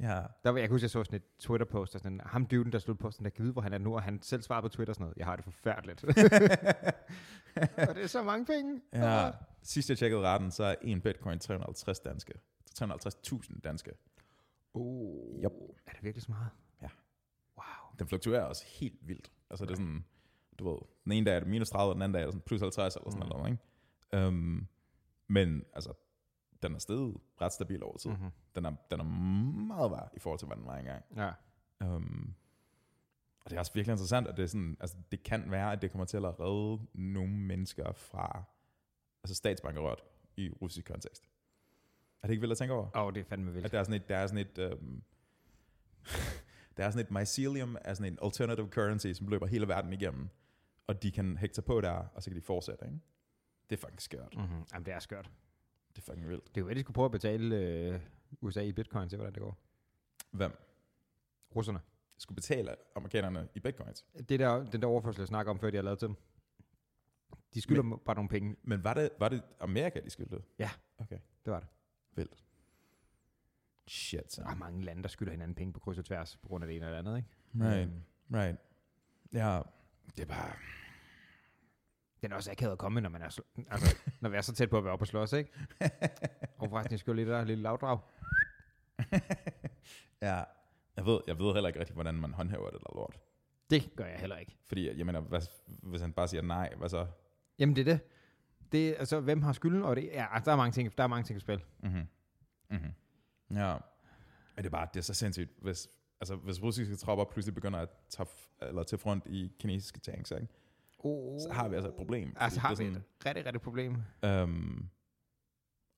Ja, 0.00 0.22
Der 0.44 0.50
var, 0.50 0.58
jeg 0.58 0.68
kan 0.68 0.70
huske, 0.70 0.84
jeg 0.84 0.90
så 0.90 1.04
sådan 1.04 1.16
et 1.16 1.22
Twitter-post, 1.38 1.94
og 1.94 2.00
sådan, 2.00 2.20
ham 2.24 2.46
duden, 2.46 2.72
der 2.72 2.78
stod 2.78 2.94
på 2.94 3.10
sådan, 3.10 3.24
der 3.24 3.30
kan 3.30 3.42
vide, 3.42 3.52
hvor 3.52 3.62
han 3.62 3.72
er 3.72 3.78
nu, 3.78 3.94
og 3.94 4.02
han 4.02 4.22
selv 4.22 4.42
svarede 4.42 4.62
på 4.62 4.68
Twitter 4.68 4.94
sådan 4.94 5.04
noget. 5.04 5.16
Jeg 5.16 5.26
har 5.26 5.36
det 5.36 5.44
forfærdeligt. 5.44 6.04
og 7.88 7.94
det 7.94 8.02
er 8.02 8.06
så 8.06 8.22
mange 8.22 8.46
penge. 8.46 8.80
ja. 8.92 9.30
Sidst 9.62 9.88
jeg 9.90 9.98
tjekkede 9.98 10.20
retten, 10.22 10.50
så 10.50 10.64
er 10.64 10.74
en 10.82 11.00
bitcoin 11.00 11.38
350 11.38 12.00
danske. 12.00 12.32
350.000 12.80 13.60
danske. 13.64 13.90
Oh. 14.74 15.42
Yep. 15.44 15.52
Er 15.86 15.92
det 15.92 16.02
virkelig 16.02 16.22
så 16.22 16.30
meget? 16.30 16.48
Ja. 16.82 16.88
Wow. 17.56 17.96
Den 17.98 18.08
fluktuerer 18.08 18.42
også 18.44 18.64
helt 18.66 18.98
vildt. 19.08 19.30
Altså 19.50 19.64
det 19.64 19.70
er 19.72 19.76
sådan, 19.76 20.04
du 20.58 20.70
ved, 20.70 20.78
den 21.04 21.12
ene 21.12 21.26
dag 21.26 21.34
er 21.36 21.40
det 21.40 21.48
minus 21.48 21.70
30, 21.70 21.90
og 21.90 21.94
den 21.94 22.02
anden 22.02 22.14
dag 22.14 22.20
er 22.22 22.26
det 22.26 22.34
sådan 22.34 22.42
plus 22.46 22.60
50 22.60 22.96
eller 22.96 23.10
sådan 23.10 23.26
Mm. 23.26 23.28
noget, 23.36 23.50
ikke? 24.12 24.26
Um, 24.26 24.68
men 25.28 25.64
altså, 25.74 25.92
den 26.62 26.74
er 26.74 26.78
stedet 26.78 27.16
ret 27.40 27.52
stabil 27.52 27.82
over 27.82 27.96
tid. 27.96 28.10
Mm. 28.10 28.16
Mm-hmm. 28.16 28.30
Den, 28.54 28.64
er, 28.64 28.72
den 28.90 29.00
er 29.00 29.04
meget 29.04 29.90
værd 29.90 30.10
i 30.16 30.18
forhold 30.18 30.38
til, 30.38 30.46
hvad 30.46 30.56
den 30.56 30.66
var 30.66 30.76
engang. 30.76 31.04
Ja. 31.16 31.30
Um, 31.94 32.34
og 33.44 33.50
det 33.50 33.56
er 33.56 33.60
også 33.60 33.72
virkelig 33.74 33.92
interessant, 33.92 34.28
at 34.28 34.36
det, 34.36 34.42
er 34.42 34.46
sådan, 34.46 34.76
altså, 34.80 34.96
det 35.10 35.22
kan 35.22 35.50
være, 35.50 35.72
at 35.72 35.82
det 35.82 35.90
kommer 35.90 36.04
til 36.04 36.16
at 36.16 36.40
redde 36.40 36.86
nogle 36.94 37.32
mennesker 37.32 37.92
fra 37.92 38.44
altså 39.24 39.34
statsbankerot 39.34 40.02
i 40.36 40.50
russisk 40.62 40.86
kontekst. 40.86 41.24
Er 42.22 42.26
det 42.26 42.32
ikke 42.32 42.40
vildt 42.40 42.52
at 42.52 42.58
tænke 42.58 42.74
over? 42.74 42.96
Åh, 42.96 43.02
oh, 43.02 43.14
det 43.14 43.20
er 43.20 43.24
fandme 43.24 43.52
vildt. 43.52 43.66
At 43.66 43.72
der 43.72 43.78
er 43.78 43.84
sådan 43.84 44.00
et, 44.00 44.08
der 44.08 44.16
er 44.16 44.26
sådan 44.26 44.46
et, 44.46 44.72
um, 44.72 45.02
der 46.76 46.84
er 46.84 46.90
sådan 46.90 47.06
et 47.06 47.10
mycelium 47.10 47.76
af 47.84 47.96
sådan 47.96 48.12
en 48.12 48.18
alternative 48.22 48.68
currency, 48.68 49.12
som 49.12 49.28
løber 49.28 49.46
hele 49.46 49.68
verden 49.68 49.92
igennem, 49.92 50.28
og 50.86 51.02
de 51.02 51.10
kan 51.10 51.36
hægte 51.36 51.54
sig 51.54 51.64
på 51.64 51.80
der, 51.80 51.90
og 51.92 52.22
så 52.22 52.30
kan 52.30 52.36
de 52.36 52.42
fortsætte, 52.42 52.84
ikke? 52.84 52.98
Det 53.70 53.76
er 53.76 53.80
fucking 53.80 54.02
skørt. 54.02 54.36
Mm-hmm. 54.36 54.64
Jamen, 54.72 54.86
det 54.86 54.94
er 54.94 54.98
skørt. 54.98 55.30
Det 55.96 56.02
er 56.02 56.12
fucking 56.12 56.28
vildt. 56.28 56.48
Det 56.54 56.56
er 56.56 56.60
jo, 56.64 56.68
at 56.68 56.76
de 56.76 56.80
skulle 56.80 56.94
prøve 56.94 57.04
at 57.04 57.12
betale 57.12 57.56
øh, 57.56 58.00
USA 58.40 58.60
i 58.60 58.72
bitcoin, 58.72 59.10
se 59.10 59.16
hvordan 59.16 59.34
det 59.34 59.42
går. 59.42 59.58
Hvem 60.30 60.52
Russerne. 61.56 61.80
skulle 62.18 62.36
betale 62.36 62.76
amerikanerne 62.96 63.48
i 63.54 63.60
bitcoins? 63.60 64.04
Det 64.28 64.40
der, 64.40 64.70
den 64.70 64.82
der 64.82 64.88
overførsel, 64.88 65.20
jeg 65.20 65.28
snakker 65.28 65.50
om, 65.50 65.58
før 65.58 65.70
de 65.70 65.76
har 65.76 65.82
lavet 65.82 65.98
til 65.98 66.08
dem. 66.08 66.16
De 67.54 67.60
skylder 67.60 67.82
Men, 67.82 67.98
bare 67.98 68.16
nogle 68.16 68.28
penge. 68.28 68.56
Men 68.62 68.84
var 68.84 68.94
det, 68.94 69.10
var 69.18 69.28
det 69.28 69.42
Amerika, 69.60 70.00
de 70.00 70.10
skyldte? 70.10 70.42
Ja. 70.58 70.70
Okay. 70.98 71.18
Det 71.44 71.52
var 71.52 71.60
det. 71.60 71.68
Vildt. 72.14 72.44
Shit, 73.88 74.32
så. 74.32 74.42
Der 74.42 74.48
er 74.48 74.54
mange 74.54 74.84
lande, 74.84 75.02
der 75.02 75.08
skylder 75.08 75.32
hinanden 75.32 75.54
penge 75.54 75.72
på 75.72 75.80
kryds 75.80 75.98
og 75.98 76.04
tværs, 76.04 76.36
på 76.36 76.48
grund 76.48 76.64
af 76.64 76.68
det 76.68 76.76
ene 76.76 76.86
eller 76.86 76.98
andet, 76.98 77.16
ikke? 77.16 77.28
Right, 77.54 77.90
right. 78.34 78.58
Ja, 79.32 79.60
det 80.16 80.22
er 80.22 80.26
bare... 80.26 80.52
Den 82.26 82.32
er 82.32 82.36
også 82.36 82.50
akavet 82.50 82.72
at 82.72 82.78
komme 82.78 83.00
når, 83.00 83.08
man 83.08 83.22
er, 83.22 83.28
så, 83.28 83.42
altså, 83.70 83.96
når 84.20 84.28
vi 84.28 84.36
er 84.36 84.40
så 84.40 84.54
tæt 84.54 84.70
på 84.70 84.78
at 84.78 84.84
være 84.84 84.92
oppe 84.92 85.02
og 85.02 85.06
slås, 85.06 85.32
ikke? 85.32 85.50
Og 86.58 86.68
forresten, 86.68 86.92
jeg 86.92 86.98
skylder 86.98 87.16
lige 87.16 87.34
der 87.34 87.44
lille 87.44 87.62
lavdrag. 87.62 87.98
ja, 90.22 90.42
jeg 90.96 91.06
ved, 91.06 91.20
jeg 91.26 91.38
ved 91.38 91.52
heller 91.52 91.68
ikke 91.68 91.80
rigtig, 91.80 91.94
hvordan 91.94 92.14
man 92.14 92.32
håndhæver 92.32 92.70
det 92.70 92.80
der 92.80 92.94
lort. 92.94 93.18
Det 93.70 93.96
gør 93.96 94.04
jeg 94.04 94.18
heller 94.18 94.36
ikke. 94.36 94.56
Fordi, 94.66 94.98
jeg 94.98 95.06
mener, 95.06 95.20
hvad, 95.20 95.40
hvis 95.66 96.00
han 96.00 96.12
bare 96.12 96.28
siger 96.28 96.42
nej, 96.42 96.74
hvad 96.76 96.88
så? 96.88 97.06
Jamen, 97.58 97.76
det 97.76 97.88
er 97.88 97.92
det. 97.92 98.00
Det 98.72 98.88
er, 98.88 98.98
altså, 98.98 99.20
hvem 99.20 99.42
har 99.42 99.52
skylden? 99.52 99.82
Og 99.82 99.96
det, 99.96 100.04
ja, 100.04 100.26
altså, 100.34 100.44
der 100.44 100.52
er 100.52 100.56
mange 100.56 100.72
ting, 100.72 100.98
der 100.98 101.04
er 101.04 101.08
mange 101.08 101.24
ting 101.24 101.36
i 101.36 101.40
spil. 101.40 101.60
Mhm. 101.82 102.08
Mhm. 102.70 102.92
Ja. 103.50 103.76
Men 104.54 104.64
det 104.64 104.66
er 104.66 104.70
bare, 104.70 104.88
det 104.94 105.00
er 105.00 105.04
så 105.04 105.14
sindssygt, 105.14 105.50
hvis, 105.62 105.88
altså, 106.20 106.36
hvis 106.36 106.62
russiske 106.62 106.96
tropper 106.96 107.24
pludselig 107.24 107.54
begynder 107.54 107.78
at 107.78 107.88
tage, 108.08 108.28
eller 108.62 108.82
til 108.82 108.98
front 108.98 109.26
i 109.26 109.52
kinesiske 109.60 110.00
tanks, 110.00 110.30
ikke? 110.30 110.46
Oh. 111.06 111.38
så 111.40 111.52
har 111.52 111.68
vi 111.68 111.74
altså 111.74 111.88
et 111.88 111.94
problem. 111.94 112.36
Altså, 112.40 112.60
har 112.60 112.74
vi 112.74 112.84
er 112.84 112.88
et 112.90 113.02
rigtig, 113.26 113.46
rigtig 113.46 113.60
problem. 113.62 113.96
Øhm, 114.24 114.88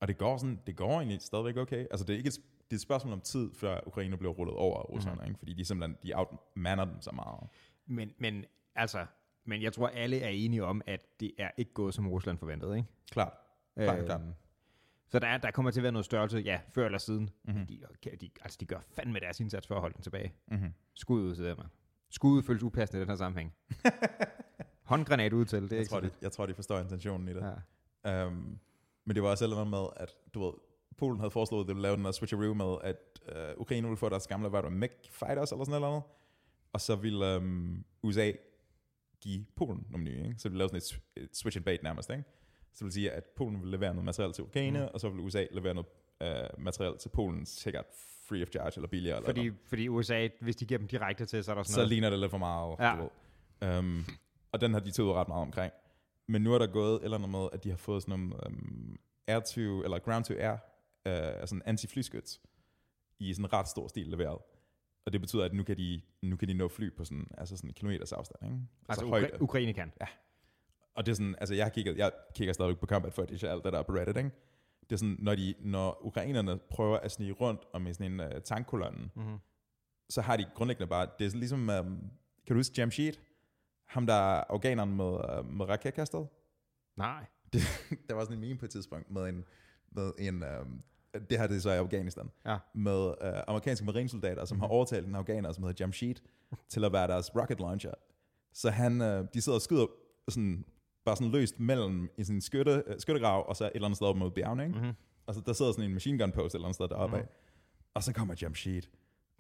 og 0.01 0.09
det 0.09 0.19
går, 0.19 0.37
sådan, 0.37 0.61
det 0.67 0.77
går 0.77 0.91
egentlig 0.91 1.21
stadigvæk 1.21 1.57
okay. 1.57 1.87
Altså 1.91 2.07
det 2.07 2.13
er 2.13 2.17
ikke 2.17 2.29
et, 2.29 2.35
det 2.59 2.71
er 2.73 2.75
et 2.75 2.81
spørgsmål 2.81 3.13
om 3.13 3.21
tid, 3.21 3.51
før 3.55 3.81
Ukraine 3.87 4.17
bliver 4.17 4.33
rullet 4.33 4.55
over 4.57 4.79
af 4.79 4.89
russerne, 4.89 5.15
Mhm. 5.15 5.25
mm. 5.25 5.29
ikke? 5.29 5.39
fordi 5.39 5.53
de 5.55 5.65
simpelthen 5.65 5.97
de 6.03 6.13
outmander 6.15 6.85
dem 6.85 7.01
så 7.01 7.11
meget. 7.13 7.49
Men, 7.87 8.11
men 8.19 8.45
altså, 8.75 9.07
men 9.45 9.63
jeg 9.63 9.73
tror, 9.73 9.89
alle 9.89 10.21
er 10.21 10.29
enige 10.29 10.65
om, 10.65 10.83
at 10.87 11.07
det 11.21 11.33
er 11.39 11.51
ikke 11.57 11.73
gået, 11.73 11.95
som 11.95 12.09
Rusland 12.09 12.39
forventede, 12.39 12.77
ikke? 12.77 12.89
Klart. 13.11 13.33
Klart, 13.77 14.05
klart. 14.05 14.21
Så 15.11 15.19
der, 15.19 15.27
er, 15.27 15.39
der 15.39 15.51
kommer 15.51 15.71
til 15.71 15.81
at 15.81 15.83
være 15.83 15.93
noget 15.93 16.05
størrelse, 16.05 16.39
ja, 16.39 16.61
før 16.75 16.85
eller 16.87 16.99
siden. 16.99 17.31
Mm-hmm. 17.45 17.67
De, 17.67 17.81
de, 18.21 18.31
altså, 18.43 18.57
de 18.61 18.67
gør 18.67 18.79
fandme 18.91 19.21
deres 19.21 19.41
indsats 19.41 19.67
for 19.67 19.75
at 19.75 19.81
holde 19.81 19.95
den 19.95 20.03
tilbage. 20.03 20.33
Mm-hmm. 20.51 20.73
Skud 20.95 21.23
ud 21.23 21.35
til 21.35 21.45
det, 21.45 21.57
mand. 21.59 21.69
Skud 22.11 22.43
føles 22.43 22.63
upassende 22.63 22.99
i 22.99 23.01
den 23.01 23.09
her 23.09 23.17
sammenhæng. 23.17 23.55
Håndgranat 24.89 25.33
ud 25.33 25.45
til, 25.45 25.63
det 25.63 25.73
er 25.73 25.77
Jeg, 25.77 25.81
ikke 25.81 25.91
tror, 25.91 26.01
så 26.01 26.07
de, 26.07 26.11
jeg 26.23 26.33
tror, 26.33 26.47
de 26.47 26.55
forstår 26.55 26.79
intentionen 26.79 27.29
i 27.29 27.35
det. 27.35 27.55
ja. 28.05 28.27
Um, 28.27 28.59
Men 29.05 29.15
det 29.15 29.23
var 29.23 29.29
også 29.29 29.47
noget 29.47 29.67
med, 29.67 29.87
at 29.97 30.11
du 30.35 30.45
ved, 30.45 30.53
Polen 30.99 31.19
havde 31.21 31.31
foreslået, 31.31 31.65
at 31.65 31.69
de 31.69 31.75
ville 31.75 31.83
lave 31.83 31.97
den 31.97 32.05
der 32.05 32.13
switcheroo 32.13 32.55
med, 32.55 32.77
at 32.83 32.97
øh, 33.37 33.55
Ukraine 33.57 33.87
ville 33.87 33.97
få 33.97 34.09
deres 34.09 34.27
gamle, 34.27 34.49
hvad 34.49 34.63
der 34.63 34.69
mech 34.71 34.95
fighters 35.11 35.53
eller 35.53 35.65
sådan 35.65 35.81
noget. 35.81 36.03
Og 36.73 36.81
så 36.81 36.97
ville 36.97 37.35
øhm, 37.35 37.85
USA 38.03 38.33
give 39.21 39.45
Polen 39.57 39.87
nogle 39.91 40.05
nye, 40.05 40.19
ikke? 40.25 40.35
Så 40.39 40.49
ville 40.49 40.59
lave 40.59 40.69
sådan 40.69 41.01
et, 41.17 41.23
et 41.23 41.37
switch 41.37 41.59
and 41.59 41.65
bait 41.65 41.83
nærmest, 41.83 42.11
ikke? 42.11 42.25
Så 42.73 42.79
det 42.79 42.85
vil 42.85 42.93
sige, 42.93 43.11
at 43.11 43.25
Polen 43.25 43.63
vil 43.63 43.71
levere 43.71 43.95
noget 43.95 44.05
materiel 44.05 44.33
til 44.33 44.45
Ukraine, 44.45 44.79
mm. 44.81 44.89
og 44.95 45.01
så 45.01 45.09
vil 45.09 45.21
USA 45.21 45.47
levere 45.51 45.75
noget 45.75 45.87
øh, 46.23 46.65
materiel 46.65 46.99
til 46.99 47.09
Polen, 47.09 47.47
sikkert 47.47 47.85
free 48.29 48.43
of 48.43 48.49
charge 48.49 48.73
eller 48.77 48.89
billigere. 48.89 49.23
Fordi, 49.25 49.41
eller 49.41 49.55
fordi 49.67 49.89
USA, 49.89 50.29
hvis 50.41 50.57
de 50.57 50.67
giver 50.67 50.79
dem 50.79 50.89
direkte 50.89 51.27
til, 51.27 51.45
så 51.45 51.51
er 51.51 51.55
der 51.55 51.63
sådan 51.63 51.73
så 51.73 51.79
noget. 51.81 51.89
ligner 51.89 52.11
det 52.11 52.19
lidt 52.19 52.31
for 52.31 52.39
meget. 52.39 52.77
Ja. 52.79 52.97
Du 52.97 53.11
ved. 53.67 53.79
Um, 53.79 54.05
og 54.53 54.61
den 54.61 54.73
har 54.73 54.81
de 54.81 54.91
taget 54.91 55.13
ret 55.15 55.29
meget 55.29 55.43
omkring. 55.43 55.73
Men 56.27 56.43
nu 56.43 56.55
er 56.55 56.59
der 56.59 56.67
gået 56.67 56.95
et 56.95 57.05
eller 57.05 57.17
andet 57.17 57.31
med, 57.31 57.49
at 57.53 57.65
de 57.65 57.71
har 57.71 57.77
fået 57.77 58.03
sådan 58.03 58.19
nogle 58.19 58.47
um, 58.47 58.99
air 59.27 59.41
to, 59.41 59.61
eller 59.61 59.99
ground 59.99 60.25
to 60.25 60.35
air, 60.35 60.53
uh, 60.53 61.41
altså 61.41 61.55
en 61.55 61.63
anti-flyskyts, 61.63 62.41
i 63.19 63.33
sådan 63.35 63.45
en 63.45 63.53
ret 63.53 63.69
stor 63.69 63.89
stil 63.89 64.07
leveret. 64.07 64.39
Og 65.07 65.13
det 65.13 65.21
betyder, 65.21 65.45
at 65.45 65.53
nu 65.53 65.63
kan 65.63 65.77
de, 65.77 66.01
nu 66.23 66.37
kan 66.37 66.49
de 66.49 66.55
nå 66.55 66.69
fly 66.69 66.97
på 66.97 67.05
sådan, 67.05 67.27
altså 67.39 67.57
sådan 67.57 67.71
en 67.71 67.75
kilometers 67.75 68.13
afstand. 68.13 68.45
Ikke? 68.53 68.57
Altså, 68.89 69.07
højt- 69.07 69.25
Ukra- 69.33 69.37
Ukraine 69.41 69.73
kan. 69.73 69.93
og 70.95 71.07
det 71.07 71.13
er 71.13 71.17
sådan, 71.17 71.35
altså 71.39 71.55
jeg 71.55 71.73
kigger, 71.73 71.95
jeg 71.97 72.13
kigger 72.35 72.53
stadig 72.55 72.79
på 72.79 72.87
combat 72.87 73.13
footage 73.15 73.47
og 73.49 73.53
alt 73.53 73.65
det 73.65 73.73
der 73.73 73.79
er 73.79 73.83
på 73.83 73.93
Reddit, 73.93 74.17
ikke? 74.17 74.31
Det 74.83 74.93
er 74.93 74.97
sådan, 74.97 75.17
når, 75.19 75.35
de, 75.35 75.55
når 75.61 76.07
ukrainerne 76.07 76.59
prøver 76.59 76.97
at 76.99 77.11
snige 77.13 77.33
rundt 77.33 77.61
om 77.73 77.87
i 77.87 77.93
sådan 77.93 78.13
en 78.13 78.21
uh, 78.21 78.43
tankkolonne, 78.45 79.11
Mm-hmm. 79.15 79.39
så 80.11 80.21
har 80.23 80.37
de 80.37 80.47
grundlæggende 80.55 80.87
bare, 80.87 81.07
det 81.19 81.27
er 81.35 81.39
ligesom, 81.39 81.61
um, 81.61 82.11
kan 82.47 82.55
du 82.55 82.55
huske 82.55 82.75
Jamshid? 82.79 83.13
Ham 83.89 84.07
der 84.07 84.15
er 84.15 84.45
afghaneren 84.49 84.97
med, 84.97 85.05
uh, 85.41 85.53
med 85.53 85.69
raketkastet? 85.69 86.27
Nej. 86.97 87.25
Der 88.09 88.15
var 88.15 88.23
sådan 88.23 88.35
en 88.37 88.41
meme 88.41 88.59
på 88.59 88.65
et 88.65 88.71
tidspunkt 88.71 89.11
med 89.11 89.29
en, 89.29 89.45
med 89.93 90.13
en 90.19 90.43
um, 90.43 90.83
det 91.31 91.39
her 91.39 91.47
det 91.47 91.57
er 91.57 91.61
så 91.61 91.71
i 91.71 91.77
Afghanistan, 91.77 92.31
Ja. 92.47 92.59
med 92.75 93.07
uh, 93.09 93.15
amerikanske 93.49 93.85
marinesoldater, 93.85 94.45
som 94.45 94.55
mm-hmm. 94.57 94.61
har 94.63 94.69
overtalt 94.69 95.07
en 95.07 95.15
afghaner, 95.15 95.53
som 95.53 95.65
hedder 95.65 95.77
Jamshid, 95.85 96.15
til 96.69 96.85
at 96.85 96.93
være 96.93 97.07
deres 97.09 97.37
rocket 97.37 97.61
launcher. 97.61 97.95
Så 98.53 98.71
han, 98.71 99.01
uh, 99.01 99.27
de 99.35 99.41
sidder 99.41 99.57
og 99.59 99.63
skyder 99.63 99.87
sådan, 100.29 100.65
bare 101.05 101.17
sådan 101.17 101.31
løst 101.33 101.61
mellem 101.61 102.11
i 102.19 102.25
en 102.31 102.41
skytte, 102.41 102.83
uh, 102.89 102.95
skyttegrav, 102.99 103.49
og 103.49 103.57
så 103.57 103.65
et 103.65 103.71
eller 103.75 103.87
andet 103.87 103.97
sted 103.97 104.07
op 104.07 104.17
mod 104.17 104.31
bjergene, 104.31 104.65
ikke? 104.67 104.79
Mm-hmm. 104.79 104.93
Og 105.27 105.35
så 105.35 105.41
der 105.47 105.53
sidder 105.53 105.73
sådan 105.73 105.85
en 105.85 105.93
machine 105.93 106.19
gun 106.19 106.33
post 106.33 106.55
et 106.55 106.59
eller 106.59 106.67
andet 106.69 106.75
sted 106.75 106.89
deroppe 106.89 107.17
Mhm. 107.17 107.25
af. 107.25 107.29
Og 107.95 108.03
så 108.03 108.13
kommer 108.13 108.35
Jamshid. 108.43 108.83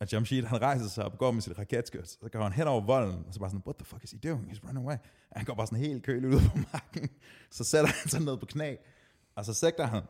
Og 0.00 0.12
Jamshid, 0.12 0.44
han 0.44 0.62
rejser 0.62 0.88
sig 0.88 1.04
op 1.04 1.12
og 1.12 1.18
går 1.18 1.30
med 1.30 1.42
sit 1.42 1.58
raketskyt. 1.58 2.08
Så 2.08 2.28
går 2.32 2.42
han 2.42 2.52
hen 2.52 2.66
over 2.66 2.80
volden, 2.80 3.24
og 3.26 3.34
så 3.34 3.40
bare 3.40 3.50
sådan, 3.50 3.62
what 3.66 3.76
the 3.76 3.84
fuck 3.84 4.04
is 4.04 4.10
he 4.10 4.18
doing? 4.18 4.50
He's 4.50 4.68
running 4.68 4.86
away. 4.86 4.96
Og 5.30 5.36
han 5.36 5.44
går 5.44 5.54
bare 5.54 5.66
sådan 5.66 5.84
helt 5.84 6.02
kølig 6.02 6.28
ud 6.28 6.40
på 6.40 6.58
marken. 6.72 7.08
Så 7.50 7.64
sætter 7.64 7.90
han 7.90 8.08
sig 8.08 8.20
ned 8.20 8.36
på 8.36 8.46
knæ, 8.46 8.76
og 9.34 9.44
så 9.44 9.54
sigter 9.54 9.86
han. 9.86 10.02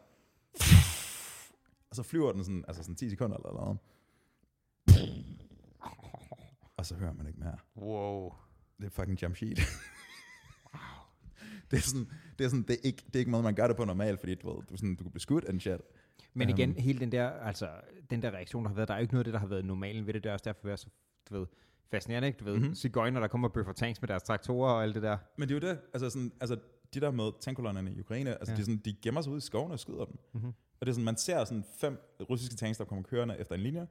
Og 1.91 1.97
så 1.97 2.03
flyver 2.03 2.33
den 2.33 2.45
sådan, 2.45 2.65
altså 2.69 2.83
sådan 2.83 2.97
10 2.97 3.11
sekunder 3.11 3.37
eller 3.37 3.53
noget. 3.53 3.79
Og 6.77 6.87
så 6.87 6.95
hører 6.95 7.13
man 7.13 7.27
ikke 7.27 7.41
mere. 7.41 7.57
Wow. 7.77 8.33
Det 8.79 8.87
er 8.87 8.91
fucking 8.91 9.23
Jamshid. 9.23 9.57
det 11.71 11.77
er 11.77 11.81
sådan, 11.81 12.11
det 12.39 12.45
er 12.45 12.49
sådan, 12.49 12.63
det 12.63 12.71
er 12.71 12.81
ikke, 12.83 13.03
det 13.07 13.17
er 13.17 13.19
ikke 13.19 13.31
måde, 13.31 13.43
man 13.43 13.55
gør 13.55 13.67
det 13.67 13.77
på 13.77 13.85
normalt, 13.85 14.21
fordi 14.21 14.35
du, 14.35 14.55
ved, 14.55 14.63
du, 14.63 14.77
sådan, 14.77 14.97
du 14.97 15.03
kan 15.03 15.11
blive 15.11 15.21
skudt 15.21 15.45
and 15.45 15.61
shit. 15.61 15.81
Men 16.39 16.49
igen, 16.49 16.75
hele 16.75 16.99
den 17.01 17.13
der, 17.13 17.31
altså, 17.31 17.69
den 18.11 18.23
der 18.23 18.31
reaktion, 18.31 18.65
der 18.65 18.69
har 18.69 18.75
været, 18.77 18.89
der 18.89 18.95
er 18.95 18.99
jo 18.99 19.03
ikke 19.03 19.15
noget 19.15 19.21
af 19.21 19.25
det, 19.25 19.33
der 19.35 19.41
har 19.41 19.47
været 19.47 19.65
normalen 19.65 20.07
ved 20.07 20.15
det. 20.15 20.23
Det 20.25 20.29
er 20.29 20.33
også 20.33 20.43
derfor, 20.45 20.69
er 20.69 20.77
så, 20.77 20.87
du 21.31 21.39
ved, 21.39 21.47
fascinerende, 21.91 22.29
ikke? 22.29 22.39
Du 22.39 22.45
ved, 22.45 22.53
Mhm. 22.53 22.61
mm-hmm. 22.63 22.75
cigøjner, 22.75 23.21
der 23.21 23.29
kommer 23.29 23.49
og 23.49 23.53
bøffer 23.53 23.73
tanks 23.73 24.01
med 24.03 24.09
deres 24.09 24.23
traktorer 24.23 24.73
og 24.73 24.83
alt 24.83 24.95
det 24.95 25.03
der. 25.03 25.17
Men 25.37 25.49
det 25.49 25.55
er 25.65 25.69
jo 25.69 25.75
det, 25.75 25.81
altså, 25.93 26.11
sådan, 26.11 26.33
altså 26.41 26.57
de 26.95 27.01
der 27.01 27.11
med 27.11 27.31
tankkolonnerne 27.41 27.93
i 27.93 28.01
Ukraine, 28.01 28.31
altså 28.31 28.53
Ja. 28.53 28.57
de, 28.59 28.63
sådan, 28.65 28.77
de 28.77 28.93
gemmer 29.03 29.21
sig 29.21 29.33
ud 29.33 29.39
i 29.39 29.41
skovene 29.41 29.75
og 29.75 29.79
skyder 29.81 30.05
dem. 30.05 30.19
Mhm. 30.33 30.47
Og 30.81 30.87
det 30.87 30.89
er 30.89 30.93
sådan, 30.93 31.05
man 31.05 31.17
ser 31.17 31.45
sådan 31.45 31.65
fem 31.81 32.01
russiske 32.31 32.57
tanks, 32.57 32.79
der 32.79 32.85
kommer 32.85 33.03
kørende 33.03 33.39
efter 33.39 33.55
en 33.55 33.61
linje. 33.61 33.87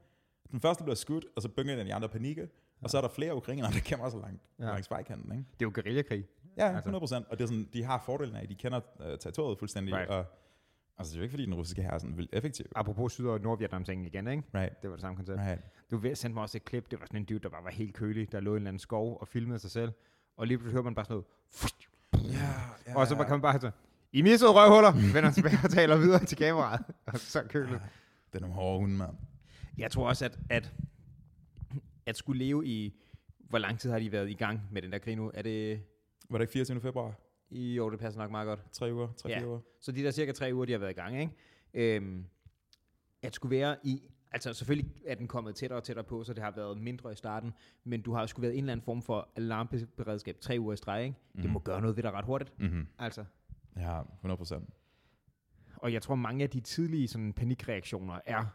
Den 0.52 0.60
første 0.62 0.84
bliver 0.84 0.96
skudt, 0.96 1.26
og 1.36 1.42
så 1.42 1.50
begynder 1.50 1.76
den 1.76 1.88
de 1.88 1.94
andre 1.94 2.10
panikke. 2.10 2.42
Ja. 2.42 2.48
Og 2.84 2.90
så 2.90 2.98
er 2.98 3.02
der 3.02 3.10
flere 3.10 3.36
ukrainere, 3.36 3.72
der 3.72 3.80
gemmer 3.86 4.10
sig 4.10 4.20
langt 4.20 4.42
Ja. 4.60 4.66
langs 4.66 4.92
vejkanten. 4.92 5.32
Ikke? 5.32 5.44
Det 5.54 5.66
er 5.66 5.70
jo 5.70 5.72
guerillakrig. 5.76 6.26
Ja, 6.58 6.66
Altså. 6.68 6.78
100 6.80 7.00
procent. 7.02 7.26
Og 7.30 7.38
det 7.38 7.44
er 7.44 7.48
sådan, 7.48 7.70
de 7.74 7.84
har 7.84 8.04
fordelen 8.06 8.36
af, 8.36 8.44
at 8.44 8.50
de 8.50 8.56
kender 8.56 8.80
uh, 9.00 9.06
territoriet 9.06 9.60
fuldstændig. 9.60 9.96
Right. 9.96 10.10
Og, 10.10 10.26
altså, 10.98 11.12
det 11.12 11.16
er 11.18 11.20
jo 11.20 11.24
ikke, 11.24 11.32
fordi 11.34 11.46
den 11.46 11.54
russiske 11.54 11.82
her 11.82 11.92
er 11.92 11.98
sådan 11.98 12.18
vildt 12.18 12.30
effektiv. 12.34 12.66
Apropos 12.76 13.12
Syd- 13.14 13.26
og 13.26 13.42
Nordvietnam 13.42 13.84
ting 13.84 14.06
igen, 14.06 14.28
ikke? 14.28 14.44
Right. 14.56 14.82
Det 14.82 14.90
var 14.90 14.96
det 14.96 15.02
samme 15.02 15.16
koncept. 15.16 15.40
right. 15.40 15.62
Du 15.92 15.98
ved- 15.98 16.16
sendte 16.16 16.34
mig 16.34 16.44
også 16.44 16.58
et 16.58 16.66
klip, 16.66 16.92
det 16.92 17.00
var 17.00 17.06
sådan 17.06 17.20
en 17.20 17.26
dude, 17.26 17.40
der 17.40 17.50
bare 17.50 17.64
var 17.64 17.70
helt 17.72 17.94
kølig, 17.94 18.32
der 18.32 18.40
lå 18.40 18.52
i 18.52 18.54
en 18.54 18.58
eller 18.58 18.68
anden 18.70 18.80
skov 18.80 19.18
og 19.22 19.28
filmede 19.28 19.60
sig 19.60 19.72
selv. 19.72 19.92
Og 20.38 20.48
lige 20.48 20.58
pludselig 20.58 20.72
hører 20.74 20.84
man 20.84 20.96
bare 20.96 21.06
sådan 21.06 21.24
noget. 22.14 22.34
Ja, 22.34 22.52
ja, 22.88 22.98
Og 22.98 23.08
så 23.08 23.16
kan 23.16 23.30
man 23.30 23.42
bare 23.42 23.54
sådan, 23.54 23.72
I 24.14 24.22
missede 24.22 24.52
røvhuller, 24.52 25.14
vender 25.14 25.32
tilbage 25.32 25.58
og 25.64 25.70
taler 25.70 25.98
videre 25.98 26.26
til 26.26 26.38
kameraet. 26.38 26.82
Og 27.14 27.20
så 27.20 27.44
køligt. 27.50 27.82
Det 28.34 28.36
er 28.36 28.40
nogle 28.40 28.56
hårde 28.56 28.80
hunde, 28.80 28.96
mand. 28.98 29.16
Jeg 29.78 29.92
tror 29.92 30.08
også, 30.08 30.26
at, 30.26 30.40
at, 30.50 30.74
at 32.06 32.18
skulle 32.18 32.46
leve 32.46 32.66
i, 32.68 32.94
hvor 33.40 33.58
lang 33.58 33.80
tid 33.80 33.92
har 33.92 34.00
de 34.00 34.12
været 34.12 34.30
i 34.30 34.34
gang 34.34 34.62
med 34.72 34.82
den 34.82 34.92
der 34.92 34.98
krig 34.98 35.16
nu? 35.16 35.32
Er 35.34 35.42
det, 35.42 35.82
Var 36.30 36.38
det 36.38 36.44
ikke 36.44 36.54
24. 36.54 36.82
februar? 36.82 37.14
I 37.50 37.76
jo, 37.76 37.90
det 37.90 38.00
passer 38.00 38.22
nok 38.22 38.32
meget 38.32 38.46
godt. 38.48 38.66
Tre 38.72 38.94
uger? 38.94 39.08
Tre, 39.18 39.30
Ja. 39.30 39.46
uger? 39.48 39.60
Så 39.80 39.92
de 39.92 40.04
der 40.04 40.12
cirka 40.12 40.32
tre 40.32 40.50
uger, 40.54 40.66
de 40.66 40.72
har 40.72 40.80
været 40.80 40.92
i 40.92 40.94
gang, 40.94 41.20
ikke? 41.20 41.96
Øhm, 41.96 42.26
at 43.22 43.36
skulle 43.36 43.58
være 43.58 43.76
i, 43.84 44.02
altså 44.32 44.54
selvfølgelig 44.54 44.92
er 45.06 45.16
den 45.16 45.28
kommet 45.28 45.56
tættere 45.56 45.80
og 45.80 45.84
tættere 45.84 46.04
på, 46.06 46.24
så 46.24 46.34
det 46.34 46.44
har 46.44 46.52
været 46.52 46.78
mindre 46.82 47.12
i 47.12 47.16
starten, 47.16 47.54
men 47.84 48.02
du 48.02 48.14
har 48.14 48.22
jo 48.22 48.28
skulle 48.28 48.44
været 48.44 48.58
en 48.58 48.64
eller 48.64 48.72
anden 48.72 48.84
form 48.86 49.02
for 49.02 49.30
alarmberedskab 49.36 50.38
tre 50.40 50.58
uger 50.60 50.74
i 50.74 50.78
streg, 50.78 51.04
ikke? 51.04 51.16
Mm. 51.34 51.42
Det 51.42 51.52
må 51.52 51.60
gøre 51.60 51.82
noget 51.82 51.96
ved 51.96 52.04
dig 52.04 52.14
ret 52.14 52.26
hurtigt, 52.26 52.60
Mm-hmm. 52.60 52.88
altså. 53.00 53.26
Ja, 53.76 54.02
100 54.02 54.38
procent. 54.38 54.70
Og 55.76 55.94
jeg 55.94 56.02
tror, 56.02 56.16
mange 56.16 56.44
af 56.44 56.50
de 56.50 56.60
tidlige 56.60 57.08
sådan, 57.08 57.34
panikreaktioner 57.34 58.20
er 58.26 58.46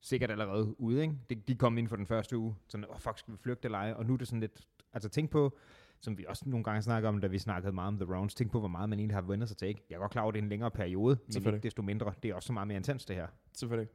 sikkert 0.00 0.30
allerede 0.30 0.80
ude, 0.80 1.02
ikke? 1.02 1.14
De, 1.30 1.34
de 1.34 1.54
kom 1.54 1.78
ind 1.78 1.88
for 1.88 1.96
den 1.96 2.06
første 2.06 2.38
uge, 2.38 2.56
sådan, 2.68 2.84
åh 2.84 2.94
oh, 2.94 3.00
fuck, 3.00 3.18
skal 3.18 3.32
vi 3.32 3.38
flygte 3.38 3.66
eller 3.66 3.78
ej? 3.78 3.92
Og 3.92 4.06
nu 4.06 4.12
er 4.12 4.16
det 4.16 4.28
sådan 4.28 4.40
lidt, 4.40 4.60
altså 4.92 5.08
tænk 5.08 5.30
på, 5.30 5.56
som 6.00 6.18
vi 6.18 6.24
også 6.28 6.42
nogle 6.46 6.64
gange 6.64 6.82
snakker 6.82 7.08
om, 7.08 7.20
da 7.20 7.26
vi 7.26 7.38
snakkede 7.38 7.72
meget 7.72 7.88
om 7.88 7.96
The 7.96 8.14
Rounds, 8.14 8.34
tænk 8.34 8.52
på, 8.52 8.58
hvor 8.58 8.68
meget 8.68 8.88
man 8.88 8.98
egentlig 8.98 9.16
har 9.16 9.22
vendt 9.22 9.48
sig 9.48 9.56
til, 9.56 9.68
ikke? 9.68 9.82
Jeg 9.90 9.96
er 9.96 10.00
godt 10.00 10.12
klar 10.12 10.22
over, 10.22 10.30
at 10.30 10.34
det 10.34 10.40
er 10.40 10.42
en 10.42 10.48
længere 10.48 10.70
periode, 10.70 11.18
men 11.26 11.46
ikke 11.46 11.58
desto 11.58 11.82
mindre, 11.82 12.12
det 12.22 12.30
er 12.30 12.34
også 12.34 12.46
så 12.46 12.52
meget 12.52 12.68
mere 12.68 12.76
intens, 12.76 13.04
det 13.04 13.16
her. 13.16 13.26
Selvfølgelig. 13.52 13.90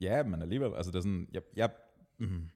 Ja, 0.00 0.22
men 0.22 0.42
alligevel, 0.42 0.74
altså 0.74 0.92
det 0.92 0.98
er 0.98 1.02
sådan, 1.02 1.28
jeg, 1.32 1.42
jeg, 1.56 1.70
mm, 2.18 2.48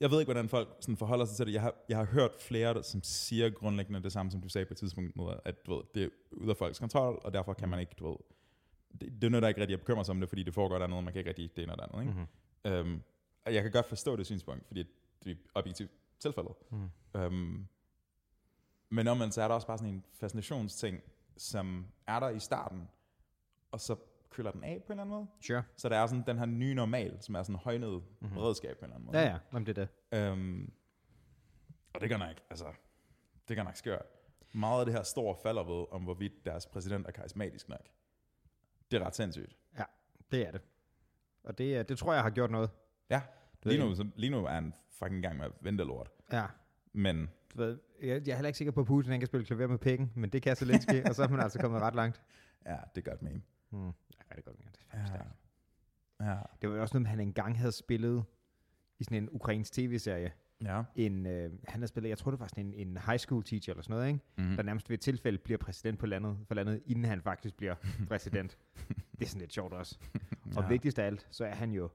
jeg 0.00 0.10
ved 0.10 0.20
ikke, 0.20 0.32
hvordan 0.32 0.48
folk 0.48 0.68
sådan 0.80 0.96
forholder 0.96 1.24
sig 1.24 1.36
til 1.36 1.46
det. 1.46 1.52
Jeg 1.52 1.62
har, 1.62 1.74
jeg 1.88 1.96
har 1.96 2.04
hørt 2.04 2.30
flere, 2.40 2.74
der, 2.74 2.82
som 2.82 3.02
siger 3.02 3.50
grundlæggende 3.50 4.02
det 4.02 4.12
samme, 4.12 4.32
som 4.32 4.40
du 4.40 4.48
sagde 4.48 4.64
på 4.64 4.74
et 4.74 4.78
tidspunkt, 4.78 5.16
med, 5.16 5.24
at 5.44 5.66
du 5.66 5.74
ved, 5.74 5.82
det 5.94 6.02
er 6.02 6.08
ude 6.32 6.50
af 6.50 6.56
folks 6.56 6.78
kontrol, 6.78 7.20
og 7.24 7.32
derfor 7.32 7.52
kan 7.52 7.68
man 7.68 7.80
ikke, 7.80 7.92
du 7.98 8.08
ved, 8.08 8.16
det, 9.00 9.12
det 9.12 9.24
er 9.24 9.30
noget, 9.30 9.42
der 9.42 9.48
ikke 9.48 9.60
rigtig 9.60 9.74
at 9.74 9.80
bekymre 9.80 10.04
sig 10.04 10.12
om 10.12 10.20
det, 10.20 10.28
fordi 10.28 10.42
det 10.42 10.54
foregår 10.54 10.78
dernede, 10.78 10.96
og 10.96 11.04
man 11.04 11.12
kan 11.12 11.20
ikke 11.20 11.28
rigtig 11.28 11.56
det 11.56 11.62
ene 11.62 11.72
og 11.72 11.78
det 11.78 11.84
andet. 11.84 12.00
Ikke? 12.00 12.12
Mm-hmm. 12.12 12.82
Mm. 12.84 12.90
Øhm, 12.90 13.02
og 13.46 13.54
jeg 13.54 13.62
kan 13.62 13.72
godt 13.72 13.86
forstå 13.86 14.16
det 14.16 14.26
synspunkt, 14.26 14.66
fordi 14.66 14.84
det 15.24 15.30
er 15.30 15.36
objektivt 15.54 15.90
tilfældet. 16.18 16.52
Mm. 16.70 17.20
Øhm, 17.20 17.66
men 18.90 19.06
omvendt 19.08 19.34
så 19.34 19.42
er 19.42 19.48
der 19.48 19.54
også 19.54 19.66
bare 19.66 19.78
sådan 19.78 19.94
en 19.94 20.04
fascinationsting, 20.12 21.00
som 21.36 21.86
er 22.06 22.20
der 22.20 22.28
i 22.28 22.38
starten, 22.40 22.88
og 23.70 23.80
så 23.80 23.96
køler 24.30 24.50
den 24.50 24.64
af 24.64 24.82
på 24.86 24.92
en 24.92 24.98
eller 24.98 25.02
anden 25.02 25.16
måde. 25.16 25.26
Sure. 25.40 25.62
Så 25.76 25.88
der 25.88 25.96
er 25.98 26.06
sådan 26.06 26.24
den 26.26 26.38
her 26.38 26.46
nye 26.46 26.74
normal, 26.74 27.16
som 27.20 27.34
er 27.34 27.42
sådan 27.42 27.56
højnet 27.56 27.92
Mhm. 27.92 28.02
mm-hmm. 28.20 28.34
beredskab 28.34 28.78
på 28.78 28.84
en 28.84 28.84
eller 28.84 28.94
anden 28.94 29.06
måde. 29.06 29.18
Ja, 29.18 29.24
ja, 29.24 29.38
jamen 29.52 29.66
det 29.66 29.78
er 29.78 29.84
det. 30.12 30.18
Øhm, 30.18 30.72
og 31.94 32.00
det 32.00 32.08
gør 32.10 32.16
nok, 32.16 32.36
altså, 32.50 32.72
det 33.48 33.56
gør 33.56 33.62
nok 33.64 33.76
skørt. 33.76 34.06
Meget 34.52 34.80
af 34.80 34.86
det 34.86 34.94
her 34.94 35.02
står 35.02 35.40
falder 35.42 35.64
ved, 35.64 35.86
om 35.90 36.02
hvorvidt 36.02 36.44
deres 36.44 36.66
præsident 36.66 37.06
er 37.06 37.10
karismatisk 37.10 37.68
nok. 37.68 37.88
Det 38.90 39.00
er 39.02 39.06
ret 39.06 39.16
sindssygt. 39.16 39.56
Det 40.30 40.46
er 40.46 40.50
det. 40.50 40.60
Og 41.44 41.58
det, 41.58 41.76
er- 41.76 41.82
det 41.82 41.98
tror 41.98 42.14
jeg 42.14 42.22
har 42.22 42.30
gjort 42.30 42.50
noget. 42.50 42.70
Ja, 43.10 43.22
lige 43.62 43.78
nu, 43.78 43.94
så, 43.94 44.08
lige 44.16 44.30
nu 44.30 44.44
er 44.44 44.50
han 44.50 44.74
fucking 44.90 45.22
gang 45.22 45.36
med 45.36 45.44
at 45.46 45.52
vente 45.60 45.84
lort. 45.84 46.10
Ja. 46.32 46.46
Men 46.92 47.30
ved, 47.58 47.78
jeg, 48.02 48.08
jeg 48.26 48.32
er 48.32 48.36
heller 48.36 48.46
ikke 48.48 48.58
sikker 48.58 48.72
på, 48.72 48.80
at 48.80 48.86
Putin 48.86 49.10
han 49.10 49.20
kan 49.20 49.26
spille 49.26 49.46
klaver 49.46 49.66
med 49.66 49.78
pikken, 49.78 50.12
men 50.14 50.30
det 50.30 50.42
kan 50.42 50.56
Zelensky, 50.56 51.02
og 51.08 51.14
så 51.14 51.22
er 51.22 51.28
man 51.28 51.40
altså 51.40 51.58
kommet 51.60 51.80
ret 51.80 51.94
langt. 51.94 52.22
ja, 52.66 52.76
det 52.94 53.06
er 53.06 53.10
godt 53.10 53.22
meme. 53.22 53.42
Hmm. 53.70 53.84
Ja, 53.86 53.90
det 54.30 54.38
er 54.38 54.40
godt. 54.40 54.56
Ja, 54.60 54.64
det, 54.72 54.78
er 54.92 54.98
Ja. 55.00 55.06
stærkt. 55.06 55.28
Ja. 56.20 56.36
det 56.62 56.70
var 56.70 56.76
jo 56.76 56.82
også 56.82 56.96
noget, 56.98 57.08
han 57.08 57.20
engang 57.20 57.58
havde 57.58 57.72
spillet 57.72 58.24
i 58.98 59.04
sådan 59.04 59.22
en 59.22 59.28
ukrainsk 59.32 59.72
tv-serie. 59.72 60.32
Ja. 60.64 60.82
En, 60.96 61.26
øh, 61.26 61.42
han 61.68 61.80
havde 61.80 61.86
spillet, 61.86 62.08
jeg 62.08 62.18
tror 62.18 62.30
det 62.30 62.40
var 62.40 62.46
sådan 62.46 62.66
en, 62.66 62.74
en 62.74 62.96
high 63.06 63.18
school 63.18 63.44
teacher 63.44 63.72
eller 63.74 63.82
sådan 63.82 63.96
noget, 63.96 64.08
ikke? 64.08 64.20
Mm. 64.50 64.56
der 64.56 64.62
nærmest 64.62 64.90
ved 64.90 64.94
et 64.94 65.00
tilfælde 65.00 65.38
bliver 65.38 65.58
præsident 65.58 65.98
på 65.98 66.06
landet, 66.06 66.38
for 66.48 66.54
landet, 66.54 66.82
inden 66.86 67.04
han 67.04 67.22
faktisk 67.22 67.54
bliver 67.56 67.74
præsident. 68.08 68.58
det 68.88 69.22
er 69.22 69.26
sådan 69.26 69.40
lidt 69.40 69.52
sjovt 69.52 69.72
også. 69.72 69.98
Og 70.56 70.62
ja. 70.62 70.68
vigtigst 70.68 70.98
af 70.98 71.06
alt, 71.06 71.26
så 71.30 71.44
er 71.44 71.54
han 71.54 71.70
jo 71.72 71.90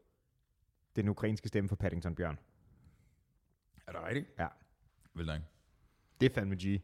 den 0.96 1.08
ukrainske 1.10 1.48
stemme 1.48 1.68
for 1.70 1.76
Paddington 1.76 2.16
Bjørn. 2.16 2.40
Er 3.88 3.92
det 3.92 4.02
rigtigt? 4.04 4.28
Ja. 4.40 4.48
Vil 5.14 5.30
ikke. 5.30 5.46
Det 6.22 6.30
er 6.32 6.34
fandme 6.34 6.56
G. 6.56 6.60
Det 6.60 6.82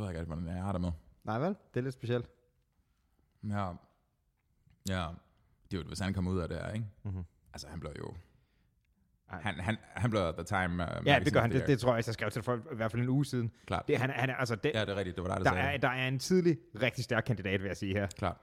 ved 0.00 0.04
jeg 0.08 0.14
ikke, 0.20 0.24
hvordan 0.34 0.46
jeg 0.56 0.62
har 0.64 0.72
det 0.72 0.80
med. 0.80 0.92
Nej 1.24 1.38
vel? 1.38 1.48
Det 1.74 1.80
er 1.80 1.84
lidt 1.84 1.94
specielt. 1.94 2.30
Ja. 3.48 3.72
Ja. 4.88 5.06
Det 5.70 5.76
er 5.76 5.80
jo, 5.82 5.84
hvis 5.88 5.98
han 5.98 6.14
kommer 6.14 6.30
ud 6.30 6.38
af 6.38 6.48
det 6.48 6.56
her, 6.58 6.70
ikke? 6.72 6.86
Mm-hmm. 7.02 7.24
Altså, 7.52 7.68
han 7.68 7.80
blev 7.80 7.92
jo... 7.98 8.14
Ej. 9.30 9.40
Han, 9.40 9.54
han, 9.60 9.76
han 9.82 10.10
blev 10.10 10.32
the 10.34 10.44
time 10.44 10.84
uh, 11.00 11.06
Ja, 11.06 11.18
det 11.24 11.32
gør 11.32 11.40
han. 11.40 11.50
Det, 11.50 11.66
det 11.66 11.80
tror 11.80 11.94
jeg, 11.96 12.06
jeg 12.06 12.14
skrev 12.14 12.30
til 12.30 12.42
folk 12.42 12.66
i 12.72 12.74
hvert 12.76 12.90
fald 12.90 13.02
en 13.02 13.08
uge 13.08 13.24
siden. 13.24 13.52
Klart. 13.66 13.88
Det, 13.88 13.98
han, 13.98 14.10
han 14.10 14.30
er, 14.30 14.34
altså, 14.34 14.54
det, 14.54 14.70
Ja, 14.74 14.80
det 14.80 14.88
er 14.88 14.96
rigtigt. 14.96 15.16
Det 15.16 15.24
var 15.24 15.28
dig, 15.28 15.36
der, 15.44 15.50
der, 15.50 15.50
sagde 15.50 15.68
er, 15.68 15.72
det. 15.72 15.82
der 15.82 15.88
er 15.88 16.08
en 16.08 16.18
tidlig, 16.18 16.58
rigtig 16.82 17.04
stærk 17.04 17.24
kandidat, 17.26 17.60
vil 17.60 17.66
jeg 17.66 17.76
sige 17.76 17.92
her. 17.94 18.06
Klart. 18.06 18.36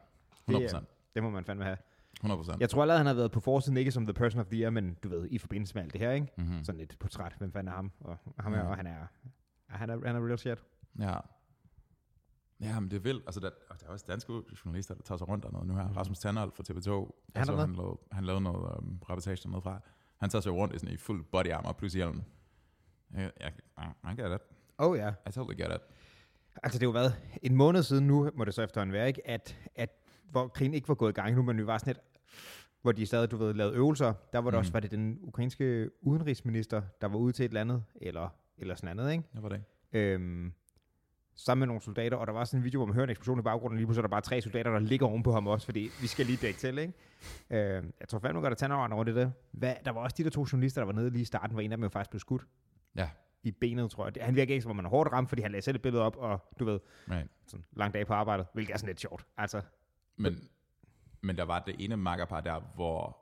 Det 0.48 0.54
100 0.56 0.76
er- 0.76 0.82
Det 1.14 1.24
må 1.24 1.30
man 1.30 1.46
fandme 1.46 1.64
have. 1.66 1.78
100 2.20 2.38
procent. 2.40 2.62
Jeg 2.62 2.70
tror 2.70 2.82
allerede, 2.82 2.98
han 3.00 3.08
har 3.08 3.14
været 3.14 3.32
på 3.32 3.40
forsiden, 3.40 3.78
ikke 3.78 3.92
som 3.92 4.06
the 4.06 4.14
person 4.14 4.40
of 4.42 4.46
the 4.48 4.60
year, 4.62 4.70
men 4.70 4.98
du 5.04 5.10
ved, 5.10 5.28
i 5.32 5.38
forbindelse 5.38 5.76
med 5.76 5.84
alt 5.84 5.94
det 5.94 6.02
her, 6.02 6.12
ikke? 6.12 6.28
Mm-hmm. 6.38 6.64
Sådan 6.64 6.82
et 6.82 6.96
portræt, 7.00 7.34
hvem 7.38 7.52
fanden 7.52 7.68
er 7.72 7.76
ham? 7.76 7.92
Og, 8.00 8.18
ham 8.40 8.54
er, 8.54 8.62
Mhm. 8.62 8.68
og 8.70 8.76
han 8.78 8.88
er, 8.88 9.06
han 9.70 9.90
er, 9.90 10.08
han 10.08 10.16
er 10.16 10.28
real 10.28 10.38
shit. 10.38 10.64
Ja. 11.00 11.16
Ja, 12.62 12.80
men 12.80 12.92
det 12.92 12.98
er 12.98 13.02
vildt. 13.02 13.24
Altså, 13.28 13.40
der, 13.40 13.50
der 13.80 13.86
er 13.88 13.92
også 13.92 14.06
danske 14.08 14.34
journalister, 14.66 14.96
der 14.96 15.02
tager 15.04 15.18
sig 15.18 15.28
rundt 15.28 15.46
og 15.46 15.52
noget 15.52 15.68
nu 15.68 15.76
her. 15.76 15.84
Rasmus 15.98 16.20
Tandolt 16.20 16.56
fra 16.56 16.64
TV2. 16.70 16.90
Han 16.92 17.12
Jeg 17.36 17.46
så, 17.46 17.54
er 17.54 17.58
han, 17.58 17.76
lavede, 17.76 17.98
han 18.12 18.24
lavede 18.26 18.42
noget 18.42 18.78
um, 18.78 19.00
reportage 19.10 19.50
med 19.50 19.62
fra. 19.62 19.80
Han 20.18 20.30
tager 20.30 20.42
sig 20.42 20.52
rundt 20.52 20.76
i 20.76 20.80
sådan 20.80 20.94
i 20.94 20.98
fuld 20.98 21.24
body 21.32 21.52
armor 21.52 21.72
plus 21.74 21.94
hjelm. 21.94 22.22
Jeg, 23.14 23.32
jeg, 23.40 23.54
I, 24.04 24.22
get 24.22 24.32
it. 24.32 24.42
Oh 24.78 24.98
ja. 24.98 25.10
I 25.30 25.32
totally 25.32 25.62
get 25.62 25.72
it. 25.76 25.82
Altså, 26.64 26.80
det 26.80 26.86
har 26.86 26.88
jo 26.88 26.92
været 26.92 27.16
en 27.42 27.56
måned 27.56 27.84
siden 27.84 28.08
nu, 28.08 28.30
må 28.36 28.46
det 28.46 28.54
så 28.54 28.62
efterhånden 28.62 28.94
være, 28.94 29.08
ikke? 29.08 29.28
At, 29.28 29.58
at 29.76 29.90
hvor 30.42 30.48
krigen 30.48 30.74
ikke 30.74 30.88
var 30.88 30.96
gået 30.96 31.10
i 31.12 31.14
gang 31.22 31.36
nu, 31.36 31.44
men 31.44 31.58
vi 31.58 31.68
var 31.68 31.78
sådan 31.78 31.92
et, 31.92 32.00
hvor 32.82 32.92
de 32.92 33.06
stadig, 33.06 33.32
du 33.32 33.38
ved, 33.38 33.54
lavede 33.54 33.76
øvelser. 33.76 34.14
Der 34.34 34.40
var 34.40 34.50
det 34.52 34.58
Mhm. 34.58 34.60
også, 34.60 34.72
var 34.72 34.80
det 34.80 34.92
den 34.92 35.20
ukrainske 35.22 35.90
udenrigsminister, 36.02 36.82
der 37.02 37.08
var 37.08 37.18
ude 37.18 37.34
til 37.34 37.46
et 37.46 37.50
eller 37.50 37.62
andet, 37.62 37.84
eller, 38.02 38.30
eller 38.58 38.76
sådan 38.76 38.90
andet, 39.00 39.12
ikke? 39.12 39.24
Jeg 39.34 39.44
var 39.44 39.50
det. 39.50 39.64
Øhm, 39.94 40.54
sammen 41.36 41.60
med 41.60 41.68
nogle 41.68 41.82
soldater, 41.82 42.18
og 42.18 42.28
der 42.28 42.34
var 42.34 42.44
sådan 42.44 42.60
en 42.60 42.64
video, 42.64 42.80
hvor 42.80 42.86
man 42.86 42.94
hører 42.96 43.04
en 43.04 43.10
eksplosion 43.10 43.40
i 43.40 43.42
baggrunden, 43.42 43.76
og 43.76 43.78
lige 43.78 43.86
pludselig 43.88 44.00
er 44.04 44.08
der 44.08 44.12
bare 44.12 44.22
tre 44.22 44.42
soldater, 44.42 44.72
der 44.72 44.80
ligger 44.80 45.08
ovenpå 45.08 45.32
ham 45.34 45.48
også, 45.48 45.66
fordi 45.66 45.90
vi 46.02 46.08
skal 46.08 46.26
lige 46.26 46.38
dække 46.42 46.60
til, 46.60 46.78
ikke? 46.78 46.94
Øhm, 47.50 47.94
jeg 48.00 48.08
tror 48.10 48.20
fandme 48.20 48.42
godt, 48.42 48.52
at 48.52 48.58
tænder 48.58 48.76
over 48.94 49.04
det 49.04 49.16
der. 49.16 49.32
Hvad, 49.52 49.76
der 49.86 49.92
var 49.92 50.02
også 50.02 50.16
de 50.18 50.24
der 50.24 50.30
to 50.30 50.46
journalister, 50.52 50.82
der 50.82 50.86
var 50.86 50.94
nede 50.94 51.10
lige 51.10 51.22
i 51.22 51.26
starten, 51.26 51.52
hvor 51.54 51.62
en 51.62 51.72
af 51.72 51.78
dem 51.78 51.84
jo 51.84 51.90
faktisk 51.90 52.10
blev 52.10 52.20
skudt 52.20 52.46
Ja. 52.96 53.10
i 53.44 53.52
benet, 53.52 53.92
tror 53.92 54.06
jeg. 54.16 54.26
Han 54.26 54.36
virker 54.36 54.54
ikke, 54.54 54.62
som 54.62 54.70
om 54.70 54.76
man 54.76 54.86
er 54.86 54.90
hårdt 54.90 55.12
ramt, 55.12 55.30
fordi 55.30 55.42
han 55.42 55.52
lagde 55.52 55.62
selv 55.62 55.76
et 55.76 55.82
billede 55.82 56.04
op, 56.04 56.16
og 56.18 56.40
du 56.60 56.66
ved, 56.66 56.80
Right. 57.12 57.28
sådan 57.48 57.66
lang 57.76 57.94
dag 57.94 58.08
på 58.08 58.14
arbejdet, 58.14 58.46
hvilket 58.54 58.74
er 58.74 58.78
sådan 58.78 58.88
lidt 58.88 59.00
sjovt. 59.02 59.26
Altså, 59.38 59.62
Men, 60.18 60.50
men 61.22 61.38
der 61.38 61.44
var 61.44 61.60
det 61.60 61.76
ene 61.80 61.98
makkerpar 61.98 62.42
der, 62.42 62.60
hvor, 62.60 63.18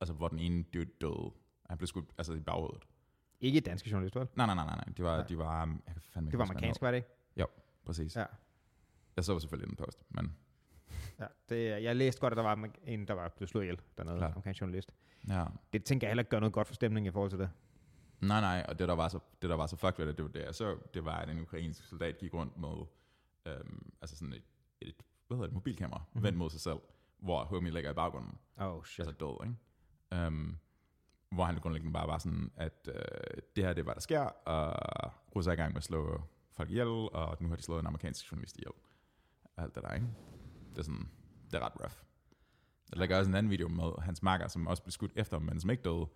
altså, 0.00 0.14
hvor 0.14 0.28
den 0.28 0.38
ene 0.38 0.62
dude 0.74 0.84
døde. 1.00 1.30
Han 1.68 1.78
blev 1.78 1.86
skudt 1.86 2.08
altså, 2.18 2.32
i 2.32 2.40
baghovedet. 2.40 2.82
ikke 3.40 3.60
danske 3.60 3.90
journalist, 3.90 4.16
vel? 4.16 4.28
Nej, 4.34 4.46
nej, 4.46 4.54
nej, 4.54 4.64
nej. 4.66 4.84
De 4.96 5.02
var, 5.02 5.16
Nej. 5.16 5.26
de 5.26 5.38
var, 5.38 5.66
jeg 5.86 5.94
kan 5.94 6.02
fandme 6.02 6.30
Det 6.30 6.38
var 6.38 6.44
amerikansk, 6.44 6.82
var 6.82 6.90
det 6.90 6.96
ikke? 6.96 7.08
hed. 7.36 7.44
Præcis. 7.84 8.16
Ja. 8.16 8.24
Jeg 9.16 9.24
så 9.24 9.38
selvfølgelig 9.38 9.68
den 9.68 9.76
post, 9.76 10.02
men 10.08 10.36
Ja, 11.18 11.26
det, 11.48 11.82
jeg 11.82 11.96
læste 11.96 12.20
godt, 12.20 12.32
at 12.32 12.36
der 12.36 12.42
var 12.42 12.68
en, 12.84 13.08
der 13.08 13.14
var 13.14 13.28
blevet 13.28 13.48
slået 13.50 13.64
ihjel 13.64 13.80
dernede, 13.98 14.18
Klart. 14.18 14.36
omkring 14.36 14.60
journalist. 14.60 14.92
ja. 15.28 15.44
Det 15.72 15.84
tænker 15.84 16.06
jeg 16.06 16.10
heller 16.10 16.20
ikke 16.22 16.30
gør 16.30 16.40
noget 16.40 16.52
godt 16.52 16.66
for 16.66 16.74
stemningen 16.74 17.08
i 17.10 17.12
forhold 17.12 17.30
til 17.30 17.38
det. 17.38 17.50
Nej, 18.20 18.40
nej, 18.40 18.66
og 18.68 18.78
det 18.78 18.88
der 18.88 18.94
var 18.94 19.08
så, 19.08 19.18
det 19.42 19.50
der 19.50 19.56
var 19.56 19.66
så 19.66 19.76
fucked 19.76 19.96
ved 19.98 20.06
det, 20.06 20.16
det 20.16 20.24
var 20.24 20.30
det, 20.30 20.42
jeg 20.44 20.54
så, 20.54 20.78
det 20.94 21.04
var, 21.04 21.16
at 21.16 21.28
en 21.30 21.40
ukrainsk 21.40 21.84
soldat 21.86 22.18
gik 22.18 22.34
rundt 22.34 22.56
med, 22.56 22.86
øhm, 23.46 23.92
altså 24.00 24.16
sådan 24.16 24.32
et, 24.32 24.42
et, 24.80 24.94
hvad 25.26 25.36
hedder 25.36 25.46
det, 25.46 25.54
mobilkamera, 25.54 25.98
Mhm. 25.98 26.06
mm-hmm. 26.12 26.24
vendt 26.24 26.38
mod 26.38 26.50
sig 26.50 26.60
selv, 26.60 26.78
hvor 27.18 27.44
homie 27.44 27.72
ligger 27.72 27.90
i 27.90 27.94
baggrunden, 27.94 28.38
Oh, 28.56 28.84
shit. 28.84 29.06
altså 29.06 29.26
død, 29.26 29.46
ikke? 29.48 30.26
Um, 30.26 30.56
hvor 31.30 31.44
han 31.44 31.54
grundlæggende 31.58 31.92
bare 31.92 32.06
var 32.08 32.18
sådan, 32.18 32.50
at 32.56 32.88
øh, 32.94 32.94
det 33.56 33.64
her, 33.64 33.72
det 33.72 33.78
er, 33.80 33.84
hvad 33.84 33.94
der 33.94 34.00
sker, 34.00 34.20
og 34.22 35.12
russer 35.36 35.50
er 35.50 35.54
i 35.54 35.56
gang 35.56 35.72
med 35.72 35.76
at 35.76 35.84
slå 35.84 36.22
folk 36.52 36.70
ihjel, 36.70 36.86
og 36.88 37.36
nu 37.40 37.48
har 37.48 37.56
de 37.56 37.62
slået 37.62 37.80
en 37.80 37.86
amerikansk 37.86 38.32
journalist 38.32 38.56
ihjel. 38.56 38.72
Alt 39.56 39.74
det 39.74 39.82
der, 39.82 39.92
ikke? 39.94 40.06
Det 40.70 40.78
er 40.78 40.82
sådan, 40.82 41.08
det 41.50 41.54
er 41.54 41.60
ret 41.66 41.80
rough. 41.80 41.94
Der 42.90 42.98
ligger 42.98 43.18
også 43.18 43.30
en 43.30 43.34
anden 43.34 43.50
video 43.50 43.68
med 43.68 43.90
hans 44.02 44.22
makker, 44.22 44.48
som 44.48 44.66
også 44.66 44.82
blev 44.82 44.90
skudt 44.90 45.12
efter 45.16 45.38
men 45.38 45.60
som 45.60 45.70
ikke 45.70 45.82
døde, 45.82 46.06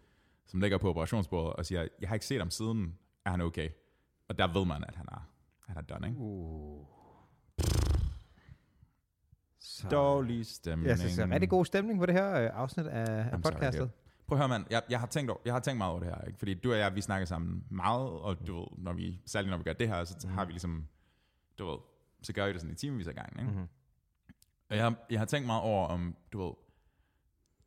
som 0.47 0.61
ligger 0.61 0.79
på 0.79 0.91
operationsbordet 0.91 1.53
og 1.53 1.67
siger, 1.67 1.89
jeg 2.01 2.09
har 2.09 2.15
ikke 2.17 2.27
set 2.27 2.39
ham 2.41 2.51
siden, 2.51 2.99
er 3.25 3.31
han 3.31 3.41
okay? 3.41 3.71
Og 4.29 4.39
der 4.39 4.53
ved 4.53 4.65
man, 4.67 4.85
at 4.85 4.95
han 4.97 5.07
er, 5.13 5.29
han 5.67 5.77
er 5.77 5.81
done, 5.81 6.07
ikke? 6.09 6.19
Uh. 6.21 6.87
Så. 9.79 9.89
Dårlig 9.89 10.47
stemning. 10.47 10.99
Synes, 10.99 11.15
det 11.17 11.23
er 11.25 11.31
rigtig 11.31 11.49
god 11.51 11.65
stemning 11.65 11.99
på 11.99 12.07
det 12.07 12.15
her 12.15 12.35
øh, 12.41 12.51
afsnit 12.53 12.87
af, 12.87 13.29
af 13.33 13.43
podcastet. 13.43 13.75
sorry, 13.81 13.89
Prøv 14.27 14.39
at 14.39 14.41
høre, 14.41 14.49
mand. 14.49 14.65
Jeg, 14.71 14.83
jeg, 14.91 15.01
har 15.01 15.07
tænkt, 15.07 15.31
over- 15.31 15.41
jeg 15.45 15.53
har 15.53 15.61
tænkt 15.61 15.79
meget 15.79 15.91
over 15.91 16.01
det 16.01 16.09
her, 16.09 16.21
ikke? 16.27 16.39
Fordi 16.39 16.55
du 16.55 16.73
og 16.73 16.79
jeg, 16.79 16.95
vi 16.95 17.01
snakker 17.01 17.27
sammen 17.27 17.65
meget, 17.71 18.09
og 18.11 18.47
du 18.47 18.59
ved, 18.59 18.67
når 18.79 18.93
vi, 18.93 19.21
særligt 19.27 19.51
når 19.51 19.57
vi 19.59 19.63
gør 19.65 19.73
det 19.73 19.89
her, 19.89 20.05
så 20.05 20.29
har 20.29 20.45
vi 20.45 20.53
ligesom, 20.53 20.89
du 21.59 21.67
ved, 21.67 21.79
så 22.23 22.33
gør 22.33 22.47
vi 22.47 22.53
det 22.53 22.61
sådan 22.61 22.73
i 22.73 22.77
timevis 22.77 23.07
af 23.09 23.15
gangen, 23.15 23.39
ikke? 23.41 23.51
Mm-hmm. 23.53 23.69
Og 24.71 24.77
jeg, 24.77 24.85
har- 24.85 25.07
jeg 25.11 25.19
har 25.21 25.27
tænkt 25.27 25.47
meget 25.47 25.63
over, 25.63 25.87
om, 25.89 26.17
du 26.33 26.43
ved, 26.47 26.53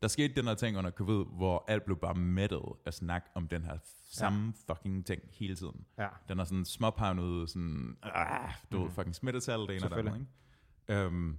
der 0.02 0.08
skete 0.08 0.34
den 0.36 0.46
her 0.48 0.54
ting 0.56 0.78
under 0.78 0.92
covid, 0.92 1.26
hvor 1.38 1.66
alt 1.68 1.84
blev 1.86 1.98
bare 1.98 2.16
mættet 2.16 2.62
at 2.86 2.94
snakke 2.94 3.28
om 3.36 3.48
den 3.48 3.64
her 3.64 3.78
samme 4.12 4.54
fucking 4.68 5.06
ting 5.06 5.22
hele 5.32 5.56
tiden. 5.56 5.86
Ja. 5.98 6.08
Den 6.30 6.40
er 6.40 6.44
sådan 6.44 6.66
småpavnet, 6.66 7.50
sådan, 7.50 7.98
ah, 8.04 8.52
du 8.72 8.78
ved, 8.78 8.86
Mhm. 8.86 8.94
fucking 8.96 9.16
smittetal, 9.16 9.60
det 9.60 9.70
ene 9.76 9.86
og 9.86 9.90
det 9.92 9.98
andet, 9.98 10.16
ikke? 10.20 11.02
Øhm, 11.06 11.38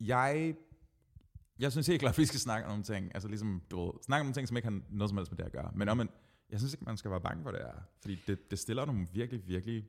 jeg, 0.00 0.54
jeg 1.58 1.72
synes 1.72 1.86
helt 1.86 2.00
klart, 2.00 2.14
at 2.14 2.18
vi 2.18 2.26
skal 2.26 2.40
snakke 2.40 2.66
om 2.66 2.70
nogle 2.70 2.84
ting, 2.84 3.10
altså 3.14 3.28
ligesom, 3.28 3.62
du 3.70 3.84
ved, 3.84 3.92
snakke 4.02 4.20
om 4.20 4.26
nogle 4.26 4.34
ting, 4.34 4.48
som 4.48 4.56
ikke 4.56 4.68
har 4.68 4.80
noget 4.90 5.10
som 5.10 5.16
helst 5.16 5.32
med 5.32 5.38
det 5.38 5.44
at 5.44 5.52
gøre. 5.52 5.70
Men 5.74 5.88
om 5.88 6.08
jeg 6.50 6.58
synes 6.58 6.72
ikke, 6.72 6.84
man 6.84 6.96
skal 6.96 7.10
være 7.10 7.20
bange 7.20 7.42
for 7.42 7.50
det 7.50 7.60
her, 7.60 7.72
fordi 8.00 8.18
det, 8.26 8.50
det 8.50 8.58
stiller 8.58 8.84
nogle 8.84 9.06
virkelig, 9.12 9.48
virkelig, 9.48 9.84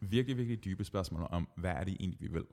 virkelig, 0.00 0.36
virkelig 0.36 0.64
dybe 0.64 0.84
spørgsmål 0.84 1.26
om, 1.30 1.48
hvad 1.56 1.70
er 1.70 1.84
det 1.84 1.96
egentlig, 2.00 2.20
vi 2.20 2.28
vil? 2.28 2.44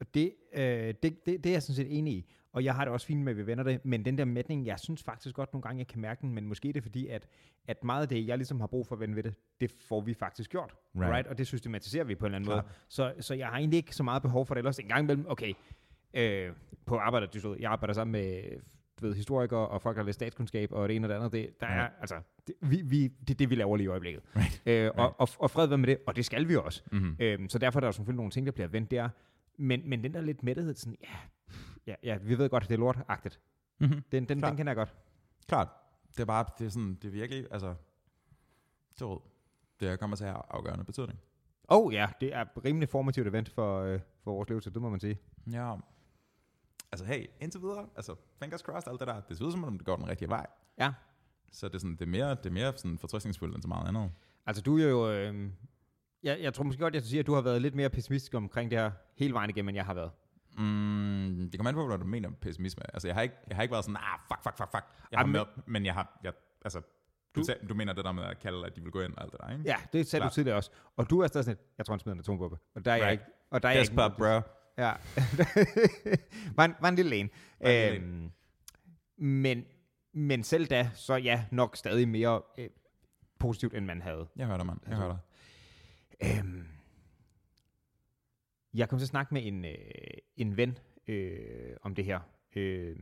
Og 0.00 0.06
det, 0.14 0.32
øh, 0.54 0.62
det, 0.62 1.02
det, 1.02 1.26
det 1.26 1.46
er 1.46 1.50
jeg 1.52 1.62
sådan 1.62 1.74
set 1.74 1.98
enig 1.98 2.12
i, 2.14 2.30
og 2.52 2.64
jeg 2.64 2.74
har 2.74 2.84
det 2.84 2.92
også 2.92 3.06
fint 3.06 3.20
med, 3.24 3.32
at 3.32 3.36
vi 3.36 3.46
vender 3.46 3.64
det, 3.64 3.84
men 3.84 4.04
den 4.04 4.18
der 4.18 4.24
mætning, 4.24 4.66
jeg 4.66 4.78
synes 4.78 5.02
faktisk 5.02 5.34
godt 5.36 5.52
nogle 5.52 5.62
gange, 5.62 5.78
jeg 5.78 5.86
kan 5.86 6.00
mærke 6.00 6.20
den, 6.20 6.34
men 6.34 6.46
måske 6.46 6.68
er 6.68 6.72
det 6.72 6.82
fordi, 6.82 7.06
at, 7.06 7.26
at 7.68 7.84
meget 7.84 8.02
af 8.02 8.08
det, 8.08 8.26
jeg 8.26 8.36
ligesom 8.38 8.60
har 8.60 8.66
brug 8.66 8.86
for 8.86 8.94
at 8.94 9.00
vende 9.00 9.16
ved 9.16 9.22
det, 9.22 9.34
det 9.60 9.72
får 9.88 10.00
vi 10.00 10.14
faktisk 10.14 10.50
gjort, 10.50 10.74
right? 10.96 11.12
Right. 11.14 11.26
Og 11.26 11.38
det 11.38 11.46
systematiserer 11.46 12.04
vi 12.04 12.14
på 12.14 12.26
en 12.26 12.34
eller 12.34 12.36
anden 12.36 12.46
Klart. 12.50 12.64
måde. 12.64 12.74
Så, 12.88 13.14
så 13.20 13.34
jeg 13.34 13.48
har 13.48 13.58
egentlig 13.58 13.76
ikke 13.76 13.94
så 13.96 14.02
meget 14.02 14.22
behov 14.22 14.46
for 14.46 14.54
det 14.54 14.58
ellers. 14.58 14.78
En 14.78 14.88
gang 14.88 15.04
imellem, 15.04 15.26
okay, 15.28 15.52
øh, 16.14 16.52
på 16.86 16.96
arbejdet, 16.96 17.34
du 17.42 17.48
ved, 17.48 17.56
jeg 17.60 17.70
arbejder 17.72 17.94
sammen 17.94 18.12
med 18.12 18.42
du 19.00 19.06
ved, 19.06 19.14
historikere 19.14 19.68
og 19.68 19.82
folk, 19.82 19.96
der 19.96 20.02
læst 20.02 20.14
statskundskab 20.16 20.72
og 20.72 20.88
det 20.88 20.96
ene 20.96 21.06
og 21.06 21.08
det 21.08 21.14
andet. 21.14 21.32
Det, 21.32 21.60
der 21.60 21.66
er, 21.66 21.80
Right. 21.82 21.94
altså, 22.00 22.14
det, 22.46 22.54
vi, 22.60 22.82
vi, 22.84 23.08
det 23.08 23.30
er 23.30 23.34
det, 23.34 23.50
vi 23.50 23.54
laver 23.54 23.76
lige 23.76 23.84
i 23.84 23.88
øjeblikket. 23.88 24.22
Right. 24.36 24.62
Øh, 24.66 24.72
Right. 24.84 24.90
og, 24.98 25.20
og, 25.20 25.28
og 25.38 25.50
fred 25.50 25.66
være 25.66 25.78
med 25.78 25.86
det, 25.86 25.98
og 26.06 26.16
det 26.16 26.24
skal 26.24 26.48
vi 26.48 26.56
også. 26.56 26.82
Mm-hmm. 26.92 27.16
Øhm, 27.20 27.48
så 27.48 27.58
derfor 27.58 27.78
er 27.78 27.80
der 27.80 27.88
jo 27.88 27.92
selvfølgelig 27.92 28.16
nogle 28.16 28.30
ting, 28.30 28.46
der 28.46 28.52
bliver 28.52 28.68
vendt 28.68 28.90
der. 28.90 29.08
Men, 29.60 29.88
men 29.88 30.04
den 30.04 30.14
der 30.14 30.20
lidt 30.20 30.42
mættethed, 30.42 30.74
sådan, 30.74 30.96
ja, 31.00 31.16
ja, 31.86 31.94
ja, 32.02 32.18
vi 32.18 32.38
ved 32.38 32.50
godt, 32.50 32.62
det 32.68 32.74
er 32.74 32.78
lortagtigt. 32.78 33.40
Mm-hmm. 33.78 34.02
Den, 34.12 34.24
den, 34.28 34.38
Klart. 34.38 34.50
den 34.50 34.56
kender 34.56 34.70
jeg 34.70 34.76
godt. 34.76 34.94
Klart. 35.46 35.68
Det 36.16 36.20
er 36.20 36.24
bare, 36.24 36.44
det 36.58 36.66
er 36.66 36.70
sådan, 36.70 36.94
det 36.94 37.04
er 37.04 37.12
virkelig, 37.12 37.46
altså, 37.50 37.74
du 39.00 39.08
ved, 39.08 39.18
det 39.80 40.00
kommer 40.00 40.16
til 40.16 40.24
at 40.24 40.30
have 40.30 40.42
afgørende 40.50 40.84
betydning. 40.84 41.18
Oh 41.68 41.94
ja, 41.94 42.08
det 42.20 42.34
er 42.34 42.40
et 42.40 42.64
rimelig 42.64 42.88
formativt 42.88 43.28
event 43.28 43.48
for, 43.48 43.80
øh, 43.80 44.00
for 44.24 44.32
vores 44.32 44.48
levetid, 44.48 44.70
det 44.70 44.82
må 44.82 44.90
man 44.90 45.00
sige. 45.00 45.18
Ja. 45.52 45.76
Altså, 46.92 47.04
hey, 47.06 47.26
indtil 47.40 47.60
videre, 47.60 47.88
altså, 47.96 48.14
fingers 48.38 48.60
crossed, 48.60 48.92
alt 48.92 49.00
det 49.00 49.08
der, 49.08 49.20
det 49.20 49.38
ser 49.38 49.44
ud 49.44 49.52
som 49.52 49.64
om, 49.64 49.78
det 49.78 49.86
går 49.86 49.96
den 49.96 50.08
rigtige 50.08 50.28
vej. 50.28 50.46
Ja. 50.78 50.92
Så 51.52 51.68
det 51.68 51.74
er, 51.74 51.78
sådan, 51.78 51.92
det 51.96 52.02
er 52.02 52.06
mere, 52.06 52.30
det 52.30 52.46
er 52.46 52.50
mere 52.50 52.72
sådan 52.76 52.98
fortrøstningsfuldt 52.98 53.54
end 53.54 53.62
så 53.62 53.68
meget 53.68 53.88
andet. 53.88 54.10
Altså 54.46 54.62
du 54.62 54.78
er 54.78 54.88
jo, 54.88 55.10
øh, 55.10 55.50
jeg, 56.22 56.40
jeg 56.40 56.54
tror 56.54 56.64
måske 56.64 56.80
godt, 56.82 56.94
jeg 56.94 57.02
skal 57.02 57.10
sige, 57.10 57.20
at 57.20 57.26
du 57.26 57.34
har 57.34 57.40
været 57.40 57.62
lidt 57.62 57.74
mere 57.74 57.90
pessimistisk 57.90 58.34
omkring 58.34 58.70
det 58.70 58.78
her 58.78 58.90
hele 59.16 59.34
vejen 59.34 59.50
igennem, 59.50 59.68
end 59.68 59.76
jeg 59.76 59.84
har 59.84 59.94
været. 59.94 60.10
Mm, 60.58 61.48
det 61.52 61.58
kommer 61.60 61.68
an 61.68 61.74
på, 61.74 61.86
hvad 61.86 61.98
du 61.98 62.04
mener 62.04 62.28
med 62.28 62.36
pessimisme. 62.36 62.82
Altså, 62.94 63.08
jeg 63.08 63.14
har 63.14 63.22
ikke, 63.22 63.34
jeg 63.48 63.56
har 63.56 63.62
ikke 63.62 63.72
været 63.72 63.84
sådan, 63.84 63.96
ah, 63.96 64.18
fuck, 64.28 64.42
fuck, 64.42 64.56
fuck, 64.56 64.70
fuck. 64.70 64.84
Jeg 65.12 65.18
har 65.18 65.26
men- 65.26 65.32
med, 65.32 65.42
men 65.66 65.86
jeg 65.86 65.94
har, 65.94 66.20
jeg, 66.24 66.32
altså, 66.64 66.80
du, 67.34 67.40
Du- 67.40 67.46
du, 67.62 67.68
du 67.68 67.74
mener 67.74 67.92
det 67.92 68.04
der 68.04 68.12
med 68.12 68.22
at 68.24 68.38
kalde, 68.38 68.66
at 68.66 68.76
de 68.76 68.80
vil 68.82 68.90
gå 68.92 69.00
ind 69.00 69.14
og 69.16 69.22
alt 69.22 69.32
det 69.32 69.40
der, 69.40 69.50
ikke? 69.52 69.62
Ja, 69.66 69.76
det 69.92 70.06
sagde 70.06 70.20
Klart. 70.20 70.30
du 70.30 70.34
tidligere 70.34 70.56
også. 70.56 70.70
Og 70.96 71.10
du 71.10 71.20
er 71.20 71.26
stadig 71.26 71.44
sådan, 71.44 71.58
jeg 71.78 71.86
tror, 71.86 71.94
han 71.94 72.00
smider 72.00 72.14
en 72.14 72.20
atombombe. 72.20 72.56
Og 72.74 72.84
der 72.84 72.92
er 72.92 72.96
jeg 72.96 73.04
Right. 73.06 73.12
ikke. 73.12 73.24
Og 73.50 73.62
der 73.62 73.68
er 73.68 73.72
jeg 73.72 73.82
ikke. 73.82 73.94
Bro. 74.18 74.40
Ja. 74.78 74.92
var, 76.56 76.64
en, 76.64 76.74
var 76.80 76.88
en 76.88 76.94
lille 76.94 77.16
en. 77.16 77.30
Lille 77.60 77.90
Øhm, 77.94 78.30
men, 79.18 79.64
men 80.14 80.44
selv 80.44 80.66
da, 80.66 80.90
så 80.94 81.14
ja, 81.14 81.44
nok 81.50 81.76
stadig 81.76 82.08
mere 82.08 82.42
øh, 82.58 82.68
positivt, 83.38 83.74
end 83.74 83.84
man 83.86 84.02
havde. 84.02 84.26
Jeg 84.36 84.46
hører 84.46 84.56
dig, 84.56 84.66
mand. 84.66 84.78
Jeg 84.82 84.88
Altså- 84.92 85.02
hører 85.02 85.12
dig. 85.12 85.20
Øhm, 86.24 86.66
jeg 88.74 88.88
kom 88.88 88.98
til 88.98 89.04
at 89.04 89.08
snakke 89.08 89.34
med 89.34 89.46
en, 89.46 89.64
øh, 89.64 89.74
en 90.36 90.56
ven 90.56 90.78
øh, 91.06 91.76
om 91.82 91.94
det 91.94 92.04
her, 92.04 92.20
øh, 92.56 92.96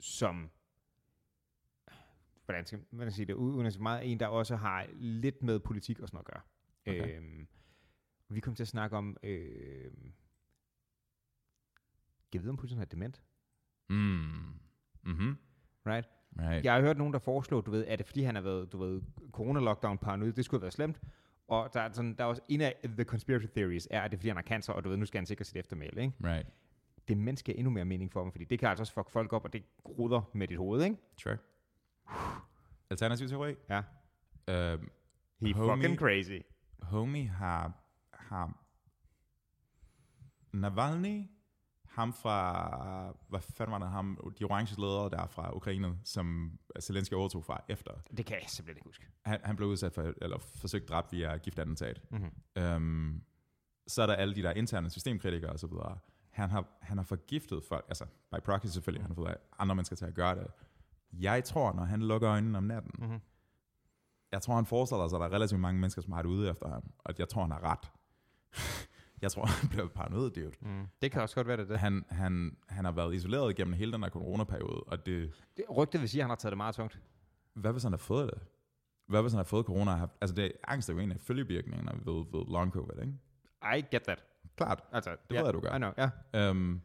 som, 0.00 0.50
hvordan 2.44 2.66
skal 2.66 2.80
man 2.90 3.12
sige 3.12 3.26
det, 3.26 3.34
uden 3.34 3.66
at 3.66 3.80
meget, 3.80 4.12
en, 4.12 4.20
der 4.20 4.26
også 4.26 4.56
har 4.56 4.86
lidt 4.94 5.42
med 5.42 5.60
politik 5.60 6.00
og 6.00 6.08
sådan 6.08 6.16
noget 6.16 6.26
at 6.28 6.32
gøre. 6.34 6.42
Okay. 7.02 7.16
Øhm, 7.16 7.48
vi 8.28 8.40
kom 8.40 8.54
til 8.54 8.64
at 8.64 8.68
snakke 8.68 8.96
om, 8.96 9.16
øh, 9.22 9.92
jeg 12.34 12.42
ved, 12.42 12.50
om 12.50 12.56
Putin 12.56 12.78
har 12.78 12.84
dement, 12.84 13.22
Mm. 13.88 13.94
Mm-hmm. 15.02 15.36
right? 15.86 16.08
Right. 16.38 16.64
Jeg 16.64 16.74
har 16.74 16.80
hørt 16.80 16.98
nogen, 16.98 17.12
der 17.12 17.18
foreslår, 17.18 17.60
du 17.60 17.70
ved, 17.70 17.86
at 17.86 17.98
det 17.98 18.04
er 18.04 18.06
fordi, 18.06 18.22
han 18.22 18.34
har 18.34 18.42
været, 18.42 18.72
du 18.72 18.78
ved, 18.78 19.02
corona-lockdown 19.32 19.96
paranoid, 19.96 20.32
det 20.32 20.44
skulle 20.44 20.58
have 20.58 20.62
været 20.62 20.72
slemt. 20.72 21.00
Og 21.52 21.74
der 21.74 21.80
er, 21.80 21.92
sådan, 21.92 22.14
der 22.14 22.24
er 22.24 22.28
også 22.28 22.42
en 22.48 22.60
af 22.60 22.74
the 22.84 23.04
conspiracy 23.04 23.46
theories, 23.56 23.88
er, 23.90 24.00
at 24.02 24.10
det 24.10 24.16
er 24.16 24.18
fordi, 24.18 24.28
han 24.28 24.36
har 24.36 24.42
cancer, 24.42 24.72
og 24.72 24.84
du 24.84 24.88
ved, 24.88 24.96
nu 24.96 25.06
skal 25.06 25.18
han 25.18 25.26
sikre 25.26 25.44
sit 25.44 25.56
eftermæle, 25.56 26.02
ikke? 26.02 26.14
Right. 26.24 26.46
det 27.08 27.16
menneske 27.16 27.56
endnu 27.56 27.70
mere 27.70 27.84
mening 27.84 28.12
for 28.12 28.24
mig, 28.24 28.32
fordi 28.32 28.44
det 28.44 28.58
kan 28.58 28.68
altså 28.68 28.82
også 28.82 28.92
fuck 28.94 29.10
folk 29.10 29.32
op, 29.32 29.44
og 29.44 29.52
det 29.52 29.64
ruder 29.98 30.30
med 30.34 30.48
dit 30.48 30.56
hoved, 30.56 30.84
ikke? 30.84 30.96
Sure. 31.16 31.36
Alternativ 32.90 33.28
teori. 33.28 33.54
Ja. 33.68 33.82
Øhm, 34.48 34.90
He 35.40 35.54
Homie. 35.54 35.82
fucking 35.82 35.98
crazy. 35.98 36.38
Homie 36.82 37.28
har, 37.28 37.72
har 38.12 38.64
Navalny, 40.52 41.22
ham 41.94 42.12
fra, 42.12 43.14
hvad 43.28 43.40
fanden 43.40 43.72
var 43.72 43.78
det, 43.78 43.88
ham, 43.88 44.32
de 44.38 44.44
orange 44.44 44.80
ledere 44.80 45.10
der 45.10 45.26
fra 45.26 45.56
Ukraine, 45.56 45.98
som 46.04 46.58
Zelensky 46.80 47.14
overtog 47.14 47.44
fra 47.44 47.62
efter. 47.68 47.92
Det 48.16 48.26
kan 48.26 48.36
jeg 48.42 48.50
simpelthen 48.50 48.76
ikke 48.76 48.88
huske. 48.88 49.06
Han, 49.24 49.40
han 49.44 49.56
blev 49.56 49.68
udsat 49.68 49.92
for, 49.92 50.12
eller 50.22 50.38
forsøgt 50.38 50.88
dræbt 50.88 51.12
via 51.12 51.36
giftattentat. 51.36 52.02
Mm-hmm. 52.10 52.62
Øhm, 52.62 53.22
så 53.86 54.02
er 54.02 54.06
der 54.06 54.14
alle 54.14 54.34
de 54.34 54.42
der 54.42 54.52
interne 54.52 54.90
systemkritikere 54.90 55.52
og 55.52 55.58
så 55.58 55.66
videre. 55.66 55.98
Han 56.30 56.50
har, 56.50 56.64
han 56.80 56.96
har 56.98 57.04
forgiftet 57.04 57.64
folk, 57.64 57.84
altså 57.88 58.04
by 58.04 58.36
proxy 58.44 58.66
selvfølgelig, 58.66 59.02
han 59.02 59.10
har 59.10 59.14
fået 59.14 59.34
andre 59.58 59.74
mennesker 59.74 59.96
til 59.96 60.04
at 60.04 60.14
gøre 60.14 60.34
det. 60.34 60.46
Jeg 61.12 61.44
tror, 61.44 61.72
når 61.72 61.84
han 61.84 62.02
lukker 62.02 62.30
øjnene 62.30 62.58
om 62.58 62.64
natten, 62.64 62.92
Mm-hmm. 62.98 63.20
jeg 64.32 64.42
tror, 64.42 64.54
han 64.54 64.66
forestiller 64.66 65.08
sig, 65.08 65.16
at 65.16 65.20
der 65.20 65.26
er 65.26 65.32
relativt 65.32 65.60
mange 65.60 65.80
mennesker, 65.80 66.02
som 66.02 66.12
har 66.12 66.22
det 66.22 66.28
ude 66.28 66.50
efter 66.50 66.68
ham, 66.68 66.82
og 66.98 67.14
jeg 67.18 67.28
tror, 67.28 67.42
han 67.42 67.50
har 67.50 67.62
ret. 67.62 67.90
jeg 69.22 69.30
tror, 69.32 69.46
han 69.46 69.68
bliver 69.68 69.88
paranoid, 69.88 70.30
dude. 70.30 70.52
Mm. 70.60 70.86
Det 71.02 71.12
kan 71.12 71.22
også 71.22 71.34
godt 71.34 71.46
være, 71.46 71.56
det 71.56 71.68
det. 71.68 71.78
Han, 71.78 72.04
han, 72.10 72.56
han 72.68 72.84
har 72.84 72.92
været 72.92 73.14
isoleret 73.14 73.56
gennem 73.56 73.72
hele 73.74 73.92
den 73.92 74.02
her 74.02 74.10
coronaperiode, 74.10 74.82
og 74.86 75.06
det, 75.06 75.32
det. 75.56 75.64
Rygtet 75.76 76.00
vil 76.00 76.08
sige, 76.08 76.20
at 76.20 76.24
han 76.24 76.30
har 76.30 76.36
taget 76.36 76.50
det 76.52 76.56
meget 76.56 76.74
tungt. 76.74 77.00
hvad 77.54 77.72
hvis 77.72 77.82
han 77.82 77.92
har 77.92 77.96
fået 77.98 78.30
det? 78.34 78.42
Hvad 79.06 79.22
hvis 79.22 79.32
han 79.32 79.38
har 79.38 79.44
fået 79.44 79.66
corona? 79.66 79.90
haft- 79.90 80.12
Altså, 80.20 80.34
det, 80.36 80.52
angst 80.68 80.90
er 80.90 80.94
jo 80.94 80.98
en 81.00 81.12
af 81.12 81.20
følgevirkningerne 81.20 82.00
ved, 82.06 82.24
ved 82.32 82.52
long 82.52 82.72
covid, 82.72 83.00
ikke? 83.00 83.14
I 83.78 83.84
get 83.96 84.02
that. 84.02 84.24
Klart. 84.56 84.82
Altså, 84.92 85.10
Det 85.10 85.36
ved 85.38 85.44
jeg, 85.44 85.54
du 85.54 85.60
gør. 85.60 85.74
I 85.74 85.78
know, 85.78 85.92
ja. 85.98 86.10
Øhm, 86.34 86.80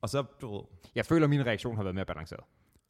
og 0.00 0.08
så, 0.08 0.22
du 0.40 0.54
ved, 0.56 0.62
Jeg 0.94 1.06
føler, 1.06 1.24
at 1.26 1.30
min 1.30 1.46
reaktion 1.46 1.76
har 1.76 1.82
været 1.82 1.94
mere 1.94 2.04
balanceret. 2.04 2.44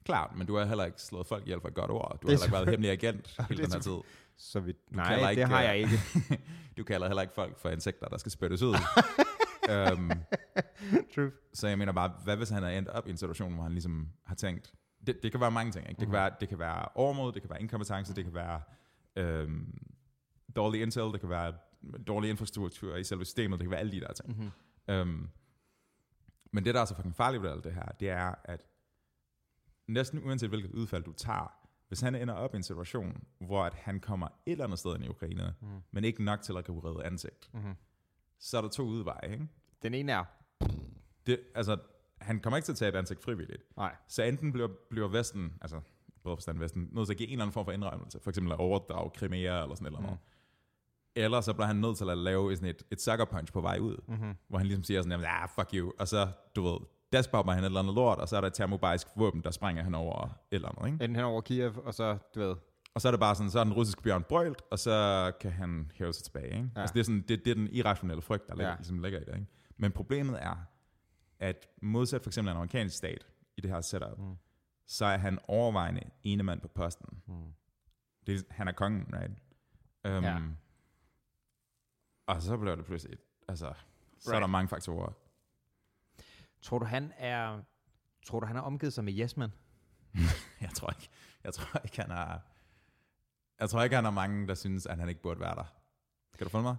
Klart, 0.09 0.37
men 0.37 0.47
du 0.47 0.57
har 0.57 0.65
heller 0.65 0.85
ikke 0.85 1.03
slået 1.03 1.27
folk 1.27 1.43
ihjel 1.43 1.61
for 1.61 1.69
et 1.69 1.75
godt 1.75 1.91
ord. 1.91 2.19
Du 2.23 2.29
har 2.29 2.35
er 2.35 2.39
heller 2.39 2.45
ikke 2.47 2.53
været 2.53 2.69
hemmelig 2.69 2.91
agent 2.91 3.37
hele 3.49 3.63
den 3.63 3.73
her 3.73 3.81
tid. 3.81 3.99
Så 4.37 4.61
vi... 4.61 4.75
Nej, 4.91 5.31
ikke, 5.31 5.41
det 5.41 5.49
har 5.49 5.63
jeg 5.63 5.79
ikke. 5.79 6.01
du 6.79 6.85
kalder 6.85 7.07
heller 7.07 7.23
ikke 7.23 7.35
folk 7.35 7.59
for 7.59 7.69
insekter, 7.69 8.09
der 8.09 8.19
skal 8.19 8.33
spyttes 8.33 8.63
ud. 8.63 8.75
øhm, 9.73 10.11
True. 11.15 11.31
så 11.53 11.69
jeg 11.69 11.79
mener 11.79 11.93
bare, 11.93 12.13
hvad 12.25 12.37
hvis 12.37 12.49
han 12.49 12.65
er 12.65 12.69
endt 12.69 12.89
op 12.89 13.07
i 13.07 13.11
en 13.11 13.17
situation, 13.17 13.55
hvor 13.55 13.63
han 13.63 13.73
ligesom 13.73 14.09
har 14.27 14.35
tænkt, 14.35 14.73
det, 15.07 15.23
det 15.23 15.31
kan 15.31 15.41
være 15.41 15.51
mange 15.51 15.73
ting, 15.73 15.89
ikke? 15.89 16.01
Det, 16.01 16.07
kan 16.07 16.13
være, 16.13 16.31
det 16.41 16.49
kan 16.49 16.59
være 16.59 16.89
overmod, 16.95 17.33
det 17.33 17.43
kan 17.43 17.51
være 17.51 17.61
inkompetence, 17.61 18.15
det 18.15 18.25
kan 18.25 18.35
være 18.35 18.61
øhm, 19.17 19.79
dårlig 20.57 20.83
intel, 20.83 21.03
det 21.03 21.21
kan 21.21 21.31
være 21.31 21.53
dårlig 22.07 22.31
infrastruktur 22.31 22.97
i 22.97 23.05
selve 23.05 23.25
systemet, 23.25 23.59
det 23.59 23.65
kan 23.65 23.71
være 23.71 23.81
alle 23.81 23.93
de 23.93 24.01
der 24.01 24.13
ting. 24.13 24.29
Mm-hmm. 24.29 24.95
Øhm, 24.95 25.29
men 26.53 26.65
det, 26.65 26.75
der 26.75 26.81
er 26.81 26.85
så 26.85 26.95
fucking 26.95 27.17
farligt 27.17 27.43
ved 27.43 27.51
alt 27.51 27.65
det 27.65 27.75
her, 27.75 27.87
det 28.01 28.11
er, 28.11 28.35
at 28.45 28.61
næsten 29.89 30.25
uanset 30.25 30.49
hvilket 30.49 30.73
udfald 30.73 31.05
du 31.05 31.13
tager, 31.13 31.53
hvis 31.89 32.01
han 32.01 32.15
ender 32.15 32.35
op 32.35 32.55
i 32.55 32.57
en 32.57 32.63
situation, 32.63 33.25
hvor 33.41 33.65
at 33.65 33.75
han 33.75 34.01
kommer 34.01 34.27
et 34.47 34.53
eller 34.53 34.65
andet 34.65 34.79
sted 34.79 34.95
ind 34.95 35.05
i 35.05 35.09
Ukraine, 35.09 35.55
Mm. 35.61 35.69
men 35.91 36.05
ikke 36.05 36.25
nok 36.25 36.43
til 36.43 36.57
at 36.57 36.65
kunne 36.65 36.81
redde 36.85 37.05
ansigt, 37.05 37.51
Mm-hmm. 37.55 37.75
så 38.39 38.57
er 38.59 38.63
der 38.63 38.69
to 38.69 38.83
udveje, 38.83 39.33
ikke? 39.33 39.49
Den 39.83 39.95
ene 39.95 40.13
er... 40.13 40.25
Det, 41.27 41.41
altså, 41.55 41.77
han 42.21 42.41
kommer 42.41 42.57
ikke 42.57 42.67
til 42.67 42.73
at 42.73 42.77
tage 42.79 42.89
et 42.89 42.97
ansigt 42.97 43.23
frivilligt. 43.23 43.63
Nej. 43.77 43.97
Så 44.09 44.23
enten 44.23 44.53
bliver, 44.53 44.69
bliver 44.91 45.09
Vesten, 45.09 45.53
altså 45.61 45.81
både 46.23 46.37
forstand 46.37 46.59
Vesten, 46.59 46.89
nødt 46.93 47.07
til 47.07 47.15
at 47.15 47.19
give 47.19 47.29
en 47.29 47.33
eller 47.33 47.45
anden 47.45 47.53
form 47.53 47.65
for 47.65 47.73
indrømmelse, 47.73 48.21
for 48.21 48.31
eksempel 48.31 48.53
at 48.53 48.59
overdrage 48.59 49.11
Crimea 49.17 49.63
eller 49.63 49.75
sådan 49.75 49.87
et 49.87 49.89
eller 49.91 49.99
andet. 49.99 50.11
Mm. 50.13 50.19
Eller 51.17 51.41
så 51.41 51.53
bliver 51.53 51.67
han 51.67 51.77
nødt 51.77 51.97
til 51.97 52.11
at 52.11 52.19
lave 52.19 52.57
sådan 52.57 52.69
et, 52.71 52.83
et 52.91 53.01
sucker 53.01 53.25
punch 53.25 53.53
på 53.53 53.61
vej 53.61 53.79
ud, 53.79 53.97
Mm-hmm. 54.09 54.35
hvor 54.49 54.59
han 54.59 54.67
ligesom 54.67 54.85
siger 54.85 55.01
sådan, 55.03 55.11
jamen, 55.13 55.27
ah, 55.29 55.49
fuck 55.49 55.71
you, 55.75 55.93
og 55.99 56.09
så, 56.09 56.29
du 56.57 56.63
ved, 56.63 56.79
despopper 57.13 57.53
han 57.53 57.63
et 57.63 57.67
eller 57.67 57.81
andet 57.81 57.95
lort, 57.95 58.19
og 58.19 58.29
så 58.29 58.37
er 58.37 58.41
der 58.41 58.49
et 58.49 58.55
termobarisk 58.55 59.07
våben, 59.17 59.43
der 59.45 59.51
springer 59.51 59.83
han 59.83 59.95
over 59.95 60.25
et 60.25 60.33
eller 60.51 60.69
andet, 60.69 60.87
ikke? 60.93 61.05
Enten 61.05 61.17
hen 61.17 61.25
over 61.25 61.41
Kiev, 61.41 61.73
og 61.85 61.95
så, 61.95 62.19
du 62.35 62.41
ved... 62.41 62.57
Og 62.95 63.01
så 63.01 63.09
er 63.09 63.13
det 63.13 63.21
bare 63.21 63.35
sådan, 63.35 63.51
så 63.51 63.61
er 63.61 63.65
den 63.65 63.73
russiske 63.73 64.03
bjørn 64.03 64.23
brølt, 64.29 64.63
og 64.71 64.79
så 64.79 65.33
kan 65.41 65.51
han 65.53 65.91
hæve 65.95 66.13
sig 66.13 66.25
tilbage, 66.25 66.47
ikke? 66.57 66.71
Ja. 66.77 66.81
Altså 66.81 66.95
det 66.95 67.01
er, 67.01 67.05
sådan, 67.05 67.25
det, 67.29 67.45
det 67.45 67.51
er 67.51 67.55
den 67.55 67.69
irrationelle 67.73 68.23
frygt, 68.23 68.49
der 68.49 68.55
ligger, 68.55 68.71
Ja. 68.71 68.77
ligesom 68.77 68.99
ligger 68.99 69.21
i 69.21 69.25
det, 69.25 69.35
ikke? 69.35 69.47
Men 69.77 69.93
problemet 69.93 70.43
er, 70.43 70.57
at 71.41 71.67
modsat 71.83 72.23
for 72.23 72.31
eksempel 72.31 72.51
en 72.51 72.57
amerikansk 72.57 72.97
stat 72.97 73.27
i 73.57 73.61
det 73.61 73.71
her 73.71 73.81
setup, 73.81 74.19
Mm. 74.19 74.35
så 74.87 75.05
er 75.05 75.17
han 75.19 75.39
overvejende 75.49 76.03
ene 76.25 76.43
mand 76.43 76.61
på 76.61 76.69
posten. 76.69 77.23
Mm. 77.27 77.35
Det 78.27 78.45
han 78.51 78.69
er 78.69 78.73
kongen, 78.73 79.07
right? 79.13 79.33
Um, 80.19 80.25
Ja. 80.25 80.39
Og 82.27 82.43
så 82.43 82.57
bliver 82.57 82.75
det 82.77 82.85
pludselig, 82.85 83.19
altså, 83.49 83.73
så 84.19 84.31
right. 84.31 84.37
er 84.37 84.41
der 84.41 84.47
mange 84.47 84.69
faktorer. 84.69 85.13
Tror 86.63 86.79
du, 86.79 86.85
han 86.85 87.13
er... 87.17 87.61
Tror 88.27 88.41
du, 88.41 88.47
han 88.47 88.57
har 88.57 88.63
omgivet 88.63 88.93
sig 88.93 89.05
med 89.05 89.19
yes 89.19 89.37
man? 89.37 89.51
Jeg 90.61 90.71
tror 90.71 90.91
ikke, 90.91 91.09
jeg 91.45 91.55
tror 91.55 91.81
ikke, 91.85 92.01
han 92.01 92.11
er, 92.11 92.39
jeg 93.61 93.71
tror 93.71 93.83
ikke, 93.83 93.97
han 93.97 94.07
er 94.07 94.11
mange, 94.11 94.49
der 94.49 94.55
synes, 94.55 94.87
at 94.87 94.99
han 94.99 95.09
ikke 95.09 95.23
burde 95.23 95.41
være 95.41 95.55
der. 95.55 95.75
Kan 96.39 96.45
du 96.45 96.51
følge 96.51 96.63
mig? 96.63 96.77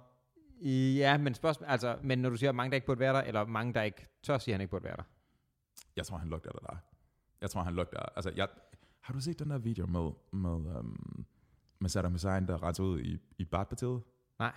Ja, 0.97 1.17
men 1.17 1.33
spørgsmål, 1.33 1.69
altså, 1.69 1.97
men 2.03 2.19
når 2.19 2.29
du 2.29 2.37
siger 2.37 2.51
mange, 2.51 2.71
der 2.71 2.75
ikke 2.75 2.87
burde 2.87 2.99
være 2.99 3.13
der, 3.13 3.21
eller 3.21 3.45
mange, 3.45 3.73
der 3.73 3.81
ikke 3.81 4.07
tør 4.23 4.37
sige, 4.37 4.53
at 4.53 4.55
han 4.55 4.61
ikke 4.61 4.71
burde 4.71 4.83
være 4.83 4.97
der. 4.97 5.03
Jeg 5.95 6.05
tror, 6.05 6.17
han 6.17 6.29
lugter 6.29 6.51
det 6.51 6.61
der. 6.61 6.77
Jeg 7.41 7.49
tror, 7.49 7.61
han 7.61 7.73
lugter... 7.73 7.99
Altså, 7.99 8.31
jeg, 8.35 8.47
har 8.99 9.13
du 9.13 9.19
set 9.19 9.39
den 9.39 9.49
der 9.49 9.57
video 9.57 9.85
med, 9.85 10.11
med, 10.31 10.75
um, 10.79 11.25
med 11.79 11.89
Saddam 11.89 12.11
Hussein, 12.11 12.47
der 12.47 12.63
renser 12.63 12.83
ud 12.83 12.99
i, 12.99 13.19
i 13.37 13.45
Baath-partiet? 13.45 14.01
Nej. 14.39 14.53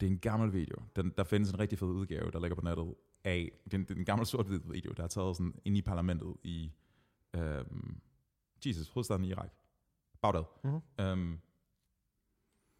Det 0.00 0.06
er 0.06 0.10
en 0.10 0.18
gammel 0.18 0.52
video. 0.52 0.82
Den, 0.96 1.12
der 1.16 1.24
findes 1.24 1.50
en 1.50 1.58
rigtig 1.58 1.78
fed 1.78 1.88
udgave, 1.88 2.30
der 2.30 2.40
ligger 2.40 2.54
på 2.54 2.60
nettet 2.64 2.94
af... 3.24 3.50
Det 3.64 3.74
er 3.74 3.78
en, 3.78 3.84
det 3.84 3.90
er 3.90 3.98
en 3.98 4.04
gammel 4.04 4.26
sort-hvid 4.26 4.60
video, 4.64 4.92
der 4.92 5.02
er 5.02 5.08
taget 5.08 5.36
sådan 5.36 5.54
ind 5.64 5.76
i 5.76 5.82
parlamentet 5.82 6.36
i... 6.42 6.72
Um, 7.38 8.00
Jesus, 8.66 8.88
hovedstaden 8.88 9.24
i 9.24 9.28
Irak. 9.28 9.52
Bagdad. 10.22 10.44
Mm-hmm. 10.64 11.04
Um, 11.04 11.40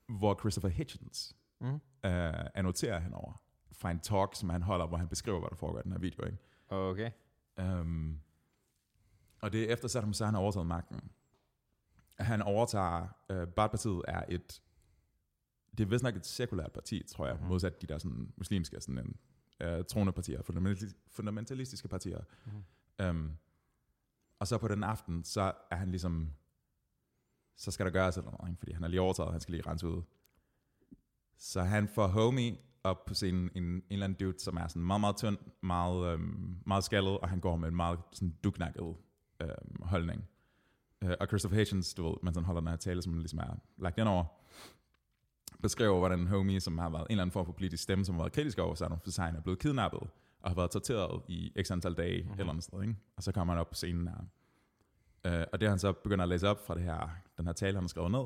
hvor 0.07 0.38
Christopher 0.41 0.70
Hitchens 0.70 1.36
Mm-hmm. 1.61 1.80
uh, 2.05 2.47
annoterer 2.55 3.01
henover 3.01 3.43
fra 3.72 3.91
en 3.91 4.01
talk, 4.01 4.34
som 4.34 4.49
han 4.49 4.62
holder, 4.62 4.86
hvor 4.86 4.97
han 4.97 5.09
beskriver, 5.09 5.38
hvad 5.38 5.51
der 5.51 5.57
foregår 5.57 5.78
i 5.78 5.82
den 5.82 5.93
her 5.93 5.99
video. 5.99 6.24
Ikke? 6.24 6.38
Okay. 6.68 7.11
Um, 7.61 8.20
og 9.41 9.53
det 9.53 9.62
er 9.62 9.72
efter 9.72 9.88
Saddam 9.88 10.09
Hussein 10.09 10.34
har 10.34 10.41
overtaget 10.41 10.66
magten. 10.66 11.11
Han 12.18 12.43
overtager, 12.43 13.03
uh, 13.32 13.49
Baath-partiet 13.49 14.03
er 14.09 14.24
et, 14.28 14.62
det 15.78 15.84
er 15.84 15.88
vist 15.88 16.05
nok 16.05 16.16
et 16.16 16.26
sekulært 16.26 16.72
parti, 16.72 17.03
tror 17.03 17.26
jeg, 17.26 17.38
mm. 17.41 17.47
modsat 17.47 17.82
de 17.82 17.86
der 17.86 17.99
sådan, 17.99 18.32
muslimske, 18.36 18.80
sådan 18.80 19.14
uh, 19.64 19.84
troende 19.84 20.12
partier, 20.12 20.42
fundamentalistiske, 21.11 21.88
partier. 21.88 22.20
Mhm. 22.46 23.08
Um, 23.08 23.36
og 24.38 24.46
så 24.46 24.58
på 24.58 24.68
den 24.68 24.84
aften, 24.84 25.24
så 25.24 25.52
er 25.70 25.76
han 25.76 25.90
ligesom, 25.90 26.32
så 27.56 27.70
skal 27.70 27.86
der 27.86 27.92
gøres 27.92 28.16
et 28.16 28.24
eller 28.24 28.44
andet, 28.44 28.58
fordi 28.58 28.72
han 28.72 28.84
er 28.84 28.88
lige 28.88 29.00
overtaget, 29.00 29.32
han 29.32 29.40
skal 29.40 29.52
lige 29.52 29.66
rense 29.66 29.88
ud. 29.88 30.02
Så 31.36 31.62
han 31.62 31.88
får 31.88 32.06
homie 32.06 32.58
op 32.84 33.04
på 33.04 33.14
scenen, 33.14 33.50
en, 33.54 33.62
en 33.64 33.82
eller 33.90 34.04
anden 34.04 34.18
dude, 34.20 34.38
som 34.38 34.56
er 34.56 34.68
sådan 34.68 34.82
meget, 34.82 35.00
meget 35.00 35.16
tynd, 35.16 35.38
meget, 35.62 36.12
øhm, 36.12 36.58
meget 36.66 36.84
skaldet, 36.84 37.18
og 37.18 37.28
han 37.28 37.40
går 37.40 37.56
med 37.56 37.68
en 37.68 37.76
meget 37.76 37.98
sådan 38.12 38.36
duknakket 38.44 38.96
øhm, 39.40 39.82
holdning. 39.82 40.28
Øh, 41.04 41.14
og 41.20 41.26
Christopher 41.26 41.58
Hitchens, 41.58 41.94
du 41.94 42.08
ved, 42.08 42.14
mens 42.22 42.36
han 42.36 42.44
holder 42.44 42.61
den 42.61 42.68
her 42.68 42.76
tale, 42.76 43.02
som 43.02 43.18
ligesom 43.18 43.38
er 43.38 43.56
lagt 43.76 43.98
ind 43.98 44.08
over, 44.08 44.24
beskriver, 45.62 45.98
hvordan 45.98 46.26
homie, 46.26 46.61
som 46.61 46.78
har 46.78 46.90
været 46.90 47.02
en 47.02 47.06
eller 47.11 47.22
anden 47.22 47.32
form 47.32 47.46
for 47.46 47.52
politisk 47.52 47.82
stemme, 47.82 48.04
som 48.04 48.14
har 48.14 48.22
været 48.22 48.32
kritisk 48.32 48.58
over 48.58 48.74
Saddam 48.74 48.98
Hussein, 49.04 49.34
er 49.36 49.40
blevet 49.40 49.58
kidnappet, 49.58 50.00
og 50.42 50.50
har 50.50 50.54
været 50.54 50.70
torteret 50.70 51.22
i 51.28 51.52
x 51.62 51.70
antal 51.70 51.94
dage, 51.94 52.16
Mhm. 52.18 52.26
mm-hmm. 52.26 52.40
eller 52.40 52.50
andet 52.52 52.64
sted, 52.64 52.82
ikke? 52.82 52.96
Og 53.16 53.22
så 53.22 53.32
kommer 53.32 53.54
han 53.54 53.61
op 53.61 53.68
på 53.68 53.74
scenen 53.74 54.08
her. 54.08 54.18
Øh, 55.40 55.46
og 55.52 55.61
det 55.61 55.68
han 55.68 55.78
så 55.78 55.92
begynder 55.92 56.22
at 56.22 56.28
læse 56.28 56.48
op 56.48 56.66
fra 56.66 56.74
det 56.74 56.82
her, 56.82 57.08
den 57.38 57.46
her 57.46 57.52
tale, 57.52 57.74
han 57.74 57.82
har 57.82 57.88
skrevet 57.88 58.11
ned, 58.11 58.24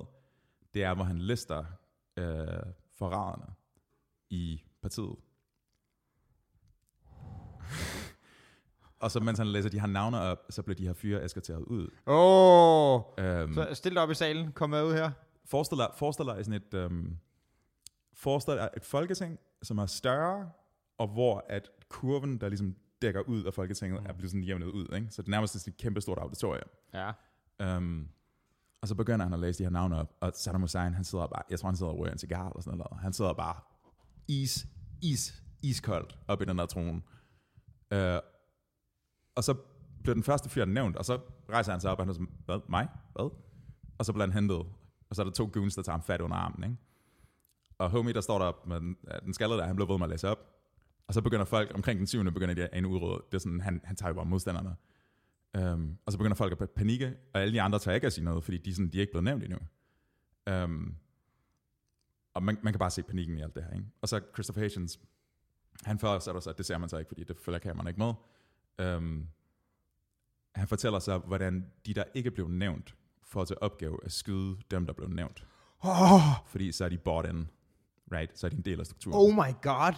det 0.75 0.85
er, 0.85 0.95
hvor 0.95 1.05
han 1.05 1.19
lister 1.19 1.65
øh, 2.17 2.47
forraderne 2.99 3.47
i 4.31 4.63
partiet. 4.83 5.17
og 9.01 9.11
så 9.11 9.21
mens 9.21 9.39
han 9.39 9.47
læser 9.49 9.69
de 9.71 9.81
her 9.81 9.87
navne 9.87 10.21
op, 10.21 10.39
så 10.51 10.63
bliver 10.63 10.77
de 10.77 10.87
her 10.87 10.93
fyre 10.93 11.25
eskorteret 11.25 11.63
ud. 11.65 11.89
Åh! 12.07 12.95
Oh, 12.95 13.03
Øhm, 13.19 13.55
så 13.55 13.69
stil 13.75 13.95
dig 13.95 14.03
op 14.03 14.11
i 14.11 14.15
salen. 14.15 14.53
Kom 14.53 14.71
med 14.71 14.85
ud 14.85 14.93
her. 14.93 15.11
forestil, 15.45 15.79
dig, 15.79 15.91
forestil 15.97 16.25
dig 16.27 16.45
sådan 16.45 16.63
et, 16.63 16.75
øhm, 16.75 17.17
forestil 18.15 18.55
dig 18.55 18.71
et 18.77 18.85
folketing, 18.85 19.39
som 19.63 19.79
er 19.79 19.87
større, 19.87 20.51
og 20.99 21.09
hvor 21.09 21.45
at 21.49 21.71
kurven, 21.89 22.41
der 22.41 22.49
ligesom 22.49 22.77
dækker 23.03 23.21
ud 23.21 23.45
af 23.45 23.55
folketinget, 23.55 24.01
Mm. 24.01 24.07
er 24.09 24.13
blevet 24.13 24.31
sådan 24.31 24.43
jævnet 24.43 24.67
ud. 24.67 24.95
Ikke? 24.95 25.07
Så 25.11 25.23
det 25.23 25.29
er 25.29 25.31
nærmest 25.31 25.53
sådan 25.61 25.73
et 25.73 25.77
kæmpe 25.77 26.01
stort 26.01 26.19
auditorium. 26.19 26.69
Ja. 26.95 27.13
Um, 27.77 28.09
og 28.83 28.89
så 28.89 28.95
begynder 28.95 29.25
han 29.25 29.33
at 29.35 29.41
læse 29.41 29.59
de 29.59 29.65
her 29.65 29.71
navne 29.71 29.97
op, 29.99 30.13
og 30.21 30.33
Saddam 30.35 30.61
Hussein, 30.61 30.95
han 30.95 31.05
sidder 31.05 31.27
bare, 31.27 31.43
jeg 31.51 31.59
tror 31.61 31.69
han 31.69 31.77
sidder 31.77 31.93
og 31.93 31.99
ryger 31.99 32.13
en 32.13 32.19
cigar 32.19 32.49
eller 32.49 32.61
sådan 32.61 32.79
noget. 32.79 33.01
Han 33.01 33.13
sidder 33.13 33.33
bare 33.33 33.57
is, 34.29 34.67
is, 35.03 35.43
iskoldt 35.63 36.19
op 36.29 36.43
i 36.43 36.45
den 36.45 36.59
der 36.59 36.67
trone. 36.67 37.03
Uh, 37.95 37.99
og 39.35 39.45
så 39.45 39.55
bliver 40.03 40.15
den 40.15 40.23
første 40.23 40.49
fyr 40.49 40.65
nævnt, 40.65 40.97
og 40.97 41.05
så 41.05 41.21
rejser 41.51 41.73
han 41.73 41.81
sig 41.81 41.91
op, 41.91 41.99
og 41.99 42.03
han 42.05 42.09
er 42.09 42.13
sådan, 42.13 42.29
hvad, 42.45 42.61
mig? 42.69 42.89
Hvad? 43.13 43.31
Og 43.99 44.05
så 44.05 44.13
bliver 44.13 44.27
han 44.27 44.33
hentet, 44.33 44.57
og 45.11 45.17
så 45.17 45.23
er 45.23 45.25
der 45.25 45.33
to 45.33 45.51
goons, 45.53 45.75
der 45.75 45.83
tager 45.83 45.97
ham 45.97 46.03
fat 46.03 46.21
under 46.21 46.37
armen, 46.37 46.65
ikke? 46.65 46.77
Og 47.79 47.91
homie, 47.91 48.13
der 48.13 48.21
står 48.21 48.39
der 48.39 48.53
med 48.67 48.81
den, 48.81 48.97
ja, 49.11 49.19
den 49.19 49.35
skaldede 49.35 49.59
der, 49.59 49.67
han 49.67 49.77
blev 49.77 49.89
ved 49.89 49.99
med 49.99 50.07
at 50.07 50.11
læse 50.11 50.29
op. 50.29 50.39
Og 51.07 51.15
så 51.15 51.23
begynder 51.23 51.45
folk, 51.45 51.73
omkring 51.75 51.99
den 51.99 52.07
syvende, 52.07 52.33
begynder 52.33 52.55
de 52.55 52.69
at 52.69 52.79
en 52.79 52.87
udråd. 52.87 53.23
Det 53.33 53.35
er 53.35 53.39
sådan, 53.39 53.61
han, 53.61 53.81
han 53.85 53.97
tager 53.97 54.11
jo 54.11 54.15
bare 54.15 54.25
modstanderne. 54.25 54.77
Um, 55.59 55.99
og 56.07 56.13
så 56.13 56.19
begynder 56.19 56.35
folk 56.35 56.63
at 56.63 56.71
panikke, 56.71 57.17
og 57.35 57.41
alle 57.41 57.55
de 57.55 57.63
andre 57.63 57.79
tager 57.79 57.95
ikke 57.95 58.07
at 58.07 58.13
sige 58.13 58.25
noget, 58.25 58.45
fordi 58.45 58.59
de, 58.59 58.75
sådan, 58.75 58.89
de 58.89 58.97
er 58.99 59.01
ikke 59.01 59.13
blevet 59.13 59.25
nævnt 59.25 59.45
endnu. 59.45 59.59
Um, 60.65 60.97
og 62.35 62.43
man, 62.43 62.59
man 62.63 62.73
kan 62.73 62.79
bare 62.79 62.91
se 62.91 63.03
panikken 63.03 63.39
i 63.39 63.43
alt 63.43 63.55
det 63.55 63.65
her. 63.65 63.73
Ikke? 63.73 63.87
Og 64.03 64.09
så 64.09 64.21
Christopher 64.35 64.63
Hitchens, 64.63 65.01
han 65.85 65.99
fortsætter 65.99 66.41
sig, 66.41 66.59
det 66.59 66.67
ser 66.67 66.79
man 66.79 66.89
så 66.89 66.99
ikke, 66.99 67.09
fordi 67.09 67.25
det 67.25 67.37
følger 67.37 67.59
kameraen 67.59 67.89
ikke 67.89 68.01
med. 68.01 68.15
Um, 68.97 69.29
han 70.55 70.69
fortæller 70.69 70.99
så, 70.99 71.19
hvordan 71.19 71.67
de, 71.87 71.95
der 71.95 72.05
ikke 72.15 72.31
blev 72.31 72.49
nævnt, 72.49 72.97
får 73.23 73.45
til 73.45 73.57
opgave 73.61 73.99
at 74.05 74.13
skyde 74.13 74.57
dem, 74.71 74.87
der 74.87 74.93
blev 74.93 75.09
nævnt. 75.09 75.47
Oh, 75.81 76.21
Fordi 76.47 76.73
så 76.73 76.85
er 76.85 76.89
de 76.89 76.99
bought 76.99 77.29
in, 77.29 77.49
right? 78.13 78.39
Så 78.39 78.47
er 78.47 78.51
de 78.51 78.57
en 78.57 78.63
del 78.63 78.81
af 78.81 78.87
strukturen. 78.87 79.17
oh 79.17 79.35
my 79.47 79.53
god. 79.63 79.93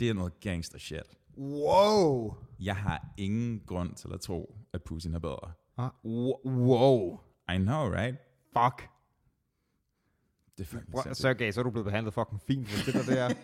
Det 0.00 0.08
er 0.10 0.14
noget 0.14 0.40
gangster 0.40 0.78
shit. 0.78 1.16
Wow. 1.38 2.34
Jeg 2.60 2.76
har 2.76 3.06
ingen 3.16 3.60
grund 3.66 3.94
til 3.94 4.08
at 4.14 4.20
tro, 4.20 4.56
at 4.72 4.82
Putin 4.82 5.14
er 5.14 5.18
bedre. 5.18 5.52
Ah, 5.76 5.90
wo- 6.04 6.48
wow. 6.48 7.20
I 7.54 7.56
know, 7.58 7.88
right? 7.90 8.16
Fuck. 8.52 8.88
Det 10.58 10.72
er 10.72 10.78
Bro, 10.92 11.02
sindssygt. 11.02 11.16
Sergej, 11.22 11.50
så 11.50 11.60
er 11.60 11.64
du 11.64 11.70
blevet 11.70 11.84
behandlet 11.84 12.14
fucking 12.14 12.40
fint, 12.46 12.66
hvis 12.68 12.84
det 12.84 12.94
der 12.94 13.02
det 13.02 13.18
er. 13.20 13.28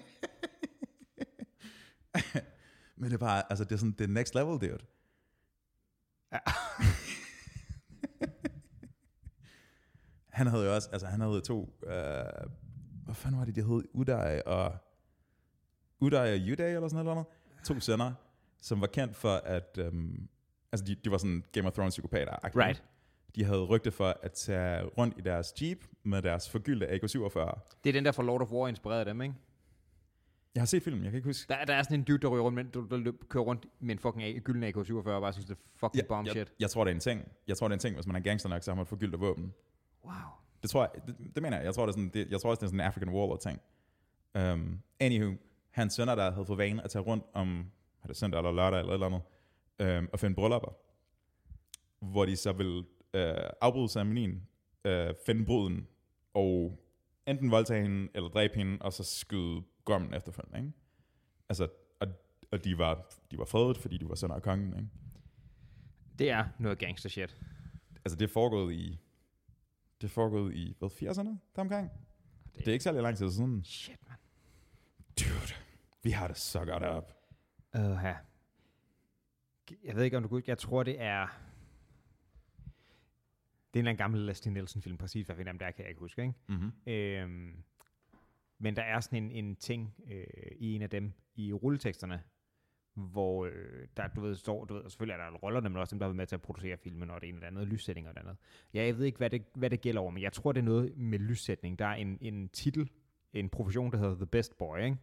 Men 2.97 3.05
det 3.11 3.15
er 3.15 3.19
bare, 3.19 3.43
altså 3.51 3.65
det 3.65 3.73
er 3.73 3.77
sådan, 3.77 3.93
det 3.93 4.05
er 4.05 4.09
next 4.09 4.35
level, 4.35 4.59
dude. 4.59 4.79
Ja. 6.33 6.39
han 10.39 10.47
havde 10.47 10.65
jo 10.65 10.75
også, 10.75 10.89
altså 10.93 11.07
han 11.07 11.21
havde 11.21 11.41
to, 11.41 11.75
øh, 11.87 12.25
hvad 13.11 13.15
fanden 13.17 13.39
var 13.39 13.45
det, 13.45 13.55
de 13.57 13.63
hed? 13.63 13.83
Uday 13.95 14.41
og, 14.47 14.73
Uday 16.01 16.17
og 16.41 16.53
Uday 16.53 16.75
eller 16.75 16.89
sådan 16.89 17.05
noget. 17.05 17.27
To 17.65 17.81
sønner, 17.81 18.13
som 18.61 18.81
var 18.81 18.87
kendt 18.87 19.17
for 19.17 19.35
at, 19.35 19.79
øhm, 19.79 20.29
altså 20.73 20.85
de, 20.87 20.95
de 20.95 21.11
var 21.11 21.19
sådan 21.19 21.45
Game 21.53 21.67
of 21.69 21.73
Thrones 21.73 21.93
psykopater. 21.93 22.57
Right. 22.57 22.85
De 23.35 23.45
havde 23.45 23.65
rygte 23.65 23.91
for 23.91 24.17
at 24.23 24.33
tage 24.33 24.85
rundt 24.85 25.19
i 25.19 25.21
deres 25.21 25.63
jeep 25.63 25.85
med 26.03 26.23
deres 26.23 26.51
forgyldte 26.51 26.87
AK-47. 26.89 27.61
Det 27.85 27.91
er 27.91 27.93
den 27.93 28.05
der 28.05 28.13
fra 28.13 28.23
Lord 28.23 28.43
of 28.43 28.53
War 28.53 28.69
inspireret 28.69 28.99
af 28.99 29.05
dem, 29.05 29.23
ikke? 29.23 29.35
Jeg 30.55 30.61
har 30.61 30.67
set 30.67 30.83
filmen, 30.83 31.03
jeg 31.05 31.11
kan 31.13 31.19
ikke 31.19 31.29
huske. 31.29 31.49
Der, 31.49 31.65
der 31.65 31.75
er 31.75 31.83
sådan 31.83 31.99
en 31.99 32.05
dude, 32.05 32.19
der 32.19 32.29
ryger 32.29 32.43
rundt, 32.45 32.55
men 32.55 32.67
der, 32.91 32.97
der 33.11 33.13
kører 33.29 33.45
rundt 33.45 33.67
med 33.81 33.95
en 33.95 33.99
fucking 33.99 34.23
A- 34.25 34.39
gylden 34.39 34.65
AK-47 34.65 34.93
og 35.11 35.21
bare 35.21 35.33
synes, 35.33 35.47
det 35.47 35.55
er 35.55 35.61
fucking 35.77 36.03
Ja, 36.03 36.07
bomb 36.09 36.27
jeg, 36.27 36.33
shit. 36.33 36.53
jeg, 36.61 36.71
tror, 36.71 36.85
det 36.85 36.91
er 36.91 36.95
en 36.95 37.01
ting. 37.01 37.29
Jeg 37.49 37.57
tror, 37.57 37.69
det 37.69 37.73
er 37.73 37.77
en 37.77 37.81
ting, 37.81 37.95
hvis 37.95 38.07
man 38.07 38.17
er 38.17 38.21
gangster 38.21 38.49
nok, 38.49 38.63
så 38.63 38.71
har 38.71 38.75
man 38.77 38.83
et 38.83 38.89
forgyldt 38.89 39.21
våben. 39.21 39.53
Wow. 40.05 40.15
Det 40.63 40.71
tror 40.71 40.91
jeg, 40.95 41.03
det, 41.07 41.35
det 41.35 41.43
mener 41.43 41.57
jeg. 41.57 41.65
Jeg 41.65 41.75
tror, 41.75 41.87
det 41.87 41.93
er 41.93 41.97
sådan, 41.97 42.09
det, 42.09 42.31
jeg 42.31 42.41
tror 42.41 42.51
også, 42.51 42.61
det 42.61 42.67
er 42.67 42.69
sådan 42.69 42.81
en 42.81 42.87
African 42.87 43.09
Warlord 43.09 43.41
ting. 43.41 43.61
Um, 44.39 44.83
anywho, 45.01 45.35
hans 45.71 45.95
sønner, 45.95 46.15
der 46.15 46.31
havde 46.31 46.47
fået 46.47 46.59
vane 46.59 46.85
at 46.85 46.91
tage 46.91 47.03
rundt 47.03 47.25
om, 47.33 47.71
er 48.03 48.07
det 48.07 48.17
søndag 48.17 48.39
eller 48.39 48.53
lørdag 48.53 48.81
eller 48.81 48.93
et 48.93 48.95
eller 48.95 49.07
andet, 49.07 49.99
um, 49.99 50.09
og 50.13 50.21
finde 50.21 50.35
bryllupper, 50.35 50.77
hvor 52.01 52.27
de 52.27 52.37
så 52.37 52.53
vil 52.53 52.79
uh, 53.15 53.51
afbryde 53.61 53.89
ceremonien, 53.89 54.49
uh, 54.85 54.93
finde 55.27 55.45
bruden, 55.45 55.87
og 56.35 56.81
enten 57.27 57.51
voldtage 57.51 57.83
hende, 57.83 58.09
eller 58.15 58.29
dræbe 58.29 58.55
hende, 58.55 58.79
og 58.81 58.93
så 58.93 59.05
skyde 59.05 59.63
gommen 59.85 60.15
efterfølgende, 60.15 60.59
ikke? 60.59 60.73
Altså, 61.49 61.69
og, 62.01 62.09
og 62.53 62.65
de 62.65 62.79
var, 62.79 63.13
de 63.31 63.39
var 63.39 63.45
fredet, 63.45 63.79
fordi 63.79 63.99
de 63.99 64.09
var 64.09 64.15
sønner 64.15 64.35
af 64.35 64.43
kongen, 64.43 64.77
ikke? 64.77 64.89
Det 66.19 66.31
er 66.31 66.45
noget 66.59 66.79
gangster 66.79 67.09
shit. 67.09 67.37
Altså, 68.05 68.17
det 68.17 68.25
er 68.25 68.33
foregået 68.33 68.75
i, 68.75 68.99
det 70.01 70.05
er 70.07 70.09
foregået 70.09 70.55
i, 70.55 70.77
hvad, 70.79 70.89
80'erne, 70.89 71.37
deromkring? 71.57 71.91
Det- 71.91 72.59
Det 72.59 72.69
er 72.69 72.73
ikke 72.73 72.83
særlig 72.83 73.03
lang 73.03 73.17
tid 73.17 73.31
siden. 73.31 73.65
Shit, 73.65 73.99
man. 74.09 74.17
Dude, 75.21 75.55
vi 76.03 76.11
har 76.11 76.29
det 76.29 76.37
så 76.37 76.65
godt 76.65 76.83
op. 76.83 77.13
Uh, 77.75 77.81
jeg 79.85 79.97
ved 79.97 80.05
ikke, 80.05 80.17
om 80.17 80.23
du 80.23 80.29
kunne... 80.29 80.43
Jeg 80.47 80.59
tror, 80.59 80.83
det 80.83 81.01
er... 81.01 81.27
Det 83.75 83.79
er 83.79 83.81
en 83.81 83.87
eller 83.87 83.91
anden 83.91 83.97
gammel 83.99 84.21
Leslie 84.21 84.53
Nielsen-film, 84.55 84.99
præcis 84.99 85.27
hvad 85.27 85.37
finder 85.37 85.53
der 85.53 85.71
kan 85.71 85.83
jeg 85.83 85.89
ikke 85.89 85.99
huske, 86.01 86.23
ikke? 86.23 86.35
Mm-hmm. 86.49 86.73
Øhm, 86.87 87.63
men 88.59 88.77
der 88.77 88.83
er 88.83 89.01
sådan 89.01 89.23
en, 89.25 89.31
en 89.31 89.57
ting 89.57 89.95
øh, 90.11 90.25
i 90.57 90.75
en 90.75 90.83
af 90.83 90.91
dem 90.91 91.13
i 91.35 91.53
rulleteksterne, 91.53 92.23
hvor 93.01 93.47
øh, 93.47 93.87
der, 93.97 94.07
du 94.09 94.21
ved, 94.21 94.35
står, 94.37 94.65
du 94.65 94.75
ved, 94.75 94.83
og 94.83 94.91
selvfølgelig 94.91 95.23
er 95.23 95.31
der 95.31 95.37
rollerne, 95.39 95.69
men 95.69 95.79
også 95.79 95.95
dem, 95.95 95.99
der 95.99 96.07
har 96.07 96.09
været 96.09 96.17
med 96.17 96.27
til 96.27 96.35
at 96.35 96.43
producere 96.43 96.77
filmen, 96.77 97.11
og 97.11 97.21
det 97.21 97.29
ene 97.29 97.37
eller 97.37 97.47
andet, 97.47 97.69
lyssætning 97.69 98.09
og 98.09 98.15
det 98.15 98.21
andet. 98.21 98.37
Ja, 98.75 98.85
jeg 98.85 98.99
ved 98.99 99.05
ikke, 99.05 99.19
hvad 99.19 99.31
det, 99.31 99.43
hvad 99.55 99.71
det 99.71 99.81
gælder 99.81 100.01
over, 100.01 100.11
men 100.11 100.23
jeg 100.23 100.33
tror, 100.33 100.53
det 100.53 100.61
er 100.61 100.65
noget 100.65 100.97
med 100.97 101.19
lyssætning. 101.19 101.79
Der 101.79 101.87
er 101.87 101.95
en, 101.95 102.19
en 102.21 102.49
titel, 102.49 102.91
en 103.33 103.49
profession, 103.49 103.93
der 103.93 103.99
hedder 103.99 104.15
The 104.15 104.27
Best 104.27 104.59
Boy, 104.59 104.79
ikke? 104.79 104.97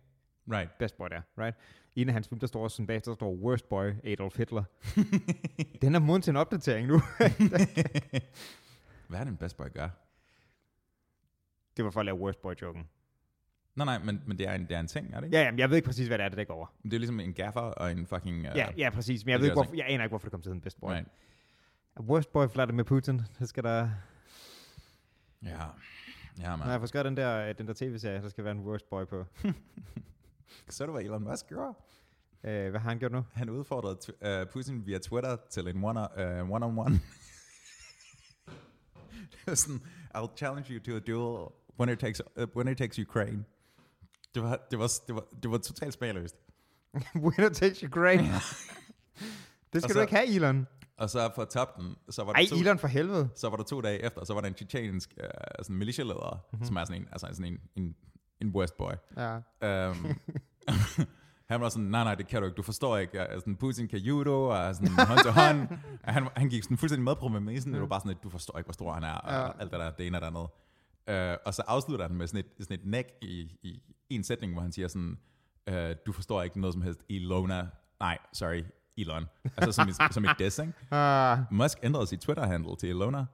Right. 0.51 0.71
Best 0.79 0.97
Boy 0.97 1.07
der, 1.09 1.21
right? 1.37 1.57
I 1.95 2.01
en 2.01 2.09
af 2.09 2.13
hans 2.13 2.27
film, 2.27 2.39
der 2.39 2.47
står 2.47 2.67
sådan 2.67 2.87
bag, 2.87 3.01
der 3.05 3.13
står 3.13 3.33
Worst 3.33 3.69
Boy, 3.69 3.91
Adolf 4.03 4.37
Hitler. 4.37 4.63
Den 5.81 5.95
er 5.95 5.99
moden 5.99 6.21
til 6.21 6.31
en 6.31 6.37
opdatering 6.37 6.87
nu. 6.87 7.01
Hvad 9.07 9.19
er 9.19 9.23
det, 9.23 9.31
en 9.31 9.37
best 9.37 9.57
boy 9.57 9.65
gør? 9.73 9.89
det 11.77 11.85
var 11.85 11.91
for 11.91 11.99
at 11.99 12.05
lave 12.05 12.17
Worst 12.17 12.41
Boy-joken. 12.41 12.87
Nej, 13.77 13.85
nej, 13.85 13.99
men, 14.03 14.21
men 14.25 14.37
det, 14.37 14.47
er 14.47 14.53
en, 14.53 14.61
det 14.61 14.71
er 14.71 14.79
en 14.79 14.87
ting, 14.87 15.13
er 15.13 15.19
det 15.19 15.27
ikke? 15.27 15.37
Ja, 15.37 15.43
jamen, 15.43 15.59
jeg 15.59 15.69
ved 15.69 15.77
ikke 15.77 15.85
præcis, 15.85 16.07
hvad 16.07 16.17
det 16.17 16.23
er, 16.23 16.29
det 16.29 16.37
dækker 16.37 16.53
over. 16.53 16.67
Det 16.83 16.93
er 16.93 16.97
ligesom 16.97 17.19
en 17.19 17.33
gaffer 17.33 17.61
og 17.61 17.91
en 17.91 18.07
fucking... 18.07 18.37
Uh, 18.39 18.57
Ja, 18.57 18.67
ja, 18.77 18.89
præcis. 18.89 19.25
Men 19.25 19.31
jeg, 19.31 19.39
ved 19.39 19.45
er 19.45 19.51
ikke, 19.51 19.55
hvorfor, 19.55 19.75
jeg 19.75 19.85
aner 19.89 20.03
ikke, 20.03 20.11
hvorfor 20.11 20.25
det 20.25 20.31
kom 20.31 20.41
til 20.41 20.49
hedde 20.49 20.61
Best 20.61 20.79
Boy. 20.79 20.91
Right. 20.91 21.07
Worst 21.99 22.31
Boy 22.31 22.45
Vladimir 22.53 22.83
Putin. 22.83 23.21
Det 23.39 23.49
skal 23.49 23.63
der... 23.63 23.89
Ja, 25.43 25.49
ja 26.39 26.49
Når 26.49 26.55
man. 26.57 26.69
jeg 26.69 26.89
får 26.89 27.03
den 27.03 27.17
der, 27.17 27.53
den 27.53 27.67
der 27.67 27.73
tv-serie, 27.73 28.21
der 28.21 28.29
skal 28.29 28.43
være 28.43 28.51
en 28.51 28.59
Worst 28.59 28.89
Boy 28.89 29.05
på. 29.05 29.25
Så 30.69 30.85
du, 30.85 30.91
hvad 30.91 31.01
Elon 31.01 31.23
Musk 31.23 31.47
gjorde? 31.47 31.73
Øh, 32.43 32.69
hvad 32.69 32.79
har 32.79 32.89
han 32.89 32.99
gjort 32.99 33.11
nu? 33.11 33.25
Han 33.33 33.49
udfordrede 33.49 34.43
uh, 34.43 34.47
Putin 34.51 34.85
via 34.85 34.97
Twitter 34.97 35.37
til 35.49 35.67
en 35.67 35.83
one- 35.83 36.21
uh, 36.41 36.49
one-on-one. 36.49 36.93
det 39.31 39.39
var 39.47 39.55
sådan, 39.55 39.81
I'll 40.15 40.35
challenge 40.37 40.73
you 40.73 40.79
to 40.83 40.95
a 40.95 40.99
duel 40.99 41.51
when 41.79 41.89
it 41.89 41.99
takes, 41.99 42.21
uh, 42.35 42.43
when 42.55 42.67
it 42.67 42.77
takes 42.77 42.99
Ukraine. 42.99 43.43
Det 44.35 44.43
var, 44.43 44.59
det 44.71 44.79
var, 44.79 44.91
det 45.07 45.15
var, 45.15 45.23
det 45.43 45.51
var 45.51 45.57
totalt 45.57 45.93
smagløst. 45.93 46.35
Winner 47.23 47.49
takes 47.49 47.83
Ukraine. 47.83 48.23
det 49.73 49.83
skal 49.83 49.83
Og 49.83 49.89
du 49.89 49.93
så- 49.93 50.01
ikke 50.01 50.15
have, 50.15 50.27
Elon. 50.27 50.67
Og 50.97 51.09
så 51.09 51.31
for 51.35 51.45
top 51.45 51.77
den, 51.77 51.95
så 52.09 52.23
var 52.23 52.33
der 52.33 52.39
Ej, 52.39 52.45
to, 52.49 52.55
Elon 52.55 52.79
for 52.79 52.87
helvede. 52.87 53.29
så 53.35 53.49
var 53.49 53.57
der 53.57 53.63
to 53.63 53.81
dage 53.81 53.99
efter, 54.03 54.25
så 54.25 54.33
var 54.33 54.41
der 54.41 54.47
en 54.47 54.53
tjetjensk 54.53 55.13
uh, 55.23 55.29
sådan 55.63 55.75
militialeder, 55.75 56.31
Mhm. 56.33 56.41
mm-hmm. 56.51 56.65
som 56.65 56.75
er 56.75 56.85
sådan 56.85 57.01
en, 57.01 57.07
altså 57.11 57.27
sådan 57.31 57.45
en, 57.53 57.59
en, 57.83 57.95
en 58.41 58.55
West 58.55 58.77
boy. 58.77 58.91
Ja. 59.17 59.35
Um, 59.89 60.05
han 61.49 61.61
var 61.61 61.69
sådan, 61.69 61.83
nej, 61.85 62.03
nej, 62.03 62.15
det 62.15 62.27
kan 62.27 62.41
du 62.41 62.45
ikke, 62.45 62.55
du 62.55 62.61
forstår 62.61 62.97
ikke. 62.97 63.17
Jeg, 63.17 63.27
sådan, 63.39 63.55
Putin 63.55 63.87
kan 63.87 63.99
judo, 63.99 64.43
og 64.49 64.75
sådan 64.75 64.89
hånd 65.07 65.19
til 65.23 65.31
hånd. 65.31 65.67
Han, 66.03 66.27
han 66.35 66.49
gik 66.49 66.63
sådan 66.63 66.77
fuldstændig 66.77 67.03
med 67.03 67.15
på 67.15 67.27
premissen, 67.29 67.73
det 67.73 67.81
var 67.81 67.87
bare 67.87 67.99
sådan, 67.99 68.11
at 68.11 68.23
du 68.23 68.29
forstår 68.29 68.57
ikke, 68.57 68.67
hvor 68.67 68.73
stor 68.73 68.93
han 68.93 69.03
er, 69.03 69.13
og 69.13 69.33
Ja. 69.33 69.51
alt 69.61 69.71
det 69.71 69.79
der, 69.79 69.91
det 69.91 70.07
ene 70.07 70.17
og 70.17 70.21
det 70.21 70.27
andet. 70.27 70.47
Uh, 71.11 71.37
og 71.45 71.53
så 71.53 71.63
afslutter 71.67 72.07
han 72.07 72.15
med 72.17 72.27
sådan 72.27 72.39
et, 72.39 72.63
sådan 72.65 72.79
et 72.79 72.85
næk 72.85 73.05
i, 73.21 73.51
i 73.63 73.81
en 74.09 74.23
sætning, 74.23 74.53
hvor 74.53 74.61
han 74.61 74.71
siger 74.71 74.87
sådan, 74.87 75.17
uh, 75.71 75.75
du 76.05 76.11
forstår 76.11 76.43
ikke 76.43 76.59
noget 76.61 76.73
som 76.73 76.81
helst, 76.81 77.03
Ilona, 77.09 77.67
nej, 77.99 78.17
sorry, 78.33 78.63
Elon. 78.97 79.25
Altså 79.57 79.71
som, 79.71 79.89
som 80.11 80.25
et 80.25 80.31
diss, 80.39 80.59
ikke? 80.59 80.73
Ah, 80.91 81.39
Musk 81.51 81.77
ændrede 81.83 82.07
sit 82.07 82.19
Twitter-handle 82.19 82.75
til 82.75 82.89
Ilona. 82.89 83.25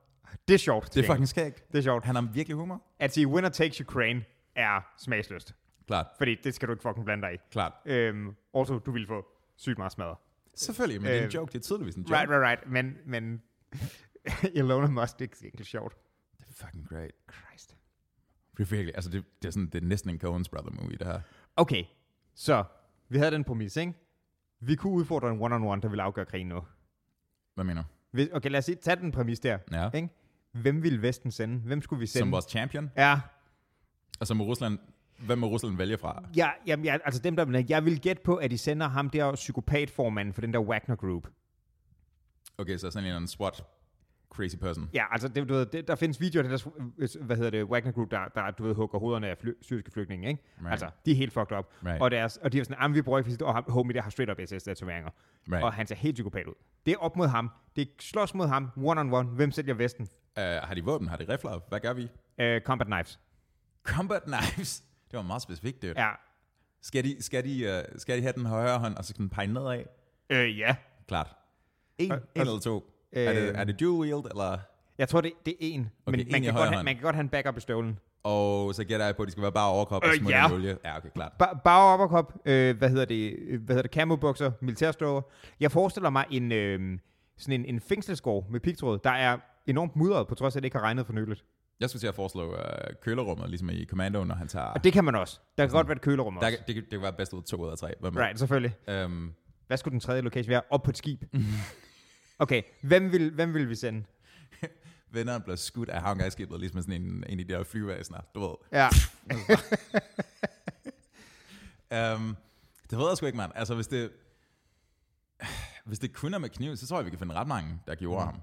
det 0.48 0.54
er 0.54 0.58
sjovt. 0.58 0.94
Det 0.96 1.04
er 1.04 1.08
fucking 1.08 1.28
skægt. 1.28 1.72
det 1.72 1.78
er 1.78 1.82
sjovt. 1.82 2.06
Han 2.06 2.16
har 2.16 2.22
virkelig 2.22 2.58
humor. 2.58 2.82
At 3.00 3.14
sige 3.14 3.28
winner 3.28 3.50
takes 3.50 3.82
Ukraine 3.82 4.24
er 4.56 4.82
smagsløst. 4.98 5.56
Klart, 5.88 6.08
Fordi 6.18 6.36
det 6.44 6.54
skal 6.56 6.68
du 6.68 6.74
ikke 6.74 6.82
fucking 6.82 7.06
blande 7.06 7.28
dig 7.28 7.34
i. 7.34 7.38
klart. 7.52 7.74
Øhm, 7.86 8.36
also, 8.54 8.80
du 8.80 8.92
vil 8.92 9.08
få 9.08 9.26
sygt 9.58 9.78
meget 9.78 9.92
smadret. 9.92 10.18
Selvfølgelig, 10.56 11.02
men 11.02 11.08
det 11.12 11.16
er 11.18 11.22
en 11.22 11.26
Øh, 11.28 11.34
joke, 11.34 11.52
det 11.54 11.58
er 11.58 11.64
tydeligvis 11.64 11.96
en 11.96 12.02
joke. 12.02 12.14
Right, 12.16 12.30
right, 12.30 12.42
right. 12.44 12.72
Men, 12.72 12.98
men 13.06 13.42
Elon 14.60 14.94
Musk, 14.94 15.20
det 15.20 15.32
er 15.42 15.46
ikke 15.46 15.64
sjovt. 15.64 15.98
Fucking 16.66 16.90
great. 16.90 17.12
Christ. 17.34 17.76
Det 18.58 18.64
er 18.64 18.68
virkelig, 18.68 18.96
altså 18.96 19.10
det, 19.10 19.24
det 19.42 19.48
er 19.48 19.52
sådan, 19.52 19.66
det 19.70 19.84
er 19.84 19.88
næsten 19.88 20.10
en 20.10 20.16
Coen's 20.16 20.50
Brother 20.52 20.72
movie, 20.82 20.98
det 20.98 21.08
her. 21.08 21.22
Okay, 21.56 21.84
så 22.36 22.64
vi 23.10 23.18
havde 23.18 23.32
den 23.32 23.44
præmis, 23.44 23.76
ikke? 23.78 23.94
Vi 24.60 24.76
kunne 24.76 24.94
udfordre 24.94 25.32
en 25.32 25.42
one-on-one, 25.42 25.82
der 25.82 25.88
vil 25.90 26.00
afgøre 26.00 26.26
krigen 26.26 26.48
nu. 26.48 26.62
Hvad 27.56 27.66
mener 27.66 27.82
du? 27.82 27.88
Hvis, 28.12 28.30
okay, 28.34 28.50
lad 28.50 28.58
os 28.58 28.66
sige, 28.66 28.76
tage 28.76 28.96
den 28.96 29.12
præmis 29.12 29.40
der. 29.40 29.58
Ja. 29.72 29.90
Ikke? 29.94 30.10
Hvem 30.52 30.84
ville 30.84 31.02
Vesten 31.02 31.32
sende? 31.32 31.60
Hvem 31.60 31.82
skulle 31.82 32.00
vi 32.00 32.06
sende? 32.06 32.20
Som 32.22 32.32
vores 32.32 32.46
champion. 32.46 32.92
Ja, 32.98 33.20
Og 34.20 34.28
så 34.28 34.34
må 34.34 34.44
Rusland, 34.44 34.80
hvem 35.20 35.38
må 35.38 35.48
Rusland 35.48 35.78
vælge 35.78 35.98
fra? 35.98 36.24
ja, 36.36 36.50
jamen, 36.68 36.86
ja, 36.86 36.98
altså 37.06 37.22
dem 37.22 37.36
der, 37.36 37.64
jeg 37.70 37.86
vil 37.86 38.02
gætte 38.02 38.22
på, 38.26 38.36
at 38.36 38.52
de 38.52 38.58
sender 38.58 38.88
ham 38.88 39.10
der 39.10 39.36
psykopatformanden 39.36 40.34
for 40.34 40.42
den 40.42 40.54
der 40.54 40.60
Wagner 40.60 40.96
Group. 40.96 41.28
Okay, 42.58 42.78
så 42.78 42.92
sådan 42.92 43.04
en 43.04 43.08
eller 43.08 43.16
anden 43.16 43.28
SWAT 43.28 43.64
crazy 44.36 44.56
person. 44.56 44.90
Ja, 44.94 45.04
altså 45.12 45.28
det, 45.28 45.50
du 45.50 45.54
ved, 45.54 45.66
det, 45.66 45.88
der 45.88 45.96
findes 45.96 46.22
videoer 46.22 46.44
det 46.48 46.52
der, 46.52 47.24
hvad 47.24 47.36
hedder 47.36 47.50
det, 47.52 47.64
Wagner 47.64 47.92
Group, 47.92 48.12
der, 48.12 48.26
der 48.36 48.52
du 48.52 48.64
ved, 48.64 48.76
hugger 48.76 49.00
hovederne 49.00 49.28
af 49.28 49.38
fly, 49.38 49.52
syriske 49.62 49.92
flygtninge, 49.92 50.28
ikke? 50.28 50.44
Right. 50.60 50.72
Altså, 50.72 50.90
de 51.06 51.12
er 51.12 51.16
helt 51.16 51.34
fucked 51.34 51.58
up. 51.58 51.66
Right. 51.86 52.02
Og, 52.02 52.12
deres, 52.12 52.38
og 52.38 52.52
de 52.54 52.60
er 52.60 52.64
sådan, 52.64 52.94
vi 52.94 53.02
bruger 53.02 53.20
ikke, 53.20 53.46
og 53.46 53.72
homie 53.72 53.94
der 53.94 54.02
har 54.02 54.10
straight 54.10 54.32
up 54.32 54.38
SS-tatoveringer. 54.48 55.10
Right. 55.52 55.64
Og 55.64 55.74
han 55.74 55.88
ser 55.88 55.96
helt 55.96 56.14
psykopat 56.16 56.48
ud. 56.48 56.54
Det 56.86 56.92
er 56.94 56.98
op 56.98 57.16
mod 57.16 57.28
ham. 57.28 57.50
Det 57.76 57.82
er 57.82 57.92
slås 58.00 58.34
mod 58.34 58.48
ham, 58.48 58.70
one 58.84 59.02
on 59.02 59.14
one. 59.14 59.30
Hvem 59.30 59.52
sælger 59.52 59.74
Vesten? 59.74 60.08
Uh, 60.38 60.44
har 60.44 60.74
de 60.76 60.84
våben? 60.84 61.08
Har 61.08 61.18
de 61.18 61.26
rifler? 61.34 61.60
Hvad 61.70 61.80
gør 61.80 61.94
vi? 61.94 62.04
Uh, 62.04 62.62
combat 62.66 62.88
knives. 62.88 63.20
Combat 63.84 64.24
knives. 64.24 64.84
Det 65.12 65.18
var 65.18 65.24
meget 65.24 65.42
specifikt, 65.42 65.82
det. 65.82 65.94
Ja. 65.98 66.10
Skal 66.82 67.04
de, 67.04 67.24
skal, 67.24 67.44
de, 67.44 67.84
uh, 67.94 68.00
skal 68.00 68.18
de 68.18 68.22
have 68.22 68.34
den 68.34 68.46
højre 68.46 68.80
hånd, 68.80 68.96
og 68.96 69.06
så 69.06 69.14
kan 69.14 69.22
den 69.22 69.30
pege 69.30 69.48
nedad? 69.48 69.84
Øh, 70.30 70.60
ja. 70.60 70.76
Klart. 71.08 71.36
En, 71.98 72.12
Og- 72.12 72.18
en 72.36 72.42
eller 72.42 72.60
to? 72.60 72.93
Er, 73.14 73.34
det, 73.34 73.42
Øh, 73.50 73.56
er 73.60 73.64
det 73.64 73.80
dual 73.80 74.00
wield, 74.10 74.26
eller... 74.32 74.58
Jeg 74.98 75.10
tror, 75.10 75.22
det, 75.22 75.32
det 75.46 75.52
er 75.52 75.56
en. 75.60 75.92
Okay, 76.06 76.18
men 76.18 76.26
en 76.28 76.32
man 76.32 76.42
kan, 76.44 76.54
godt 76.54 76.70
have, 76.70 76.84
man 76.84 76.96
kan 76.96 77.04
godt 77.04 77.16
have 77.16 77.22
en 77.22 77.30
backup 77.30 77.58
i 77.58 77.60
støvlen. 77.60 78.00
Og 78.24 78.76
så 78.76 78.84
gætter 78.84 79.06
jeg 79.06 79.16
på, 79.16 79.22
at 79.24 79.26
de 79.28 79.32
skal 79.32 79.42
være 79.44 79.52
bare 79.52 79.70
overkrop 79.70 80.04
og 80.04 80.10
Øh, 80.10 80.16
smutte 80.16 80.38
ja. 80.38 80.50
i 80.50 80.54
olie. 80.54 80.78
Ja, 80.86 80.98
okay, 80.98 81.10
klart. 81.16 81.32
Ba- 81.44 81.62
Bare 81.64 81.98
overkop, 81.98 82.34
øh, 82.46 82.78
hvad 82.78 82.90
hedder 82.90 83.06
det, 83.06 83.36
øh, 83.48 83.62
hvad 83.62 83.76
hedder 83.76 83.82
det, 83.82 83.92
camobukser, 83.92 84.52
militærstøver. 84.62 85.22
Jeg 85.60 85.72
forestiller 85.72 86.10
mig 86.10 86.26
en, 86.32 86.52
øh, 86.52 87.00
sådan 87.38 87.60
en, 87.60 87.66
en 87.76 87.82
fængselsgård 87.82 88.46
med 88.50 88.60
pigtråd, 88.60 89.00
der 89.04 89.10
er 89.10 89.38
enormt 89.68 89.96
mudret, 89.96 90.28
på 90.28 90.36
trods 90.36 90.56
af, 90.56 90.60
at 90.60 90.64
det 90.64 90.66
ikke 90.68 90.78
har 90.78 90.84
regnet 90.84 91.06
for 91.06 91.14
nyligt. 91.14 91.44
Jeg 91.80 91.90
skulle 91.90 92.00
til 92.02 92.08
at 92.08 92.16
foreslå 92.16 92.52
uh, 92.52 92.58
kølerummet, 93.02 93.50
ligesom 93.50 93.70
i 93.70 93.86
Commando, 93.86 94.24
når 94.24 94.36
han 94.36 94.48
tager... 94.48 94.66
Og 94.66 94.84
det 94.84 94.94
kan 94.94 95.04
man 95.04 95.16
også. 95.16 95.40
Der 95.58 95.66
kan 95.66 95.72
godt 95.76 95.88
være 95.88 95.96
et 95.96 96.02
kølerum 96.02 96.34
der, 96.34 96.46
også. 96.46 96.58
det, 96.68 96.76
det, 96.76 96.90
kan 96.90 97.02
være 97.02 97.14
bedst 97.14 97.34
ud 97.34 97.40
af 97.40 97.44
to 97.46 97.58
ud 97.58 97.70
af 97.70 97.78
tre. 97.78 97.94
Right, 98.04 98.40
selvfølgelig. 98.40 98.76
Um, 99.06 99.34
Hvad 99.68 99.78
skulle 99.78 99.92
den 99.92 100.00
tredje 100.00 100.22
location 100.22 100.50
være? 100.50 100.62
Op 100.70 100.84
på 100.84 100.90
et 100.90 100.98
skib. 100.98 101.24
Okay, 102.40 102.62
hvem 102.82 103.12
vil, 103.12 103.32
hvem 103.32 103.54
vil 103.54 103.70
vi 103.70 103.76
sende? 103.76 104.04
venneren 105.14 105.42
blev 105.42 105.58
skudt 105.58 105.90
af 105.90 106.02
havngangskibet, 106.02 106.60
ligesom 106.60 106.82
sådan 106.82 107.02
en, 107.02 107.24
en 107.30 107.40
af 107.40 107.48
de 107.48 107.54
der 107.54 107.64
flyvæsener, 107.64 108.20
du 108.36 108.40
ved. 108.40 108.56
Ja. 108.72 108.88
Um, 112.16 112.38
det 112.90 112.98
ved 112.98 113.08
jeg 113.08 113.18
sgu 113.18 113.26
ikke, 113.26 113.38
mand. 113.38 113.52
Altså, 113.56 113.76
hvis 113.76 113.88
det, 113.88 114.12
hvis 115.86 116.00
det 116.00 116.14
kun 116.14 116.34
er 116.34 116.38
med 116.38 116.50
kniv, 116.50 116.76
så 116.76 116.88
tror 116.88 116.98
jeg, 116.98 117.06
vi 117.06 117.10
kan 117.10 117.20
finde 117.20 117.36
ret 117.36 117.48
mange, 117.48 117.80
der 117.88 117.96
gjorde 117.96 118.26
mm. 118.26 118.32
ham. 118.32 118.42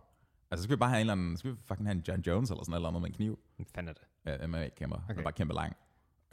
Altså, 0.50 0.62
så 0.62 0.64
skal 0.64 0.76
vi 0.76 0.78
bare 0.78 0.90
have 0.90 1.00
en 1.00 1.00
eller 1.00 1.12
anden, 1.12 1.36
så 1.36 1.40
skal 1.40 1.50
vi 1.50 1.56
fucking 1.66 1.88
have 1.88 1.96
en 1.96 2.04
John 2.08 2.20
Jones 2.20 2.50
eller 2.50 2.64
sådan 2.64 2.74
eller 2.74 2.88
andet 2.88 3.02
med 3.02 3.08
en 3.10 3.14
kniv. 3.14 3.38
Hvad 3.56 3.66
fanden 3.74 3.88
er 3.88 3.92
det? 3.92 4.40
Ja, 4.40 4.46
MMA-kæmper. 4.46 4.96
Okay. 4.96 5.10
Okay. 5.10 5.18
er 5.18 5.22
bare 5.22 5.32
kæmpe 5.32 5.54
lang. 5.54 5.76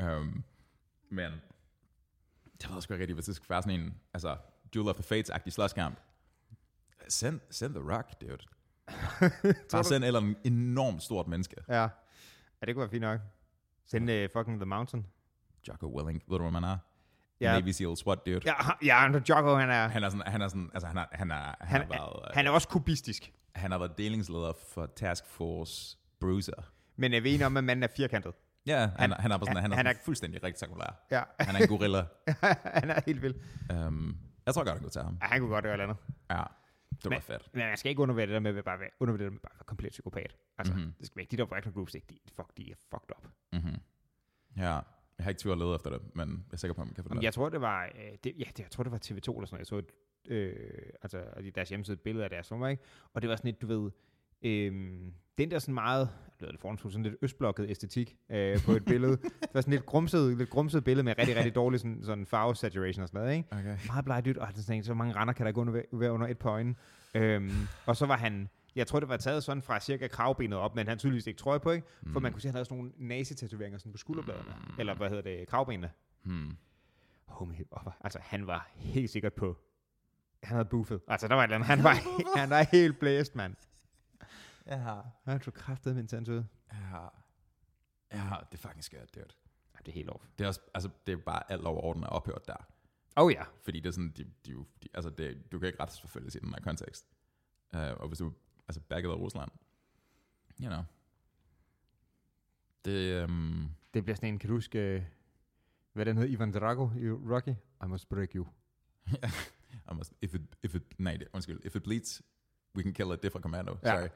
Um, 0.03 0.43
men, 1.10 1.32
det 2.62 2.70
ved 2.70 2.76
jeg 2.76 2.84
sgu 2.84 2.93
ikke 2.93 3.01
rigtigt, 3.01 3.16
hvis 3.16 3.26
det 3.26 3.36
skal 3.36 3.49
være 3.49 3.62
sådan 3.62 3.80
en, 3.80 3.93
altså, 4.14 4.38
Duel 4.74 4.89
of 4.89 4.95
the 4.95 5.03
Fates-agtig 5.03 5.49
slåskamp. 5.49 5.97
Send, 7.10 7.39
send 7.51 7.74
The 7.76 7.95
Rock, 7.95 8.22
dude. 8.22 8.38
Bare 9.72 9.84
send 9.84 10.03
eller 10.03 10.20
andet 10.20 10.38
enormt 10.43 11.03
stort 11.03 11.28
menneske. 11.28 11.55
Ja. 11.70 11.82
Ja, 11.82 12.66
det 12.66 12.76
kunne 12.76 12.82
være 12.82 12.89
fint 12.89 13.01
nok. 13.01 13.20
Send 13.86 14.10
uh, 14.12 14.16
fucking 14.34 14.60
The 14.60 14.66
Mountain. 14.66 15.05
Jocko 15.68 15.97
Willing, 15.97 16.24
ved 16.30 16.38
du, 16.38 16.43
hvad 16.43 16.51
man 16.51 16.64
er? 16.64 16.78
Ja. 17.41 17.60
Navy 17.60 17.70
SEAL 17.72 17.97
SWAT, 17.97 18.26
dude. 18.26 18.39
Ja, 18.45 18.53
ja, 18.84 19.20
Jocko, 19.30 19.55
han 19.55 19.70
er, 19.70 19.88
Han 19.88 20.03
er 20.03 20.10
sådan, 20.10 20.24
han 20.32 20.41
er 20.41 20.47
sådan, 20.47 20.70
altså 20.74 20.88
han, 20.88 20.97
er, 20.97 21.05
han, 21.12 21.32
er, 21.32 21.36
han, 21.36 21.55
han, 21.62 21.82
har 21.82 21.88
været, 21.88 22.36
han 22.36 22.47
er 22.47 22.51
også 22.51 22.68
kubistisk. 22.68 23.34
han 23.55 23.72
har 23.72 23.78
været 23.78 23.97
delingsleder 23.97 24.53
for 24.74 24.86
Task 24.95 25.26
Force 25.26 25.97
Bruiser. 26.20 26.72
Men 26.95 27.14
er 27.14 27.22
vi 27.22 27.30
enige 27.34 27.45
om, 27.45 27.58
at 27.58 27.64
manden 27.64 27.84
er 27.84 27.88
firkantet? 27.97 28.34
Ja, 28.66 28.80
han, 28.80 28.89
han, 28.99 29.12
han 29.22 29.32
er, 29.32 29.38
sådan, 29.39 29.55
han- 29.55 29.64
han 29.64 29.72
er, 29.72 29.76
han 29.76 29.88
er- 29.88 29.93
fuldstændig 30.05 30.43
rektangulær. 30.43 31.05
Ja, 31.12 31.24
Han 31.39 31.55
er 31.55 31.60
en 31.60 31.68
gorilla. 31.68 32.03
han 32.82 32.89
er 32.89 32.99
helt 33.05 33.22
vild. 33.22 33.36
um, 33.88 34.18
jeg 34.45 34.53
tror 34.53 34.64
godt, 34.64 34.74
han 34.74 34.80
kunne 34.82 34.89
tage 34.89 35.03
ham. 35.03 35.18
Ja, 35.22 35.28
han 35.28 35.39
kunne 35.39 35.49
godt 35.49 35.64
gøre 35.64 35.76
et 35.76 35.82
eller 35.82 35.93
andet. 35.93 36.03
Ja, 36.32 36.43
det 36.95 37.03
var 37.03 37.09
Men- 37.09 37.21
fedt. 37.21 37.49
Men 37.53 37.65
man 37.65 37.77
skal 37.77 37.89
ikke 37.89 38.01
undervurdere 38.01 38.27
det 38.27 38.33
der 38.33 38.39
med 38.39 38.57
at 38.57 38.63
bare 38.63 38.79
være, 38.79 38.89
undervurdere 38.99 39.25
det 39.25 39.33
med 39.33 39.39
bare 39.39 39.53
være 39.55 39.63
komplet 39.65 39.89
psykopat. 39.91 40.35
Altså, 40.57 40.73
Mhm. 40.73 40.81
mm-hmm. 40.81 40.93
det 40.97 41.05
skal 41.05 41.15
være 41.15 41.23
ikke 41.23 41.31
de 41.31 41.38
der 41.38 41.45
Wagner 41.45 41.71
Groups, 41.71 41.95
ikke? 41.95 42.07
De, 42.09 42.17
fuck, 42.35 42.57
de 42.57 42.71
er 42.71 42.75
fucked 42.91 43.11
up. 43.17 43.27
Mm-hmm. 43.53 43.75
Ja, 44.57 44.71
jeg 45.17 45.23
har 45.23 45.29
ikke 45.29 45.39
tur 45.39 45.51
at 45.51 45.57
lede 45.57 45.75
efter 45.75 45.89
det, 45.89 46.15
men 46.15 46.29
jeg 46.29 46.53
er 46.53 46.57
sikker 46.57 46.73
på, 46.73 46.81
at 46.81 46.88
man 46.88 46.93
kan 46.95 47.03
få 47.03 47.13
det. 47.13 47.23
Jeg 47.23 47.33
tror, 47.33 47.49
det 47.49 47.61
var, 47.61 47.85
øh, 47.85 48.17
det, 48.23 48.33
ja, 48.39 48.43
det, 48.43 48.59
jeg 48.59 48.71
tror, 48.71 48.83
det 48.83 48.91
var 48.91 48.97
TV2 48.97 49.11
eller 49.11 49.45
sådan 49.45 49.47
noget. 49.51 49.59
Jeg 49.59 49.65
så 49.67 49.77
et, 49.77 49.91
øh, 50.31 50.89
altså, 51.01 51.23
deres 51.55 51.69
hjemmeside 51.69 51.93
et 51.95 52.01
billede 52.01 52.23
af 52.23 52.29
deres 52.29 52.51
nummer, 52.51 52.67
ikke? 52.67 52.83
Og 53.13 53.21
det 53.21 53.29
var 53.29 53.35
sådan 53.35 53.49
et, 53.49 53.61
du 53.61 53.67
ved, 53.67 53.91
øh, 54.41 54.71
den 55.38 55.51
der 55.51 55.59
sådan 55.59 55.73
meget, 55.73 56.09
det 56.25 56.41
lyder 56.41 56.51
lidt 56.51 56.61
forhåndsfuldt, 56.61 56.93
sådan 56.93 57.03
lidt 57.03 57.15
østblokket 57.21 57.69
æstetik 57.69 58.15
øh, 58.29 58.63
på 58.65 58.71
et 58.71 58.85
billede. 58.85 59.17
det 59.41 59.49
var 59.53 59.61
sådan 59.61 59.73
lidt 59.73 59.85
grumset, 59.85 60.38
lidt 60.38 60.49
grumset 60.49 60.83
billede 60.83 61.03
med 61.03 61.17
rigtig, 61.17 61.35
rigtig 61.35 61.55
dårlig 61.55 61.79
sådan, 61.79 62.03
sådan 62.03 62.25
farve 62.25 62.55
saturation 62.55 63.03
og 63.03 63.09
sådan 63.09 63.21
noget, 63.21 63.38
ikke? 63.38 63.49
Okay. 63.51 63.77
Meget 63.88 64.05
blegt 64.23 64.38
og 64.38 64.47
sådan, 64.55 64.83
så 64.83 64.93
mange 64.93 65.15
render 65.15 65.33
kan 65.33 65.45
der 65.45 65.51
gå 65.51 65.61
under, 65.61 65.81
være 65.93 66.11
under 66.11 66.27
et 66.27 66.38
par 66.38 66.49
øjne. 66.49 66.75
Øhm, 67.13 67.51
og 67.85 67.95
så 67.95 68.05
var 68.05 68.17
han, 68.17 68.49
jeg 68.75 68.88
tror 68.88 68.99
det 68.99 69.09
var 69.09 69.17
taget 69.17 69.43
sådan 69.43 69.63
fra 69.63 69.79
cirka 69.79 70.07
kravbenet 70.07 70.57
op, 70.59 70.75
men 70.75 70.88
han 70.88 70.97
tydeligvis 70.97 71.27
ikke 71.27 71.39
trøje 71.39 71.59
på, 71.59 71.71
ikke? 71.71 71.88
For 72.13 72.19
man 72.19 72.31
kunne 72.31 72.41
se, 72.41 72.47
at 72.47 72.51
han 72.51 72.55
havde 72.55 72.65
sådan 72.65 72.77
nogle 72.77 72.91
nazi-tatoveringer 72.97 73.79
sådan 73.79 73.91
på 73.91 73.97
skulderbladene. 73.97 74.53
Eller 74.79 74.95
hvad 74.95 75.09
hedder 75.09 75.23
det, 75.23 75.47
kravbenene. 75.47 75.91
Hmm. 76.23 76.57
Homie, 77.25 77.63
oh, 77.71 77.93
altså 78.01 78.19
han 78.21 78.47
var 78.47 78.69
helt 78.75 79.09
sikkert 79.09 79.33
på, 79.33 79.57
han 80.43 80.55
havde 80.55 80.65
buffet. 80.65 81.01
Altså 81.07 81.27
der 81.27 81.35
var 81.35 81.41
et 81.41 81.45
eller 81.45 81.55
andet, 81.55 81.67
han 81.67 81.83
var, 81.83 81.97
han 82.39 82.49
var 82.49 82.65
helt 82.71 82.99
blæst, 82.99 83.35
mand. 83.35 83.55
Ja. 84.68 85.01
Han 85.24 85.39
tog 85.39 85.53
kraftet 85.53 85.95
med 85.95 86.13
en 86.13 86.30
ud. 86.30 86.43
Ja. 86.74 87.07
Ja, 88.11 88.36
det 88.51 88.57
er 88.57 88.57
fucking 88.57 88.84
skørt, 88.84 89.15
dude. 89.15 89.26
Ja, 89.74 89.80
det 89.86 89.88
er 89.88 89.93
helt 89.93 90.09
off. 90.09 90.26
Det 90.38 90.43
er, 90.43 90.47
også, 90.47 90.61
altså, 90.74 90.89
det 91.07 91.13
er 91.13 91.18
bare 91.18 91.51
alt 91.51 91.65
over 91.65 91.82
orden 91.82 92.03
er 92.03 92.07
ophørt 92.07 92.47
der. 92.47 92.68
Oh 93.15 93.32
ja. 93.32 93.43
Fordi 93.63 93.80
det 93.80 93.88
er 93.89 93.93
sådan, 93.93 94.13
de, 94.18 94.24
de, 94.45 94.53
de, 94.84 94.88
altså 94.93 95.09
det, 95.09 95.51
du 95.51 95.59
kan 95.59 95.68
ikke 95.68 95.80
retsforfølges 95.84 96.36
i 96.36 96.39
den 96.39 96.49
her 96.49 96.59
kontekst. 96.61 97.05
Uh, 97.74 97.80
og 97.80 98.07
hvis 98.07 98.18
du 98.18 98.34
altså 98.68 98.82
backet 98.82 99.09
af 99.09 99.15
Rusland, 99.15 99.51
you 100.61 100.70
know. 100.70 100.84
Det, 102.86 103.24
um, 103.24 103.72
Det 103.93 104.03
bliver 104.03 104.15
sådan 104.15 104.34
en, 104.34 104.39
kan 104.39 104.49
du 104.49 104.55
huske, 104.55 104.80
øh, 104.80 105.03
hvad 105.93 106.05
den 106.05 106.18
hedder, 106.18 106.34
Ivan 106.34 106.51
Drago 106.51 106.89
i 106.97 107.09
Rocky? 107.09 107.55
I 107.84 107.88
must 107.88 108.09
break 108.09 108.34
you. 108.36 108.47
I 109.91 109.93
must, 109.93 110.13
if 110.22 110.34
it, 110.34 110.41
if 110.63 110.76
it, 110.76 110.99
nej, 110.99 111.18
det, 111.18 111.28
undskyld, 111.34 111.65
if 111.65 111.76
it 111.76 111.84
bleeds, 111.84 112.22
we 112.76 112.84
can 112.84 112.93
kill 112.93 113.11
a 113.11 113.15
different 113.15 113.43
commando. 113.43 113.78
Ja. 113.84 113.95
Sorry. 113.95 114.09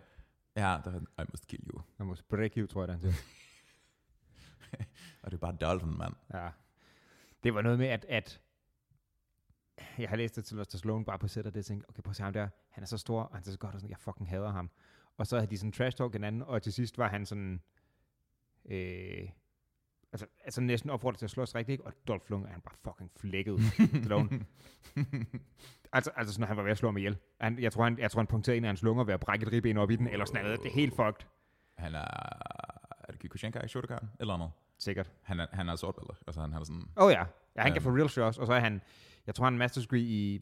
Ja, 0.55 0.79
der, 0.83 0.99
I 0.99 1.25
must 1.31 1.47
kill 1.47 1.63
you. 1.73 1.81
I 1.99 2.03
must 2.03 2.29
break 2.29 2.51
you, 2.57 2.67
tror 2.67 2.85
jeg, 2.87 2.99
siger. 2.99 3.13
Og 5.23 5.31
det 5.31 5.37
er 5.37 5.41
bare 5.41 5.57
Dolphin, 5.61 5.97
mand. 5.97 6.13
Ja. 6.33 6.49
Det 7.43 7.53
var 7.53 7.61
noget 7.61 7.79
med, 7.79 7.87
at, 7.87 8.05
at 8.09 8.41
jeg 9.97 10.09
har 10.09 10.15
læst 10.15 10.35
det 10.35 10.45
til 10.45 10.57
Lester 10.57 10.77
Sloan 10.77 11.05
bare 11.05 11.19
på 11.19 11.27
sæt, 11.27 11.45
og 11.45 11.53
det 11.53 11.65
tænkte, 11.65 11.89
okay, 11.89 12.01
prøv 12.01 12.09
at 12.09 12.15
se 12.15 12.23
ham 12.23 12.33
der, 12.33 12.49
han 12.69 12.83
er 12.83 12.87
så 12.87 12.97
stor, 12.97 13.21
og 13.21 13.35
han 13.35 13.43
er 13.47 13.51
så 13.51 13.57
godt, 13.57 13.75
og 13.75 13.81
sådan, 13.81 13.89
jeg 13.89 13.99
fucking 13.99 14.29
hader 14.29 14.51
ham. 14.51 14.69
Og 15.17 15.27
så 15.27 15.35
havde 15.37 15.51
de 15.51 15.57
sådan 15.57 15.71
trash 15.71 15.97
talk 15.97 16.13
hinanden, 16.13 16.41
og 16.41 16.61
til 16.61 16.73
sidst 16.73 16.97
var 16.97 17.07
han 17.07 17.25
sådan, 17.25 17.61
øh, 18.65 19.29
altså, 20.13 20.25
altså 20.43 20.61
næsten 20.61 20.89
opfordret 20.89 21.19
til 21.19 21.25
at 21.25 21.29
slås 21.29 21.55
rigtigt, 21.55 21.73
ikke? 21.73 21.85
og 21.85 21.93
Dolph 22.07 22.29
Lundgren, 22.29 22.51
han 22.51 22.61
bare 22.61 22.75
fucking 22.93 23.11
flækket 23.19 23.59
Stallone. 24.03 24.45
altså, 25.93 26.11
altså 26.15 26.33
sådan, 26.33 26.47
han 26.47 26.57
var 26.57 26.63
ved 26.63 26.71
at 26.71 26.77
slå 26.77 26.87
ham 26.87 26.97
ihjel. 26.97 27.17
Han, 27.41 27.59
jeg, 27.59 27.71
tror, 27.71 27.83
han, 27.83 27.99
jeg 27.99 28.11
tror, 28.11 28.19
han 28.21 28.27
punkterede 28.27 28.57
en 28.57 28.63
af 28.63 28.69
hans 28.69 28.83
lunger 28.83 29.03
ved 29.03 29.13
at 29.13 29.19
brække 29.19 29.45
et 29.45 29.51
ribben 29.53 29.77
op 29.77 29.91
i 29.91 29.95
den, 29.95 30.07
eller 30.07 30.25
sådan 30.25 30.43
noget. 30.43 30.59
Det 30.59 30.67
er 30.69 30.73
helt 30.73 30.95
fucked. 30.95 31.25
Han 31.77 31.95
er, 31.95 32.05
er 32.99 33.11
det 33.11 33.19
Kikuchenka 33.19 33.59
i 33.59 33.67
Shotokan? 33.67 33.99
Eller 34.19 34.37
noget? 34.37 34.51
Sikkert. 34.77 35.11
Han 35.21 35.39
er, 35.39 35.47
han 35.53 35.69
er 35.69 35.75
sortbælter. 35.75 36.13
Altså 36.27 36.41
han 36.41 36.53
har 36.53 36.63
sådan, 36.63 36.81
Åh 36.97 37.05
oh, 37.05 37.11
ja. 37.11 37.25
ja, 37.55 37.61
han 37.61 37.71
kan 37.73 37.81
Øhm. 37.81 37.83
få 37.83 37.97
real 37.97 38.09
shots, 38.09 38.37
og 38.37 38.47
så 38.47 38.53
er 38.53 38.59
han, 38.59 38.81
jeg 39.27 39.35
tror 39.35 39.45
han 39.45 39.61
er 39.61 39.65
en 39.65 39.71
master's 39.71 39.81
degree 39.81 40.01
i 40.01 40.39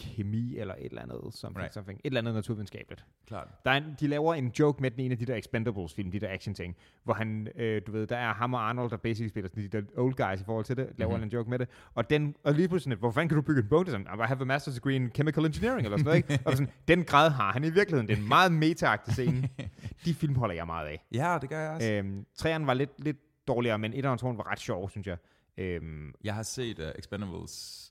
kemi 0.00 0.56
eller 0.58 0.74
et 0.78 0.84
eller 0.84 1.02
andet, 1.02 1.20
something, 1.34 1.58
Right. 1.62 1.74
something, 1.74 1.98
et 1.98 2.06
eller 2.06 2.20
andet 2.20 2.34
naturvidenskabeligt. 2.34 3.04
klart. 3.26 3.48
Der 3.64 3.70
er 3.70 3.74
en, 3.76 3.84
de 4.00 4.06
laver 4.06 4.34
en 4.34 4.52
joke 4.58 4.82
med 4.82 4.90
den 4.90 5.00
ene 5.00 5.12
af 5.12 5.18
de 5.18 5.24
der 5.26 5.34
Expendables 5.36 5.94
film, 5.94 6.10
de 6.10 6.20
der 6.20 6.28
action 6.32 6.54
ting, 6.54 6.76
hvor 7.04 7.14
han, 7.14 7.48
øh, 7.56 7.82
du 7.86 7.92
ved, 7.92 8.06
der 8.06 8.16
er 8.16 8.34
ham 8.34 8.54
og 8.54 8.68
Arnold, 8.68 8.90
der 8.90 8.96
basically 8.96 9.28
spiller 9.28 9.48
sådan 9.48 9.62
de 9.62 9.68
der 9.68 9.82
old 9.96 10.14
guys 10.14 10.40
i 10.40 10.44
forhold 10.44 10.64
til 10.64 10.76
det, 10.76 10.88
laver 10.96 11.10
Mhm. 11.10 11.16
mm-hmm. 11.16 11.24
en 11.24 11.30
joke 11.32 11.50
med 11.50 11.58
det, 11.58 11.68
og 11.94 12.10
den, 12.10 12.34
og 12.44 12.54
lige 12.54 12.68
pludselig, 12.68 12.98
hvor 12.98 13.10
fanden 13.10 13.28
kan 13.28 13.36
du 13.36 13.42
bygge 13.42 13.62
en 13.62 13.68
boat? 13.68 13.86
Sådan, 13.88 14.06
I 14.14 14.22
have 14.26 14.52
a 14.52 14.56
master's 14.58 14.74
degree 14.74 14.96
in 14.96 15.10
chemical 15.14 15.44
engineering, 15.44 15.84
eller 15.84 15.98
sådan 15.98 16.04
noget, 16.04 16.30
ikke? 16.30 16.42
Og 16.46 16.52
sådan, 16.52 16.72
den 16.88 17.04
grad 17.04 17.30
har 17.30 17.52
han 17.52 17.64
i 17.64 17.70
virkeligheden, 17.70 18.08
det 18.08 18.18
er 18.18 18.22
en 18.22 18.28
meget 18.28 18.52
meta 18.52 18.96
scene. 19.08 19.48
De 20.04 20.14
film 20.14 20.34
holder 20.34 20.54
jeg 20.54 20.66
meget 20.66 20.86
af. 20.86 21.04
Ja, 21.14 21.38
det 21.40 21.48
gør 21.48 21.60
jeg 21.60 21.70
også. 21.70 21.92
Øhm, 21.92 22.26
træerne 22.34 22.66
var 22.66 22.74
lidt, 22.74 23.04
lidt 23.04 23.16
dårligere, 23.48 23.78
men 23.78 23.92
et 23.94 24.04
og 24.06 24.18
var 24.38 24.50
ret 24.50 24.60
sjov, 24.60 24.90
synes 24.90 25.06
jeg. 25.06 25.16
Øhm, 25.58 26.14
Jeg 26.24 26.34
har 26.34 26.42
set 26.42 26.78
uh, 26.78 26.84
Expendables, 26.98 27.89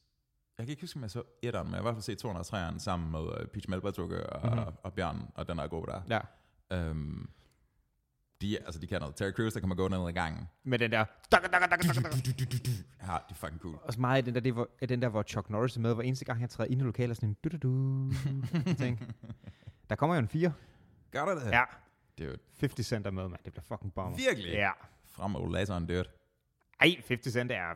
jeg 0.59 0.65
kan 0.67 0.71
ikke 0.71 0.83
huske, 0.83 0.97
om 0.97 1.01
jeg 1.03 1.11
så 1.11 1.23
etteren, 1.41 1.67
men 1.67 1.73
jeg 1.73 1.77
har 1.77 1.81
i 1.81 1.93
hvert 1.93 1.95
fald 1.95 2.03
set 2.03 2.25
203'eren 2.25 2.79
sammen 2.79 3.11
med 3.11 3.19
uh, 3.19 3.45
Peach 3.53 3.69
Melbertrukke 3.69 4.29
og, 4.29 4.45
Mhm. 4.49 4.57
mm-hmm. 4.59 4.75
og 4.83 4.93
Bjørn, 4.93 5.31
og 5.35 5.47
den 5.47 5.59
er 5.59 5.67
god 5.67 5.87
der. 5.87 6.01
ja. 6.09 6.19
Um, 6.91 7.29
de, 8.41 8.57
altså, 8.65 8.79
de 8.81 8.87
kan 8.87 8.99
noget. 9.01 9.15
Terry 9.15 9.31
Crews, 9.31 9.53
der 9.53 9.59
kommer 9.59 9.75
gå 9.75 9.87
ned 9.87 10.09
i 10.09 10.11
gangen. 10.11 10.47
Med 10.63 10.79
den 10.79 10.91
der... 10.91 11.05
Ja, 11.31 13.17
det 13.27 13.31
er 13.31 13.33
fucking 13.33 13.61
cool. 13.61 13.79
Og 13.83 13.93
så 13.93 13.99
meget 14.01 14.17
af 14.17 14.23
den 14.25 14.33
der, 14.35 14.39
det 14.41 14.65
af 14.81 14.87
den 14.87 15.01
der, 15.01 15.09
hvor 15.09 15.23
Chuck 15.23 15.49
Norris 15.49 15.75
er 15.75 15.79
med, 15.81 15.93
hvor 15.93 16.03
eneste 16.03 16.25
gang 16.25 16.39
han 16.39 16.49
træder 16.49 16.71
ind 16.71 16.81
i 16.81 16.83
lokalet, 16.83 17.09
er 17.09 17.13
sådan 17.15 17.29
en 17.29 17.37
du 17.43 17.49
du 17.49 17.57
du 17.57 18.73
ting. 18.77 19.13
Der 19.89 19.95
kommer 19.95 20.15
jo 20.15 20.19
en 20.19 20.27
fire. 20.27 20.53
Gør 21.11 21.25
der 21.25 21.35
det? 21.35 21.51
Ja. 21.51 21.63
Dude, 22.19 22.37
50 22.59 22.85
Cent 22.87 23.07
er 23.07 23.11
med, 23.11 23.23
mand. 23.27 23.39
Det 23.45 23.53
bliver 23.53 23.63
fucking 23.63 23.93
bomber. 23.93 24.17
virkelig? 24.17 24.51
Ja. 24.53 24.71
Frem 25.11 25.31
med 25.31 25.51
laseren, 25.51 25.85
dude. 25.87 26.03
Ej, 26.81 26.95
50 27.07 27.33
Cent 27.33 27.51
er... 27.51 27.75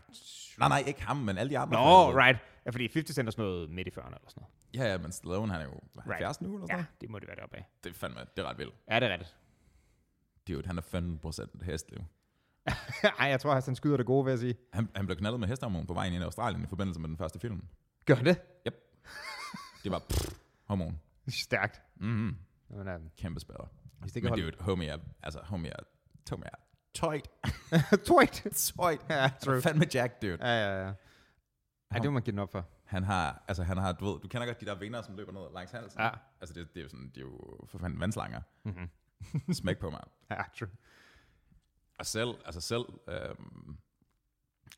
Nej, 0.60 0.70
nej, 0.70 0.84
ikke 0.88 1.04
ham, 1.06 1.18
men 1.18 1.38
alle 1.38 1.50
de 1.50 1.58
andre. 1.60 1.74
Nå, 1.78 2.12
folk. 2.12 2.18
right. 2.26 2.40
Ja, 2.66 2.72
fordi 2.72 2.90
50 2.94 3.16
Cent 3.16 3.28
er 3.28 3.32
sådan 3.32 3.46
noget 3.46 3.70
midt 3.70 3.88
i 3.88 3.92
40'erne 3.92 4.06
eller 4.06 4.30
sådan 4.30 4.44
noget. 4.44 4.54
Ja, 4.88 4.92
ja, 4.92 4.98
men 4.98 5.12
Stallone, 5.12 5.52
han 5.52 5.62
er 5.62 5.66
jo 5.66 5.80
hvad, 5.94 6.04
70 6.04 6.42
nu, 6.42 6.48
eller 6.54 6.68
sådan 6.68 6.70
Ja, 6.70 6.76
noget? 6.76 7.02
det 7.02 7.10
må 7.10 7.20
det 7.20 7.28
være 7.28 7.36
deroppe 7.36 7.58
af. 7.58 7.66
Det 7.84 7.90
er 7.90 7.94
fandme, 7.94 8.20
det 8.20 8.44
er 8.46 8.50
ret 8.50 8.58
vildt. 8.58 8.76
Ja, 8.90 9.00
det 9.00 9.08
er 9.08 9.14
rigtigt. 9.14 9.36
Dude, 10.48 10.68
han 10.68 10.78
er 10.78 10.82
15% 11.62 11.66
hestliv. 11.66 12.00
Ej, 13.20 13.28
jeg 13.28 13.40
tror, 13.40 13.54
at 13.54 13.66
han 13.66 13.76
skyder 13.76 13.98
det 13.98 14.06
gode, 14.06 14.26
vil 14.26 14.32
jeg 14.32 14.40
sige. 14.40 14.56
Han, 14.74 14.90
han 14.96 15.06
blev 15.06 15.18
knaldet 15.18 15.40
med 15.40 15.48
hestehormon 15.48 15.88
på 15.88 15.94
vejen 15.94 16.14
ind 16.14 16.22
i 16.22 16.26
Australien 16.26 16.64
i 16.64 16.68
forbindelse 16.68 17.00
med 17.00 17.10
den 17.10 17.18
første 17.18 17.40
film. 17.40 17.62
Gør 18.06 18.16
det? 18.16 18.42
Det 19.84 19.92
var 19.92 20.00
pff, 20.10 20.34
hormon. 20.66 21.00
Stærkt. 21.28 21.82
Mm-hmm. 21.96 22.38
Men, 22.70 22.88
um, 22.88 23.10
Kæmpe 23.18 23.40
spæder. 23.40 23.70
hvis 24.00 24.12
det 24.12 24.16
ikke 24.16 24.26
Men 24.26 24.30
holder... 24.40 24.52
dude, 24.52 24.64
homie 24.64 24.88
er, 24.88 24.98
altså 25.24 25.40
homie 25.44 25.70
er, 25.72 25.84
homie 26.30 26.46
er 26.46 26.58
tøjt. 26.94 27.30
Tweet. 28.06 28.64
Tøjt. 28.78 29.00
ja, 29.10 29.32
true. 29.42 29.62
Fandme 29.62 29.86
Jack, 29.94 30.22
dude. 30.22 30.38
Ja, 30.42 30.48
ja, 30.48 30.86
ja. 30.88 30.94
Ej, 31.94 32.00
det 32.00 32.12
må 32.12 32.14
man 32.14 32.24
give 32.24 32.32
den 32.32 32.40
op 32.40 32.52
for. 32.52 32.66
Han 32.84 33.04
har, 33.04 33.44
altså 33.48 33.64
han 33.64 33.78
har, 33.78 33.92
du 33.92 34.06
ved, 34.06 34.20
du 34.20 34.28
kender 34.28 34.48
godt 34.48 34.62
de 34.62 34.66
der 34.66 34.76
vener, 34.76 35.02
som 35.02 35.16
løber 35.16 35.32
ned 35.32 35.54
langs 35.54 35.72
halsen. 35.72 36.02
Ja. 36.02 36.10
Altså 36.42 36.54
det, 36.54 36.74
det 36.74 36.80
er 36.80 36.84
jo 36.84 36.90
sådan, 36.90 37.10
det 37.10 37.18
er 37.18 37.22
jo 37.22 37.60
for 37.66 37.78
fanden 37.78 38.00
vandslanger. 38.00 38.42
Mm-hmm. 38.64 38.90
Smæk 39.54 39.78
på, 39.78 39.90
mand. 39.90 40.04
Ja, 40.30 40.44
true. 40.60 40.70
Og 42.00 42.06
selv, 42.06 42.30
altså 42.46 42.62
selv, 42.62 42.86
øhm, 43.08 43.78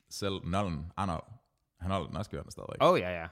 selv 0.10 0.46
Nolan, 0.46 0.92
Arnold, 0.98 1.24
han 1.80 1.92
holder 1.92 2.08
den 2.08 2.18
også 2.18 2.32
kørende 2.32 2.52
stadigvæk. 2.52 2.78
Oh, 2.80 3.00
ja, 3.00 3.10
ja. 3.22 3.28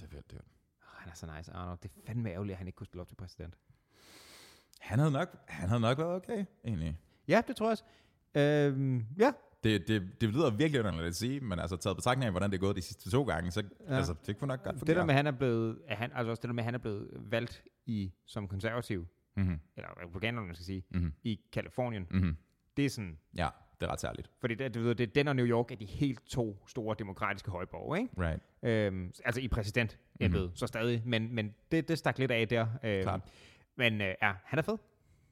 Det 0.00 0.04
er 0.04 0.20
det 0.20 0.38
er. 0.38 0.42
Oh, 0.82 0.98
han 0.98 1.10
er 1.10 1.14
så 1.14 1.36
nice, 1.36 1.52
Arnold. 1.52 1.78
Det 1.82 1.90
er 1.90 2.06
fandme 2.06 2.30
ærgerligt, 2.30 2.54
at 2.54 2.58
han 2.58 2.66
ikke 2.66 2.76
kunne 2.76 2.86
spille 2.86 3.00
op 3.00 3.08
til 3.08 3.14
præsident. 3.14 3.54
Han 4.80 4.98
havde 4.98 5.12
nok, 5.12 5.48
han 5.48 5.68
havde 5.68 5.80
nok 5.80 5.98
været 5.98 6.14
okay, 6.14 6.44
egentlig. 6.64 6.98
Ja, 7.28 7.42
det 7.46 7.56
tror 7.56 7.66
jeg 7.66 7.70
også. 7.70 7.84
Øhm, 8.34 9.06
ja, 9.18 9.32
Det, 9.64 9.88
det, 9.88 10.20
det 10.20 10.28
lyder 10.28 10.50
virkelig 10.50 10.80
underligt 10.80 11.06
at 11.06 11.14
sige, 11.14 11.40
men 11.40 11.58
altså 11.58 11.76
taget 11.76 11.96
betragtning 11.96 12.24
af, 12.26 12.32
hvordan 12.32 12.50
det 12.50 12.56
er 12.56 12.60
gået 12.60 12.76
de 12.76 12.82
sidste 12.82 13.10
to 13.10 13.22
gange, 13.24 13.50
så 13.50 13.62
Ja. 13.88 13.96
altså, 13.96 14.14
det 14.26 14.38
kunne 14.38 14.48
nok 14.48 14.62
godt 14.64 14.72
det 14.74 14.80
fungere. 14.80 14.98
der 14.98 15.04
med, 15.04 15.14
at 15.14 15.16
han 15.16 15.26
er 15.26 15.30
blevet, 15.30 15.78
at 15.88 15.96
han, 15.96 16.10
altså 16.14 16.30
også 16.30 16.40
det 16.40 16.48
der 16.48 16.54
med, 16.54 16.62
at 16.62 16.64
han 16.64 16.74
er 16.74 16.78
blevet 16.78 17.08
valgt 17.16 17.62
i, 17.86 18.12
som 18.26 18.48
konservativ, 18.48 19.06
Mm-hmm. 19.36 19.58
eller 19.76 20.02
republikaner, 20.02 20.42
man 20.42 20.54
skal 20.54 20.64
sige, 20.66 20.84
Mm-hmm. 20.90 21.12
i 21.22 21.40
Kalifornien, 21.52 22.06
Mm-hmm. 22.10 22.36
det 22.76 22.84
er 22.84 22.90
sådan, 22.90 23.18
Ja, 23.36 23.48
det 23.80 23.86
er 23.86 23.92
ret 23.92 24.00
særligt. 24.00 24.30
fordi 24.40 24.54
det, 24.54 24.74
du 24.74 24.80
ved, 24.82 24.94
det 24.94 25.08
er 25.08 25.12
den 25.12 25.28
og 25.28 25.36
New 25.36 25.46
York 25.46 25.70
er 25.72 25.76
de 25.76 25.84
helt 25.86 26.26
to 26.26 26.64
store 26.66 26.96
demokratiske 26.98 27.50
højborge, 27.50 27.98
ikke? 28.00 28.10
Right. 28.18 28.42
Øhm, 28.62 29.12
altså 29.24 29.40
i 29.40 29.48
præsident 29.48 29.98
mm-hmm. 30.20 30.50
så 30.56 30.66
stadig, 30.66 31.02
men, 31.06 31.34
men 31.34 31.54
det, 31.72 31.88
det 31.88 31.98
stak 31.98 32.18
lidt 32.18 32.30
af 32.30 32.48
der. 32.48 32.66
Øhm, 32.84 33.02
Klart. 33.02 33.20
Men 33.76 34.00
øh, 34.00 34.14
ja, 34.22 34.32
han 34.44 34.58
er 34.58 34.62
fed. 34.62 34.78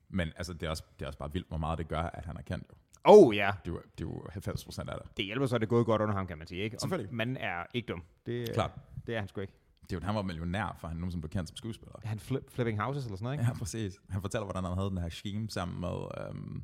Men 0.08 0.28
altså, 0.36 0.52
det 0.52 0.62
er, 0.62 0.70
også, 0.70 0.84
det 0.98 1.02
er 1.02 1.06
også 1.06 1.18
bare 1.18 1.32
vildt, 1.32 1.48
hvor 1.48 1.56
meget 1.56 1.78
det 1.78 1.88
gør, 1.88 2.00
at 2.02 2.24
han 2.24 2.36
er 2.36 2.42
kendt. 2.42 2.64
Jo. 2.70 2.74
Oh 3.04 3.36
ja, 3.36 3.50
Det 3.64 3.70
er 3.70 3.74
jo, 3.74 3.82
det 3.98 4.04
er 4.04 4.08
jo 4.08 4.26
90 4.30 4.64
procent 4.64 4.90
af 4.90 4.96
det. 5.02 5.16
det 5.16 5.24
hjælper 5.24 5.46
så, 5.46 5.54
at 5.54 5.60
det 5.60 5.66
er 5.66 5.70
gået 5.70 5.86
godt 5.86 6.02
under 6.02 6.14
ham, 6.14 6.26
kan 6.26 6.38
man 6.38 6.46
sige. 6.46 6.60
Ikke? 6.62 6.76
Selvfølgelig. 6.80 7.14
Man 7.14 7.36
er 7.36 7.64
ikke 7.74 7.86
dum. 7.86 8.02
Det, 8.26 8.32
øh, 8.48 8.54
Klart. 8.54 8.70
Det 9.06 9.14
er 9.14 9.18
han 9.18 9.28
sgu 9.28 9.40
ikke. 9.40 9.52
Det 9.82 9.92
er 9.92 9.96
jo, 10.00 10.06
han 10.06 10.14
var 10.14 10.22
millionær, 10.22 10.76
for 10.80 10.88
han 10.88 10.96
nogensinde 10.96 11.22
blev 11.22 11.30
kendt 11.30 11.48
som 11.48 11.56
skuespiller. 11.56 11.94
Er 12.02 12.08
han 12.08 12.18
flip, 12.18 12.50
flipping 12.50 12.80
houses 12.80 13.04
eller 13.04 13.16
sådan 13.16 13.24
noget, 13.24 13.38
ikke? 13.38 13.44
Ja, 13.52 13.58
præcis. 13.58 13.98
Han 14.08 14.20
fortæller, 14.20 14.44
hvordan 14.44 14.64
han 14.64 14.74
havde 14.74 14.90
den 14.90 14.98
her 14.98 15.08
scheme 15.08 15.50
sammen 15.50 15.80
med... 15.80 15.88
Øhm, 16.28 16.62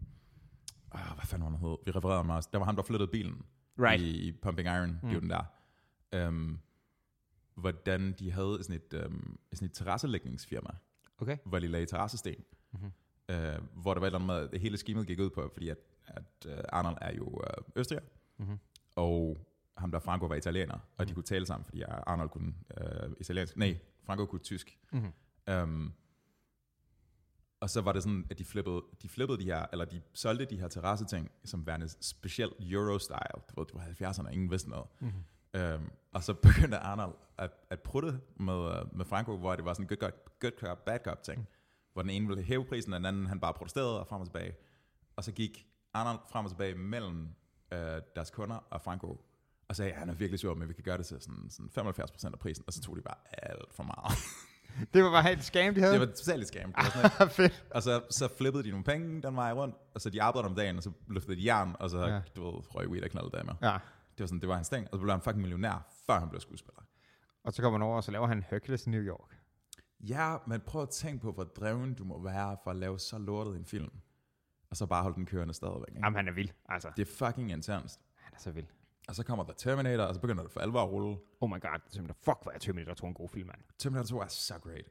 øh, 0.94 1.00
hvad 1.14 1.24
fanden 1.26 1.44
var 1.44 1.50
han 1.50 1.60
hed? 1.68 1.76
Vi 1.86 1.90
refererede 1.90 2.16
ham 2.16 2.30
også. 2.30 2.48
Der 2.52 2.58
var 2.58 2.64
ham, 2.66 2.76
der 2.76 2.82
flyttede 2.82 3.10
bilen 3.10 3.42
Right. 3.78 4.02
i, 4.02 4.28
i 4.28 4.32
Pumping 4.32 4.68
Iron. 4.68 4.90
Mm. 5.02 5.08
Det 5.08 5.12
Mm. 5.12 5.20
den 5.20 5.30
der. 5.30 5.44
Øhm, 6.12 6.58
hvordan 7.54 8.12
de 8.18 8.30
havde 8.32 8.58
sådan 8.62 8.76
et, 8.76 8.94
øhm, 9.04 9.38
sådan 9.52 9.66
et 9.66 9.72
terrasselægningsfirma, 9.74 10.70
Okay. 11.18 11.36
hvor 11.44 11.58
de 11.58 11.66
lagde 11.66 11.86
terrassesten. 11.86 12.34
Mhm. 12.72 12.92
Øh, 13.28 13.54
hvor 13.76 13.94
der 13.94 14.00
var 14.00 14.06
et 14.06 14.14
eller 14.14 14.18
andet 14.34 14.52
med, 14.52 14.60
hele 14.60 14.76
schemet 14.76 15.06
gik 15.06 15.20
ud 15.20 15.30
på, 15.30 15.50
fordi 15.52 15.68
at, 15.68 15.78
at 16.06 16.22
øh, 16.46 16.58
Arnold 16.68 16.96
er 17.00 17.14
jo 17.14 17.42
øh, 17.46 17.64
østriger, 17.76 18.02
Mhm. 18.38 18.58
og 18.96 19.38
ham 19.76 19.90
der 19.90 19.98
Franco 19.98 20.26
var 20.26 20.34
italiener, 20.34 20.78
og 20.96 21.08
de 21.08 21.14
kunne 21.14 21.22
tale 21.22 21.46
sammen, 21.46 21.64
fordi 21.64 21.82
Arnold 21.88 22.28
kunne 22.28 22.54
øh, 22.80 23.10
italiensk. 23.20 23.56
Nej, 23.56 23.78
Franco 24.06 24.26
kunne 24.26 24.40
tysk. 24.40 24.78
Mhm. 24.92 25.12
Um, 25.52 25.92
og 27.60 27.70
så 27.70 27.80
var 27.80 27.92
det 27.92 28.02
sådan, 28.02 28.26
at 28.30 28.38
de 28.38 28.44
flippede, 28.44 28.82
de 29.02 29.08
flippede 29.08 29.38
de 29.38 29.44
her, 29.44 29.66
eller 29.72 29.84
de 29.84 30.02
solgte 30.14 30.44
de 30.44 30.60
her 30.60 30.68
terrasseting, 30.68 31.30
som 31.44 31.66
værende 31.66 31.88
specielt 32.00 32.52
Euro-style. 32.60 33.40
Du 33.48 33.60
ved, 33.60 33.66
det 33.66 33.74
var 33.74 33.80
70'erne, 34.12 34.26
og 34.26 34.32
ingen 34.32 34.50
vidste 34.50 34.70
noget. 34.70 34.86
Mhm. 35.00 35.12
Um, 35.74 35.90
og 36.12 36.22
så 36.24 36.34
begyndte 36.48 36.76
Arnold 36.78 37.14
at, 37.38 37.50
at 37.70 37.80
prutte 37.80 38.20
med, 38.36 38.54
øh, 38.78 38.96
med 38.96 39.04
Franco, 39.04 39.36
hvor 39.36 39.56
det 39.56 39.64
var 39.64 39.74
sådan 39.74 39.86
good 39.86 39.96
cop, 39.98 40.40
good 40.40 40.52
cop 40.60 40.84
bad 40.84 40.98
cop 41.04 41.22
ting. 41.22 41.48
Hvor 41.94 42.02
den 42.02 42.10
ene 42.10 42.28
ville 42.28 42.42
hæve 42.42 42.64
prisen, 42.64 42.92
og 42.92 42.96
den 42.98 43.06
anden 43.06 43.26
han 43.26 43.40
bare 43.40 43.52
protesterede 43.54 44.00
og 44.00 44.06
frem 44.06 44.20
og 44.20 44.26
tilbage. 44.26 44.54
Og 45.16 45.24
så 45.24 45.32
gik 45.32 45.66
Arnold 45.94 46.18
frem 46.30 46.44
og 46.44 46.50
tilbage 46.50 46.74
mellem 46.74 47.28
øh, 47.72 47.78
deres 48.16 48.30
kunder 48.30 48.56
og 48.70 48.80
Franco, 48.80 49.20
og 49.68 49.76
sagde, 49.76 49.92
at 49.92 49.98
han 49.98 50.08
er 50.10 50.14
virkelig 50.14 50.40
sur, 50.40 50.54
men 50.54 50.68
vi 50.68 50.74
kan 50.74 50.84
gøre 50.84 50.98
det 50.98 51.06
til 51.06 51.20
sådan, 51.20 51.50
sådan 51.50 51.88
75% 51.88 52.32
af 52.32 52.38
prisen, 52.38 52.64
og 52.66 52.72
så 52.72 52.80
tog 52.82 52.96
de 52.96 53.02
bare 53.02 53.16
alt 53.32 53.74
for 53.74 53.82
meget. 53.82 54.18
Det 54.94 55.04
var 55.04 55.10
bare 55.10 55.32
et 55.32 55.44
scam, 55.44 55.74
de 55.74 55.80
havde. 55.80 55.92
det 55.92 56.00
var 56.00 56.06
totalt 56.06 56.42
et 56.42 56.48
scam. 56.48 56.72
Det 56.72 56.84
var 56.84 57.08
sådan, 57.18 57.30
fedt. 57.40 57.64
og 57.70 57.82
så, 57.82 58.02
så 58.10 58.28
flippede 58.38 58.64
de 58.64 58.70
nogle 58.70 58.84
penge 58.84 59.22
den 59.22 59.36
vej 59.36 59.52
rundt, 59.52 59.74
og 59.94 60.00
så 60.00 60.10
de 60.10 60.22
arbejdede 60.22 60.48
om 60.50 60.56
dagen, 60.56 60.76
og 60.76 60.82
så 60.82 60.90
løftede 61.08 61.36
de 61.36 61.44
jern, 61.46 61.76
og 61.80 61.90
så, 61.90 61.98
Ja. 62.06 62.20
du 62.36 62.44
ved, 62.44 62.74
røg 62.74 62.88
weed 62.88 63.02
og 63.04 63.10
knaldede 63.10 63.36
damer. 63.36 63.54
Ja. 63.62 63.72
Det 64.12 64.20
var 64.20 64.26
sådan, 64.26 64.40
det 64.40 64.48
var 64.48 64.54
hans 64.54 64.68
ting, 64.68 64.88
og 64.92 64.98
så 64.98 65.02
blev 65.02 65.10
han 65.12 65.20
fucking 65.20 65.40
millionær, 65.40 65.86
før 66.06 66.18
han 66.18 66.28
blev 66.28 66.40
skuespiller. 66.40 66.82
Og 67.44 67.52
så 67.52 67.62
kommer 67.62 67.78
han 67.78 67.86
over, 67.86 67.96
og 67.96 68.04
så 68.04 68.10
laver 68.10 68.26
han 68.26 68.44
Hercules 68.50 68.86
i 68.86 68.90
New 68.90 69.00
York. 69.02 69.33
Ja, 70.08 70.36
men 70.46 70.60
prøv 70.60 70.82
at 70.82 70.88
tænke 70.88 71.22
på, 71.22 71.32
hvor 71.32 71.44
dreven 71.44 71.94
du 71.94 72.04
må 72.04 72.22
være 72.22 72.56
for 72.64 72.70
at 72.70 72.76
lave 72.76 72.98
så 72.98 73.18
lortet 73.18 73.56
en 73.56 73.64
film, 73.64 73.90
og 74.70 74.76
så 74.76 74.86
bare 74.86 75.02
holde 75.02 75.14
den 75.16 75.26
kørende 75.26 75.54
stadigvæk. 75.54 75.88
Ikke? 75.88 76.00
Jamen, 76.04 76.16
han 76.16 76.28
er 76.28 76.32
vild. 76.32 76.48
Altså, 76.68 76.90
Det 76.96 77.08
er 77.08 77.26
fucking 77.26 77.50
intenst. 77.50 78.00
han 78.16 78.32
er 78.34 78.38
så 78.40 78.50
vild. 78.50 78.66
Og 79.08 79.14
så 79.14 79.22
kommer 79.24 79.44
der 79.44 79.52
Terminator, 79.52 80.02
og 80.04 80.14
så 80.14 80.20
begynder 80.20 80.42
det 80.42 80.52
for 80.52 80.60
alvor 80.60 80.82
at 80.82 80.88
rulle. 80.90 81.16
Oh 81.40 81.50
my 81.50 81.60
god, 81.60 81.80
Terminator. 81.92 82.16
Fuck, 82.24 82.38
hvor 82.42 82.52
er 82.54 82.58
Terminator 82.58 82.94
2 82.94 83.06
en 83.06 83.14
god 83.14 83.28
film, 83.28 83.46
mand. 83.46 83.58
Terminator 83.78 84.06
2 84.06 84.20
er 84.20 84.26
så 84.26 84.54
great. 84.58 84.84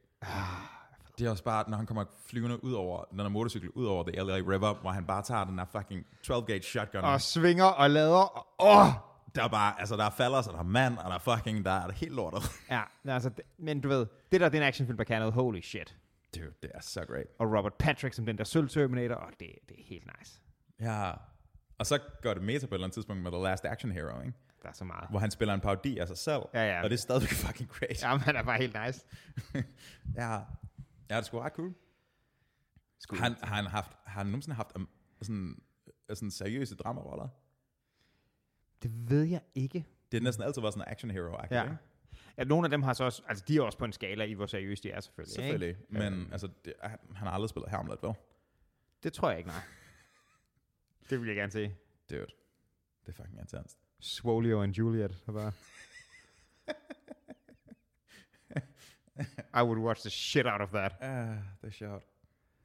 Det 1.17 1.27
er 1.27 1.29
også 1.31 1.43
bare, 1.43 1.69
når 1.69 1.77
han 1.77 1.85
kommer 1.85 2.05
flyvende 2.25 2.63
ud 2.63 2.73
over, 2.73 3.03
den 3.11 3.19
der 3.19 3.29
motorcykel 3.29 3.69
ud 3.69 3.85
over 3.85 4.03
The 4.03 4.23
LA 4.23 4.33
River, 4.35 4.73
hvor 4.81 4.89
han 4.91 5.05
bare 5.05 5.21
tager 5.21 5.43
den 5.45 5.57
der 5.57 5.65
fucking 5.65 6.05
12-gauge 6.27 6.61
shotgun. 6.61 7.01
Og 7.03 7.21
svinger 7.21 7.65
og 7.65 7.89
lader. 7.89 8.15
og- 8.17 8.47
Åh! 8.59 8.87
Oh! 8.87 8.93
Der 9.35 9.43
er 9.43 9.47
bare, 9.47 9.79
altså 9.79 9.95
der 9.97 10.03
er 10.03 10.09
falder, 10.09 10.41
så 10.41 10.51
der 10.51 10.57
er 10.59 10.63
mand, 10.63 10.97
og 10.97 11.03
der 11.03 11.15
er 11.15 11.19
fucking, 11.37 11.65
der 11.65 11.71
er 11.71 11.87
det 11.87 11.95
helt 11.95 12.13
lortet. 12.13 12.41
Ja, 12.69 12.81
altså, 13.05 13.29
det- 13.29 13.45
men 13.57 13.81
du 13.81 13.87
ved, 13.89 14.05
det 14.31 14.41
der, 14.41 14.49
det 14.49 14.57
er 14.57 14.61
en 14.61 14.67
actionfilm, 14.67 14.97
der 14.97 15.03
kan 15.03 15.19
noget. 15.19 15.33
Holy 15.33 15.61
shit. 15.61 15.97
Dude, 16.35 16.53
det 16.63 16.71
er 16.73 16.79
så 16.81 17.05
great. 17.05 17.25
Og 17.39 17.57
Robert 17.57 17.73
Patrick 17.73 18.13
som 18.13 18.25
den 18.25 18.37
der 18.37 18.43
sølv 18.43 18.69
Terminator, 18.69 19.15
og 19.15 19.29
det, 19.39 19.49
det 19.69 19.79
er 19.79 19.83
helt 19.85 20.09
nice. 20.19 20.41
Ja. 20.79 21.11
Og 21.77 21.85
så 21.85 21.99
går 22.21 22.33
det 22.33 22.43
meta 22.43 22.65
på 22.67 22.75
et 22.75 22.77
eller 22.77 22.85
andet 22.85 22.93
tidspunkt 22.93 23.23
med 23.23 23.31
The 23.31 23.43
Last 23.43 23.65
Action 23.65 23.91
Hero, 23.91 24.21
ikke? 24.21 24.33
Der 24.63 24.69
er 24.69 24.73
så 24.73 24.83
meget. 24.83 25.09
hvor 25.09 25.19
han 25.19 25.31
spiller 25.31 25.53
en 25.53 25.61
parodi 25.61 25.97
af 25.97 26.07
sig 26.07 26.17
selv. 26.17 26.41
Ja, 26.53 26.63
ja. 26.75 26.83
Og 26.83 26.89
det 26.89 26.95
er 26.95 26.99
stadigvæk 27.01 27.29
fucking 27.29 27.69
great. 27.69 28.03
Jamen, 28.03 28.21
han 28.21 28.35
er 28.35 28.43
bare 28.43 28.57
helt 28.57 28.77
nice. 28.85 29.05
ja. 30.17 30.31
ja, 30.33 30.39
det 31.09 31.17
er 31.17 31.21
sgu 31.21 31.39
ret 31.39 31.53
cool. 31.53 31.73
Skud. 32.99 33.17
Han, 33.17 33.35
har 33.43 33.55
han 33.55 33.65
haft, 33.65 33.91
har 34.05 34.19
han 34.19 34.25
nogensinde 34.25 34.55
haft 34.55 34.71
um, 34.75 34.89
sådan, 35.21 35.61
sådan 36.13 36.31
seriøse 36.31 36.75
dramaroller? 36.75 37.27
Det 38.83 39.09
ved 39.09 39.23
jeg 39.23 39.41
ikke. 39.55 39.85
Det 40.11 40.17
er 40.17 40.21
næsten 40.21 40.43
altid 40.43 40.61
været 40.61 40.73
sådan 40.73 40.87
en 40.87 40.91
action 40.91 41.11
hero 41.11 41.37
Ja. 41.51 41.75
ja. 42.37 42.43
Nogle 42.43 42.65
af 42.65 42.69
dem 42.71 42.83
har 42.83 42.93
så 42.93 43.03
også, 43.03 43.21
altså 43.27 43.43
de 43.47 43.57
er 43.57 43.61
også 43.61 43.77
på 43.77 43.85
en 43.85 43.93
skala 43.93 44.23
i, 44.23 44.33
hvor 44.33 44.45
seriøst 44.45 44.83
de 44.83 44.91
er 44.91 44.99
selvfølgelig. 44.99 45.33
Selvfølgelig. 45.33 45.69
Ikke? 45.69 45.83
Men 45.89 46.13
Øhm. 46.13 46.29
altså, 46.31 46.49
det, 46.65 46.73
han, 46.81 46.99
han 47.15 47.27
har 47.27 47.33
aldrig 47.33 47.49
spillet 47.49 47.69
Hamlet, 47.69 47.99
vel? 48.03 48.13
Det 49.03 49.13
tror 49.13 49.29
jeg 49.29 49.37
ikke, 49.37 49.49
nej. 49.49 49.61
det 51.09 51.19
vil 51.19 51.27
jeg 51.27 51.35
gerne 51.35 51.51
se. 51.51 51.75
Dude. 52.09 52.25
Det 53.05 53.07
er 53.07 53.13
fucking 53.13 53.39
intenst. 53.39 53.77
Swolio 53.99 54.61
and 54.63 54.73
Juliet. 54.73 55.23
Bare. 55.25 55.51
I 59.59 59.63
would 59.63 59.77
watch 59.79 60.01
the 60.01 60.09
shit 60.09 60.45
out 60.45 60.61
of 60.61 60.69
that. 60.69 60.93
Ah, 60.99 61.37
det 61.61 61.67
er 61.67 61.71
sjovt. 61.71 62.03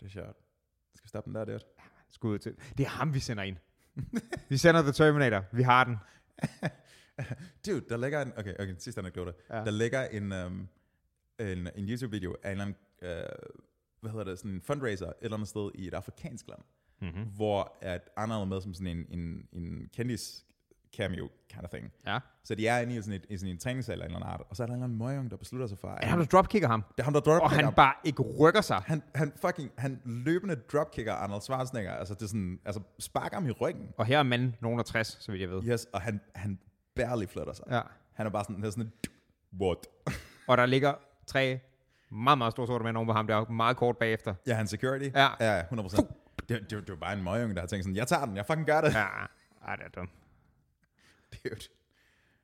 Det 0.00 0.06
er 0.06 0.10
sjovt. 0.10 0.36
Skal 0.94 1.04
vi 1.04 1.08
stoppe 1.08 1.28
den 1.28 1.34
der, 1.34 1.44
dude? 1.44 1.60
Skud 2.10 2.30
ud 2.30 2.38
til. 2.38 2.56
Det 2.78 2.86
er 2.86 2.90
ham, 2.90 3.14
vi 3.14 3.20
sender 3.20 3.42
ind. 3.42 3.56
Vi 4.48 4.56
sender 4.56 4.82
The 4.82 4.92
Terminator. 4.92 5.44
Vi 5.52 5.62
har 5.62 5.84
den. 5.84 5.96
Dude, 7.66 7.84
der 7.88 7.96
ligger 7.96 8.22
en... 8.22 8.32
Okay, 8.36 8.54
okay, 8.60 8.74
sidste 8.78 9.00
anekdote. 9.00 9.32
Ja. 9.50 9.56
Der 9.56 9.70
ligger 9.70 10.04
en, 10.04 10.32
um, 10.32 10.68
en, 11.38 11.68
en 11.76 11.88
YouTube-video 11.88 12.36
af 12.42 12.52
en 12.52 12.60
eller 12.60 12.64
anden, 12.64 12.76
uh, 13.02 13.58
hvad 14.00 14.10
hedder 14.10 14.24
det, 14.24 14.38
sådan 14.38 14.50
en 14.50 14.62
fundraiser 14.62 15.06
et 15.06 15.14
eller 15.20 15.36
andet 15.36 15.48
sted 15.48 15.70
i 15.74 15.88
et 15.88 15.94
afrikansk 15.94 16.48
land, 16.48 16.60
Mm-hmm. 17.00 17.24
hvor 17.24 17.78
at 17.80 18.08
Arnold 18.16 18.40
er 18.40 18.44
med 18.44 18.60
som 18.60 18.74
sådan 18.74 18.98
en, 18.98 19.18
en, 19.18 19.48
en 19.52 19.88
kendis 19.94 20.44
cameo 20.96 21.28
kind 21.50 21.64
of 21.64 21.70
thing. 21.70 21.92
Ja. 22.06 22.18
Så 22.44 22.54
de 22.54 22.66
er 22.68 22.78
inde 22.78 22.94
i 22.96 23.02
sådan, 23.02 23.12
et, 23.14 23.26
i 23.30 23.36
sådan 23.36 23.52
en 23.54 23.58
træningssal 23.58 23.92
eller 23.92 24.04
en 24.04 24.10
eller 24.10 24.26
anden 24.26 24.32
art, 24.40 24.42
og 24.50 24.56
så 24.56 24.62
er 24.62 24.66
der 24.66 24.74
en 24.74 24.82
eller 24.82 24.84
anden 24.84 24.98
møgung, 24.98 25.30
der 25.30 25.36
beslutter 25.36 25.66
sig 25.66 25.78
for, 25.78 25.88
at 25.88 26.04
Er 26.04 26.08
ham, 26.08 26.18
der 26.18 26.26
dropkicker 26.26 26.68
ham? 26.68 26.82
det 26.96 27.00
er 27.00 27.04
ham, 27.04 27.12
der 27.12 27.20
dropkicker 27.20 27.44
Og 27.44 27.50
han 27.50 27.64
ham. 27.64 27.74
bare 27.74 27.94
ikke 28.04 28.22
rykker 28.22 28.60
sig. 28.60 28.76
han, 28.86 29.02
han 29.14 29.32
fucking, 29.46 29.70
han 29.78 30.00
løbende 30.04 30.54
dropkicker 30.72 31.12
Arnold 31.12 31.42
Schwarzenegger, 31.42 31.92
altså 31.92 32.14
det 32.14 32.22
er 32.22 32.26
sådan, 32.26 32.60
altså 32.64 32.80
sparker 32.98 33.36
ham 33.36 33.46
i 33.46 33.50
ryggen. 33.50 33.88
Og 33.96 34.06
her 34.06 34.18
er 34.18 34.22
manden 34.22 34.56
nogen 34.60 34.78
af 34.78 34.84
60, 34.84 35.16
så 35.20 35.32
vidt 35.32 35.40
jeg 35.42 35.50
ved. 35.50 35.62
Yes, 35.64 35.86
og 35.92 36.00
han, 36.00 36.20
han 36.34 36.58
barely 36.96 37.26
flytter 37.26 37.52
sig. 37.52 37.64
Ja. 37.70 37.80
Han 38.14 38.26
er 38.26 38.30
bare 38.30 38.44
sådan, 38.44 38.56
han 38.56 38.64
er 38.64 38.70
sådan 38.70 38.84
en, 38.84 38.92
what? 39.60 39.78
Og 40.48 40.56
der 40.56 40.66
ligger 40.66 40.94
tre 41.26 41.60
meget, 42.10 42.38
meget 42.38 42.52
store 42.52 42.66
sorte 42.66 42.84
mænd 42.84 42.96
oven 42.96 43.06
på 43.06 43.12
ham 43.12 43.26
der, 43.26 43.50
meget 43.50 43.76
kort 43.76 43.96
bagefter. 43.98 44.34
Ja, 44.46 44.54
han 44.54 44.66
security. 44.66 45.08
Ja. 45.14 45.28
Ja, 45.40 45.62
100%. 45.62 46.02
Det, 46.48 46.48
det, 46.48 46.70
det 46.70 46.88
var 46.90 46.96
bare 46.96 47.12
en 47.12 47.22
møgung, 47.24 47.54
der 47.54 47.60
har 47.60 47.66
tænkt 47.66 47.84
sådan, 47.84 47.96
jeg 47.96 48.06
tager 48.06 48.24
den, 48.24 48.36
jeg 48.36 48.46
fucking 48.46 48.66
gør 48.66 48.80
det. 48.80 48.94
Ja, 48.94 49.06
ej, 49.66 49.76
det 49.76 49.84
er 49.84 49.88
dumt. 50.00 50.10
Dude. 51.44 51.68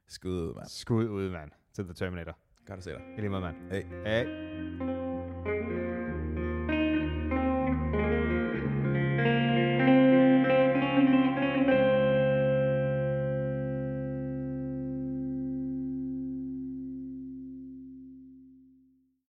Skud 0.07 0.31
ud, 0.31 0.55
mand. 0.55 0.69
Skud 0.69 1.09
ud, 1.09 1.31
mand, 1.31 1.51
til 1.73 1.85
The 1.85 1.95
Terminator. 1.95 2.39
Godt 2.67 2.79
at 2.79 2.85
se 2.85 2.91
dig. 2.91 3.03
I 3.17 3.21
lige 3.21 3.31
måde, 3.31 3.43
mand. 3.43 3.57
Hey. 3.73 3.83
Hey. 4.07 4.94